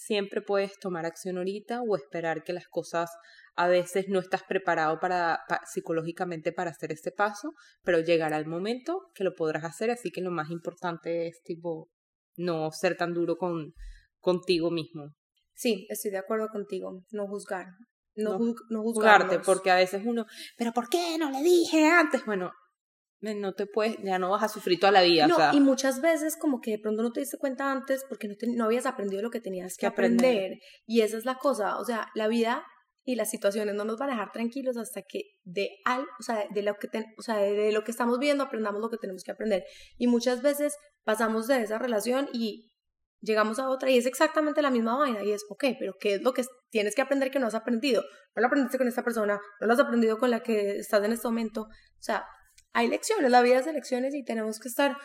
Siempre 0.00 0.42
puedes 0.42 0.78
tomar 0.78 1.06
acción 1.06 1.38
ahorita 1.38 1.82
o 1.82 1.96
esperar 1.96 2.44
que 2.44 2.52
las 2.52 2.68
cosas 2.68 3.10
a 3.56 3.66
veces 3.66 4.06
no 4.08 4.20
estás 4.20 4.44
preparado 4.44 5.00
para, 5.00 5.40
pa- 5.48 5.60
psicológicamente 5.66 6.52
para 6.52 6.70
hacer 6.70 6.92
este 6.92 7.10
paso, 7.10 7.52
pero 7.82 7.98
llegará 7.98 8.38
el 8.38 8.46
momento 8.46 9.00
que 9.12 9.24
lo 9.24 9.34
podrás 9.34 9.64
hacer, 9.64 9.90
así 9.90 10.10
que 10.12 10.20
lo 10.20 10.30
más 10.30 10.50
importante 10.50 11.26
es 11.26 11.42
tipo 11.42 11.88
no 12.36 12.70
ser 12.70 12.96
tan 12.96 13.12
duro 13.12 13.36
con 13.36 13.72
contigo 14.20 14.70
mismo. 14.70 15.14
Sí, 15.54 15.86
estoy 15.90 16.12
de 16.12 16.18
acuerdo 16.18 16.46
contigo. 16.48 17.02
No 17.10 17.26
juzgar. 17.26 17.66
No, 18.14 18.30
No 18.32 18.38
juz- 18.38 18.62
no 18.70 18.82
juzgarte, 18.82 19.40
porque 19.44 19.72
a 19.72 19.76
veces 19.76 20.02
uno, 20.04 20.26
pero 20.56 20.72
¿por 20.72 20.88
qué 20.88 21.18
no 21.18 21.30
le 21.32 21.42
dije 21.42 21.88
antes? 21.88 22.24
Bueno, 22.24 22.52
no 23.20 23.52
te 23.54 23.66
puedes, 23.66 23.96
ya 24.02 24.18
no 24.18 24.30
vas 24.30 24.42
a 24.44 24.48
sufrir 24.48 24.78
toda 24.78 24.92
la 24.92 25.02
vida, 25.02 25.26
No, 25.26 25.34
o 25.34 25.38
sea, 25.38 25.50
y 25.54 25.60
muchas 25.60 26.00
veces 26.00 26.36
como 26.36 26.60
que 26.60 26.72
de 26.72 26.78
pronto 26.78 27.02
no 27.02 27.10
te 27.12 27.20
diste 27.20 27.36
cuenta 27.38 27.70
antes 27.72 28.04
porque 28.08 28.28
no, 28.28 28.34
te- 28.36 28.46
no 28.46 28.64
habías 28.64 28.86
aprendido 28.86 29.22
lo 29.22 29.30
que 29.30 29.40
tenías 29.40 29.74
que 29.76 29.80
Que 29.80 29.86
aprender. 29.86 30.36
aprender. 30.36 30.58
Y 30.86 31.00
esa 31.00 31.16
es 31.16 31.24
la 31.24 31.34
cosa, 31.36 31.78
o 31.78 31.84
sea, 31.84 32.08
la 32.14 32.28
vida 32.28 32.64
y 33.04 33.16
las 33.16 33.30
situaciones 33.30 33.74
no 33.74 33.84
nos 33.84 33.98
van 33.98 34.10
a 34.10 34.12
dejar 34.12 34.30
tranquilos 34.32 34.76
hasta 34.76 35.02
que 35.02 35.22
de 35.42 35.70
al, 35.84 36.02
o 36.02 36.22
sea, 36.22 36.44
de 36.50 36.62
lo 36.62 36.76
que 36.76 36.88
ten- 36.88 37.06
o 37.18 37.22
sea, 37.22 37.36
de 37.38 37.72
lo 37.72 37.82
que 37.82 37.90
estamos 37.90 38.18
viendo 38.18 38.44
aprendamos 38.44 38.80
lo 38.80 38.90
que 38.90 38.98
tenemos 38.98 39.24
que 39.24 39.32
aprender. 39.32 39.64
Y 39.96 40.06
muchas 40.06 40.40
veces 40.42 40.76
pasamos 41.04 41.46
de 41.48 41.62
esa 41.62 41.78
relación 41.78 42.28
y 42.32 42.70
llegamos 43.20 43.58
a 43.58 43.68
otra 43.68 43.90
y 43.90 43.98
es 43.98 44.06
exactamente 44.06 44.62
la 44.62 44.70
misma 44.70 44.96
vaina 44.96 45.24
y 45.24 45.32
es, 45.32 45.42
ok, 45.48 45.64
pero 45.78 45.94
¿qué 45.98 46.14
es 46.14 46.22
lo 46.22 46.32
que 46.34 46.44
tienes 46.70 46.94
que 46.94 47.02
aprender 47.02 47.30
que 47.32 47.40
no 47.40 47.48
has 47.48 47.54
aprendido? 47.56 48.02
No 48.36 48.42
lo 48.42 48.46
aprendiste 48.46 48.78
con 48.78 48.86
esta 48.86 49.02
persona, 49.02 49.40
no 49.60 49.66
lo 49.66 49.72
has 49.72 49.80
aprendido 49.80 50.18
con 50.18 50.30
la 50.30 50.40
que 50.40 50.76
estás 50.78 51.02
en 51.02 51.12
este 51.12 51.26
momento. 51.26 51.62
O 51.62 51.68
sea, 52.02 52.24
hay 52.72 52.88
lecciones, 52.88 53.30
la 53.30 53.42
vida 53.42 53.58
es 53.58 53.66
de 53.66 53.72
lecciones 53.72 54.14
y 54.14 54.24
tenemos 54.24 54.58
que 54.60 54.68
estar, 54.68 54.92
o 54.92 54.96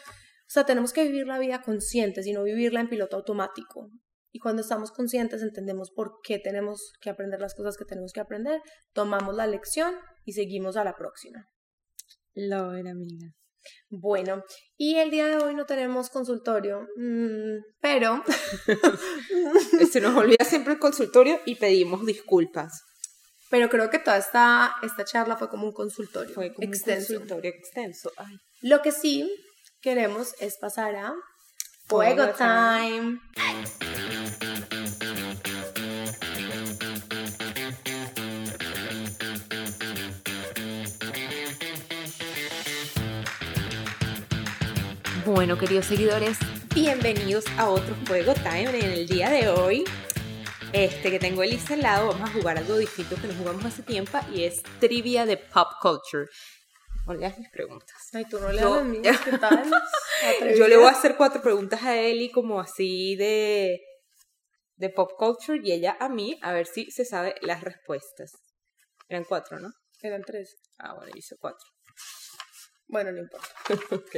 sea, 0.47 0.65
tenemos 0.65 0.93
que 0.93 1.04
vivir 1.04 1.28
la 1.28 1.39
vida 1.39 1.62
conscientes 1.62 2.26
y 2.28 2.34
no 2.34 2.43
vivirla 2.43 2.80
en 2.80 2.89
piloto 2.89 3.17
automático. 3.17 3.89
Y 4.32 4.39
cuando 4.39 4.62
estamos 4.62 4.91
conscientes 4.91 5.41
entendemos 5.41 5.91
por 5.91 6.19
qué 6.23 6.39
tenemos 6.39 6.93
que 7.02 7.10
aprender 7.12 7.39
las 7.39 7.54
cosas 7.54 7.78
que 7.78 7.86
tenemos 7.86 8.13
que 8.13 8.19
aprender, 8.19 8.62
tomamos 8.91 9.36
la 9.36 9.45
lección 9.45 9.95
y 10.26 10.34
seguimos 10.34 10.76
a 10.76 10.84
la 10.84 10.95
próxima. 10.95 11.47
Lo 12.34 12.73
era 12.73 12.91
amiga. 12.91 13.28
Bueno, 13.89 14.43
y 14.76 14.95
el 14.95 15.12
día 15.12 15.28
de 15.28 15.38
hoy 15.38 15.56
no 15.56 15.65
tenemos 15.65 16.10
consultorio, 16.10 16.88
mm, 16.97 17.60
pero 17.80 18.23
Se 19.91 20.02
nos 20.02 20.15
olvida 20.15 20.43
siempre 20.43 20.73
el 20.73 20.80
consultorio 20.80 21.39
y 21.45 21.56
pedimos 21.56 22.06
disculpas. 22.06 22.84
Pero 23.54 23.70
creo 23.70 23.88
que 23.92 24.00
toda 24.00 24.18
esta, 24.18 24.78
esta 24.82 25.06
charla 25.06 25.38
fue 25.38 25.48
como 25.48 25.68
un 25.68 25.74
consultorio 25.74 26.34
Fue 26.34 26.52
como 26.52 26.68
extenso. 26.68 27.13
un 27.13 27.20
consultorio 27.20 27.52
extenso. 27.52 28.12
Ay. 28.18 28.36
Lo 28.62 28.82
que 28.82 28.92
sí 28.92 29.32
queremos 29.80 30.34
es 30.39 30.58
pasar 30.58 30.96
a 30.96 31.13
Fuego 31.86 32.24
Fuego 32.24 32.34
Time. 32.36 33.20
Bueno, 45.28 45.60
queridos 45.60 45.86
seguidores, 45.86 46.39
bienvenidos 46.74 47.46
a 47.60 47.70
otro 47.70 47.96
Juego 48.08 48.34
Time 48.34 48.80
en 48.80 48.92
el 48.94 49.08
día 49.08 49.30
de 49.30 49.50
hoy. 49.50 49.84
Este 50.74 51.12
que 51.12 51.20
tengo 51.20 51.44
Elisa 51.44 51.76
al 51.76 51.82
lado, 51.82 52.08
vamos 52.08 52.30
a 52.30 52.34
jugar 52.34 52.58
algo 52.58 52.78
distinto 52.78 53.16
que 53.16 53.28
no 53.28 53.36
jugamos 53.36 53.64
hace 53.66 53.84
tiempo 53.84 54.18
y 54.34 54.44
es 54.44 54.64
trivia 54.80 55.26
de 55.26 55.38
pop 55.38 55.68
culture. 55.82 56.28
No 57.06 57.14
leas 57.14 57.38
mis 57.38 57.50
preguntas. 57.52 57.96
Ay, 58.14 58.26
tú 58.26 58.40
no 58.40 58.52
le 58.52 58.62
Yo- 58.62 58.74
a 58.76 58.84
mí, 58.84 59.00
¿qué 59.02 59.38
tal? 59.38 59.72
Yo 60.58 60.68
le 60.68 60.78
voy 60.78 60.88
a 60.88 60.92
hacer 60.92 61.16
cuatro 61.16 61.42
preguntas 61.42 61.84
a 61.84 62.00
Eli 62.00 62.32
como 62.32 62.60
así 62.60 63.16
de, 63.18 63.82
de 64.78 64.90
pop 64.90 65.12
culture 65.18 65.60
y 65.64 65.72
ella 65.74 65.96
a 66.00 66.10
mí 66.10 66.40
a 66.42 66.54
ver 66.54 66.66
si 66.66 66.90
se 66.90 67.06
sabe 67.06 67.36
las 67.42 67.62
respuestas. 67.62 68.32
Eran 69.10 69.26
cuatro, 69.26 69.60
¿no? 69.60 69.70
Eran 70.02 70.24
tres. 70.24 70.56
Ah, 70.80 70.96
bueno, 70.96 71.12
hice 71.16 71.36
cuatro. 71.40 71.68
Bueno, 72.88 73.12
no 73.12 73.20
importa. 73.20 73.48
ok. 73.96 74.18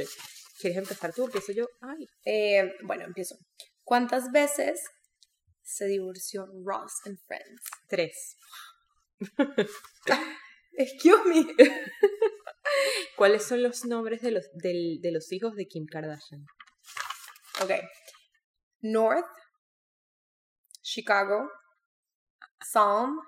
¿Quieres 0.58 0.78
empezar 0.78 1.12
tú? 1.12 1.24
Empiezo 1.26 1.52
yo. 1.52 1.66
Ay. 1.82 2.06
Eh, 2.24 2.72
bueno, 2.82 3.04
empiezo. 3.04 3.36
¿Cuántas 3.84 4.32
veces 4.32 4.80
se 5.66 5.86
divorció 5.86 6.46
Ross 6.64 6.92
en 7.06 7.18
Friends? 7.18 7.62
Tres. 7.88 8.36
Excuse 10.78 11.22
me. 11.28 11.46
¿Cuáles 13.16 13.44
son 13.44 13.62
los 13.62 13.84
nombres 13.84 14.20
de 14.22 14.30
los, 14.30 14.44
del- 14.54 15.00
de 15.00 15.10
los 15.12 15.32
hijos 15.32 15.54
de 15.56 15.66
Kim 15.66 15.86
Kardashian? 15.86 16.44
Ok. 17.62 17.70
North, 18.82 19.26
Chicago, 20.82 21.50
Psalm. 22.60 23.18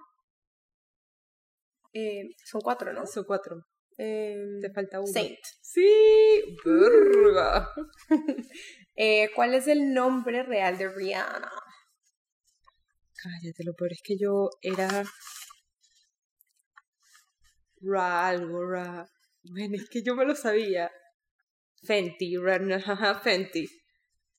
eh, 1.94 2.24
son 2.44 2.61
cuatro, 2.61 2.92
¿no? 2.92 3.07
Son 3.07 3.24
cuatro. 3.24 3.57
Eh, 3.96 4.37
Te 4.61 4.70
falta 4.72 5.01
uno. 5.01 5.11
Saint. 5.12 5.38
Sí. 5.62 6.57
Verga. 6.64 7.68
Eh, 9.01 9.31
¿Cuál 9.37 9.55
es 9.55 9.68
el 9.68 9.94
nombre 9.94 10.42
real 10.42 10.77
de 10.77 10.88
Rihanna? 10.88 11.53
Cállate, 13.20 13.64
lo 13.64 13.74
peor 13.74 13.92
es 13.92 14.02
que 14.02 14.16
yo 14.16 14.48
era 14.62 15.04
Ra 17.81 18.28
algo, 18.28 18.64
Ra. 18.64 19.09
Bueno, 19.42 19.76
es 19.76 19.88
que 19.88 20.02
yo 20.02 20.14
me 20.14 20.24
lo 20.24 20.37
sabía. 20.37 20.90
Fenty, 21.85 22.37
Ra, 22.37 22.59
jaja, 22.81 23.20
Fenty. 23.20 23.68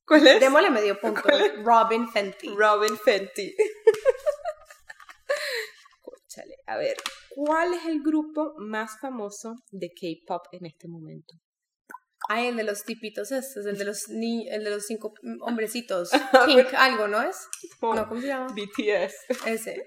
¿Cuál 0.06 0.28
es? 0.28 0.40
Démosle 0.40 0.72
medio 0.72 1.00
punto. 1.02 1.22
Robin 1.64 2.08
Fenty. 2.08 2.56
Robin 2.56 2.98
Fenty. 2.98 3.54
Cóchale, 6.02 6.56
a 6.66 6.78
ver, 6.78 6.96
¿cuál 7.30 7.74
es 7.74 7.86
el 7.86 8.02
grupo 8.02 8.56
más 8.60 8.98
famoso 9.00 9.56
de 9.72 9.90
K-pop 9.90 10.48
en 10.54 10.66
este 10.66 10.88
momento? 10.88 11.36
Ay, 12.32 12.50
el 12.50 12.58
de 12.58 12.64
los 12.64 12.84
tipitos 12.84 13.32
estos, 13.32 13.66
el 13.66 13.76
de 13.76 13.86
los 13.86 14.08
ni 14.08 14.48
el 14.50 14.64
de 14.64 14.70
los 14.70 14.86
cinco 14.86 15.16
hombrecitos. 15.42 16.12
Pink, 16.46 16.68
algo, 16.78 17.08
¿no 17.08 17.24
es? 17.24 17.48
No, 17.82 18.08
¿cómo 18.08 18.22
se 18.22 18.28
llama? 18.28 18.54
BTS. 18.54 19.48
Ese. 19.48 19.84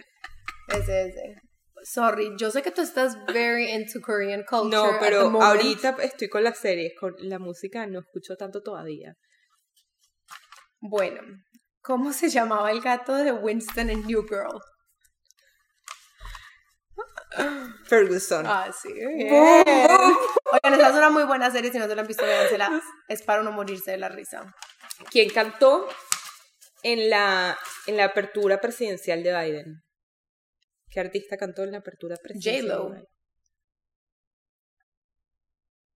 Ese, 0.66 1.06
ese. 1.06 1.36
Sorry, 1.84 2.32
yo 2.36 2.50
sé 2.50 2.62
que 2.62 2.72
tú 2.72 2.82
estás 2.82 3.16
very 3.26 3.70
into 3.70 4.00
Korean 4.00 4.42
culture. 4.42 4.76
No, 4.76 4.86
at 4.86 4.98
the 4.98 4.98
pero 4.98 5.40
ahorita 5.40 5.96
estoy 6.02 6.28
con 6.28 6.42
las 6.42 6.58
series, 6.58 6.92
con 6.98 7.14
la 7.18 7.38
música 7.38 7.86
no 7.86 8.00
escucho 8.00 8.34
tanto 8.36 8.60
todavía. 8.60 9.14
Bueno, 10.80 11.22
¿cómo 11.80 12.12
se 12.12 12.28
llamaba 12.28 12.72
el 12.72 12.80
gato 12.80 13.14
de 13.14 13.30
Winston 13.30 13.88
en 13.88 14.04
New 14.04 14.24
Girl? 14.28 14.60
Ferguson. 17.84 18.44
Ah, 18.46 18.70
sí. 18.72 18.92
bien. 18.92 19.28
Boom, 19.28 19.64
boom. 19.64 20.16
Oigan, 20.52 20.74
esa 20.80 20.90
es 20.90 20.96
una 20.96 21.10
muy 21.10 21.24
buena 21.24 21.50
serie. 21.50 21.70
Si 21.72 21.78
no 21.78 21.86
se 21.86 21.94
la 21.94 22.02
han 22.02 22.08
visto, 22.08 22.24
véansela. 22.24 22.82
Es 23.08 23.22
para 23.22 23.40
uno 23.42 23.52
morirse 23.52 23.90
de 23.92 23.98
la 23.98 24.08
risa. 24.08 24.54
¿Quién 25.10 25.30
cantó 25.30 25.88
en 26.82 27.08
la, 27.10 27.58
en 27.86 27.96
la 27.96 28.04
apertura 28.06 28.60
presidencial 28.60 29.22
de 29.22 29.30
Biden? 29.36 29.82
¿Qué 30.90 31.00
artista 31.00 31.36
cantó 31.36 31.64
en 31.64 31.72
la 31.72 31.78
apertura 31.78 32.16
presidencial? 32.22 32.66
J-Lo. 32.68 32.90
de 32.90 32.94
Biden? 32.94 33.06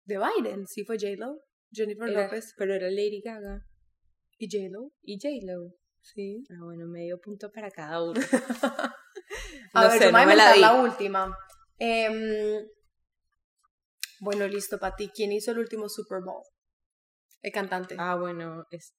De 0.04 0.18
Biden, 0.18 0.66
sí 0.66 0.84
fue 0.84 0.96
J-Lo. 0.98 1.40
Jennifer 1.72 2.08
Era- 2.08 2.22
López 2.24 2.54
pero 2.56 2.74
era 2.74 2.88
Lady 2.88 3.20
Gaga 3.22 3.66
y 4.38 4.48
J-Lo. 4.50 4.92
y 5.02 5.18
J-Lo. 5.20 5.74
Sí. 6.00 6.44
Ah, 6.50 6.62
bueno, 6.64 6.86
medio 6.86 7.18
punto 7.20 7.50
para 7.50 7.70
cada 7.70 8.02
uno. 8.02 8.20
A 9.76 9.82
No 9.84 9.88
ver, 9.90 9.98
sé, 9.98 10.04
yo 10.06 10.12
no 10.12 10.26
me 10.26 10.36
la 10.36 10.52
di. 10.52 10.62
última. 10.80 11.36
Em, 11.78 12.66
bueno, 14.20 14.46
listo, 14.48 14.78
para 14.78 14.96
ti. 14.96 15.10
¿Quién 15.14 15.32
hizo 15.32 15.50
el 15.52 15.58
último 15.58 15.88
Super 15.88 16.20
Bowl? 16.24 16.42
El 17.42 17.52
cantante. 17.52 17.96
Ah, 17.98 18.16
bueno, 18.16 18.64
es. 18.70 18.94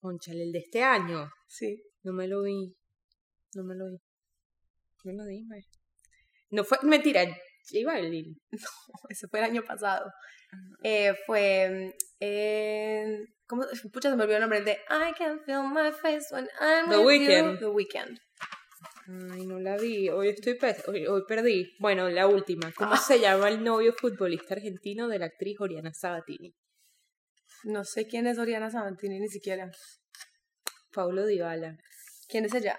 Conchale, 0.00 0.44
el 0.44 0.52
de 0.52 0.60
este 0.60 0.82
año. 0.82 1.30
Sí. 1.46 1.82
No 2.02 2.12
me 2.12 2.26
lo 2.26 2.42
vi. 2.42 2.74
No 3.54 3.64
me 3.64 3.74
lo 3.74 3.84
vi. 3.90 3.98
No 5.04 5.12
lo 5.12 5.24
mae. 5.46 5.62
No 6.50 6.64
fue. 6.64 6.78
Mentira, 6.82 7.24
J 7.24 7.84
Balvin. 7.84 8.34
Ese 9.10 9.28
fue 9.28 9.38
el 9.40 9.44
año 9.44 9.62
pasado. 9.62 10.10
Eh, 10.82 11.14
fue. 11.26 11.94
eh, 12.18 13.18
¿Cómo? 13.46 13.64
Pucha, 13.92 14.10
se 14.10 14.16
me 14.16 14.22
olvidó 14.22 14.36
el 14.38 14.40
nombre. 14.42 14.58
El 14.60 14.64
de 14.64 14.72
I 14.88 15.12
can 15.16 15.40
feel 15.44 15.62
my 15.64 15.92
face 15.92 16.26
when 16.34 16.48
I'm 16.60 16.88
The 16.88 16.98
with 16.98 17.20
you. 17.20 17.28
Weeknd. 17.28 17.58
The 17.58 17.66
Weeknd. 17.66 18.18
Ay, 19.32 19.44
no 19.46 19.58
la 19.58 19.76
vi. 19.76 20.08
Hoy 20.08 20.28
estoy 20.28 20.54
pe- 20.54 20.76
hoy, 20.86 21.06
hoy 21.06 21.22
perdí. 21.26 21.74
Bueno, 21.80 22.08
la 22.10 22.26
última. 22.28 22.72
¿Cómo 22.76 22.96
se 22.96 23.18
llama 23.18 23.48
el 23.48 23.64
novio 23.64 23.92
futbolista 23.92 24.54
argentino 24.54 25.08
de 25.08 25.18
la 25.18 25.26
actriz 25.26 25.60
Oriana 25.60 25.92
Sabatini? 25.92 26.54
No 27.64 27.84
sé 27.84 28.06
quién 28.06 28.26
es 28.26 28.38
Oriana 28.38 28.70
Sabatini 28.70 29.18
ni 29.18 29.28
siquiera. 29.28 29.70
Paulo 30.92 31.26
Dybala. 31.26 31.76
¿Quién 32.28 32.44
es 32.44 32.54
ella? 32.54 32.78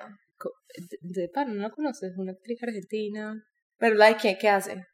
De, 0.77 1.21
de 1.21 1.29
pan, 1.29 1.53
¿no 1.55 1.61
la 1.63 1.69
conoces? 1.69 2.13
Una 2.17 2.32
actriz 2.32 2.63
argentina. 2.63 3.43
Pero 3.77 3.95
la 3.95 4.07
de 4.07 4.15
quién, 4.15 4.38
¿qué 4.39 4.47
hace? 4.49 4.86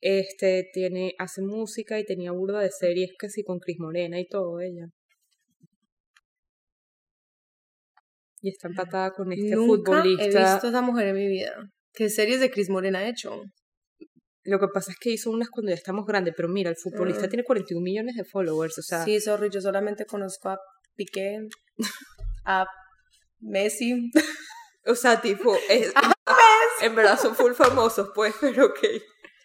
Este 0.00 0.68
tiene, 0.72 1.14
hace 1.18 1.42
música 1.42 1.98
y 1.98 2.04
tenía 2.04 2.30
burda 2.32 2.60
de 2.60 2.70
series 2.70 3.10
casi 3.18 3.42
con 3.42 3.58
Cris 3.58 3.78
Morena 3.80 4.20
y 4.20 4.28
todo 4.28 4.60
ella. 4.60 4.86
Y 8.42 8.50
está 8.50 8.68
empatada 8.68 9.10
con 9.12 9.32
este 9.32 9.54
Nunca 9.56 9.64
he 9.64 9.76
futbolista. 10.02 10.52
visto 10.52 10.66
a 10.66 10.70
esa 10.70 10.82
mujer 10.82 11.08
en 11.08 11.14
mi 11.16 11.26
vida. 11.28 11.52
¿Qué 11.92 12.10
series 12.10 12.40
de 12.40 12.50
Chris 12.50 12.68
Morena 12.68 12.98
ha 13.00 13.08
hecho? 13.08 13.42
Lo 14.44 14.60
que 14.60 14.68
pasa 14.68 14.92
es 14.92 14.98
que 14.98 15.10
hizo 15.10 15.30
unas 15.30 15.48
cuando 15.50 15.70
ya 15.70 15.74
estamos 15.76 16.06
grandes, 16.06 16.34
pero 16.36 16.48
mira, 16.48 16.70
el 16.70 16.76
futbolista 16.76 17.24
Ah. 17.24 17.28
tiene 17.28 17.42
41 17.44 17.82
millones 17.82 18.14
de 18.16 18.24
followers, 18.24 18.78
o 18.78 18.82
sea, 18.82 19.04
Sí, 19.04 19.18
sorry, 19.20 19.48
yo 19.50 19.60
solamente 19.60 20.04
conozco 20.06 20.50
a 20.50 20.58
Piqué, 20.94 21.48
a 22.44 22.64
Messi. 23.40 24.10
o 24.86 24.94
sea, 24.94 25.20
tipo, 25.20 25.56
es- 25.70 25.92
en 26.82 26.94
verdad 26.94 27.18
son 27.18 27.34
full 27.34 27.52
famosos, 27.54 28.10
pues, 28.14 28.34
pero 28.40 28.66
ok. 28.66 28.78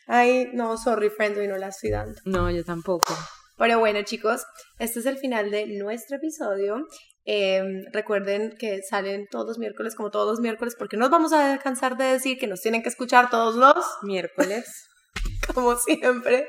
Ay, 0.08 0.50
no, 0.54 0.78
sorry, 0.78 1.10
friends, 1.10 1.40
hoy 1.40 1.48
no 1.48 1.58
la 1.58 1.70
estoy 1.70 1.90
dando. 1.92 2.20
No, 2.26 2.52
yo 2.52 2.64
tampoco. 2.64 3.14
Pero 3.58 3.80
bueno, 3.80 4.02
chicos, 4.04 4.44
este 4.80 5.00
es 5.00 5.06
el 5.06 5.18
final 5.18 5.50
de 5.52 5.68
nuestro 5.68 6.18
episodio. 6.18 6.86
Em, 7.26 7.86
recuerden 7.94 8.56
que 8.58 8.82
salen 8.82 9.28
todos 9.30 9.48
los 9.48 9.58
miércoles, 9.60 9.96
como 9.96 10.10
todos 10.10 10.28
los 10.28 10.40
miércoles, 10.40 10.76
porque 10.78 10.98
nos 10.98 11.10
vamos 11.10 11.34
a 11.34 11.60
cansar 11.60 11.98
de 11.98 12.06
decir 12.06 12.38
que 12.40 12.48
nos 12.48 12.62
tienen 12.62 12.82
que 12.82 12.90
escuchar 12.90 13.30
todos 13.30 13.56
los 13.56 13.76
miércoles. 14.04 14.88
como 15.54 15.76
siempre. 15.76 16.48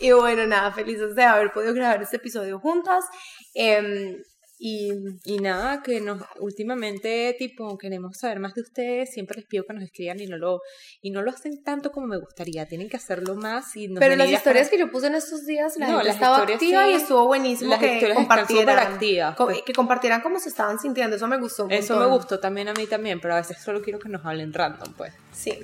Y 0.00 0.12
bueno, 0.12 0.46
nada, 0.46 0.72
felices 0.72 1.14
de 1.14 1.22
haber 1.22 1.52
podido 1.52 1.74
grabar 1.74 2.02
este 2.02 2.16
episodio 2.16 2.58
juntas. 2.58 3.04
Em, 3.54 4.16
y, 4.64 4.92
y 5.24 5.40
nada, 5.40 5.82
que 5.82 6.00
nos 6.00 6.22
últimamente, 6.38 7.34
tipo, 7.36 7.76
queremos 7.76 8.16
saber 8.16 8.38
más 8.38 8.54
de 8.54 8.60
ustedes, 8.60 9.12
siempre 9.12 9.38
les 9.38 9.46
pido 9.46 9.64
que 9.64 9.72
nos 9.72 9.82
escriban 9.82 10.20
y 10.20 10.28
no 10.28 10.38
lo, 10.38 10.60
y 11.00 11.10
no 11.10 11.20
lo 11.20 11.32
hacen 11.32 11.64
tanto 11.64 11.90
como 11.90 12.06
me 12.06 12.16
gustaría, 12.16 12.64
tienen 12.66 12.88
que 12.88 12.96
hacerlo 12.96 13.34
más. 13.34 13.74
Y 13.74 13.88
Pero 13.88 14.14
las 14.14 14.30
historias 14.30 14.68
que 14.68 14.78
yo 14.78 14.88
puse 14.88 15.08
en 15.08 15.16
estos 15.16 15.46
días, 15.46 15.76
la 15.78 15.86
gente 15.88 16.10
estaba 16.10 16.42
activa 16.42 16.88
y 16.88 16.92
estuvo 16.92 17.26
buenísimo 17.26 17.70
las 17.70 17.80
que 17.80 18.14
compartieran, 18.14 19.00
pues. 19.36 19.62
que 19.62 19.72
compartieran 19.72 20.20
cómo 20.20 20.38
se 20.38 20.50
estaban 20.50 20.78
sintiendo, 20.78 21.16
eso 21.16 21.26
me 21.26 21.38
gustó 21.38 21.64
un 21.64 21.72
Eso 21.72 21.98
me 21.98 22.06
gustó 22.06 22.38
también 22.38 22.68
a 22.68 22.72
mí 22.72 22.86
también, 22.86 23.20
pero 23.20 23.34
a 23.34 23.38
veces 23.38 23.60
solo 23.60 23.82
quiero 23.82 23.98
que 23.98 24.08
nos 24.10 24.24
hablen 24.24 24.52
random, 24.52 24.94
pues. 24.94 25.12
Sí, 25.32 25.58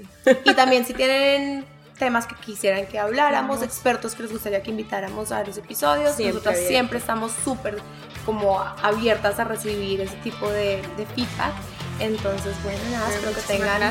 y 0.45 0.55
también 0.55 0.85
si 0.85 0.95
tienen 0.95 1.65
temas 2.01 2.27
que 2.27 2.35
quisieran 2.35 2.87
que 2.87 2.99
habláramos, 2.99 3.63
expertos 3.63 4.17
que 4.17 4.25
les 4.25 4.33
gustaría 4.33 4.61
que 4.61 4.71
invitáramos 4.71 5.31
a 5.31 5.45
los 5.45 5.57
episodios. 5.57 6.17
Siempre 6.17 6.33
Nosotras 6.33 6.59
siempre 6.67 6.99
estamos 6.99 7.31
súper 7.45 7.81
como 8.29 8.61
abiertas 8.83 9.39
a 9.39 9.45
recibir 9.45 10.03
ese 10.03 10.17
tipo 10.17 10.51
de, 10.51 10.83
de 10.99 11.07
feedback. 11.15 11.55
Entonces, 11.99 12.55
bueno, 12.63 12.79
nada, 12.91 13.09
espero 13.09 13.33
que 13.35 13.41
tengan 13.41 13.83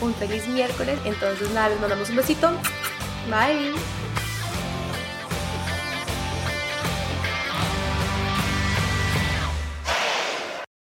un 0.00 0.14
feliz 0.14 0.46
miércoles. 0.46 0.96
Entonces, 1.04 1.50
nada, 1.50 1.70
les 1.70 1.80
mandamos 1.80 2.08
un 2.08 2.14
besito. 2.14 2.52
Bye. 3.28 3.74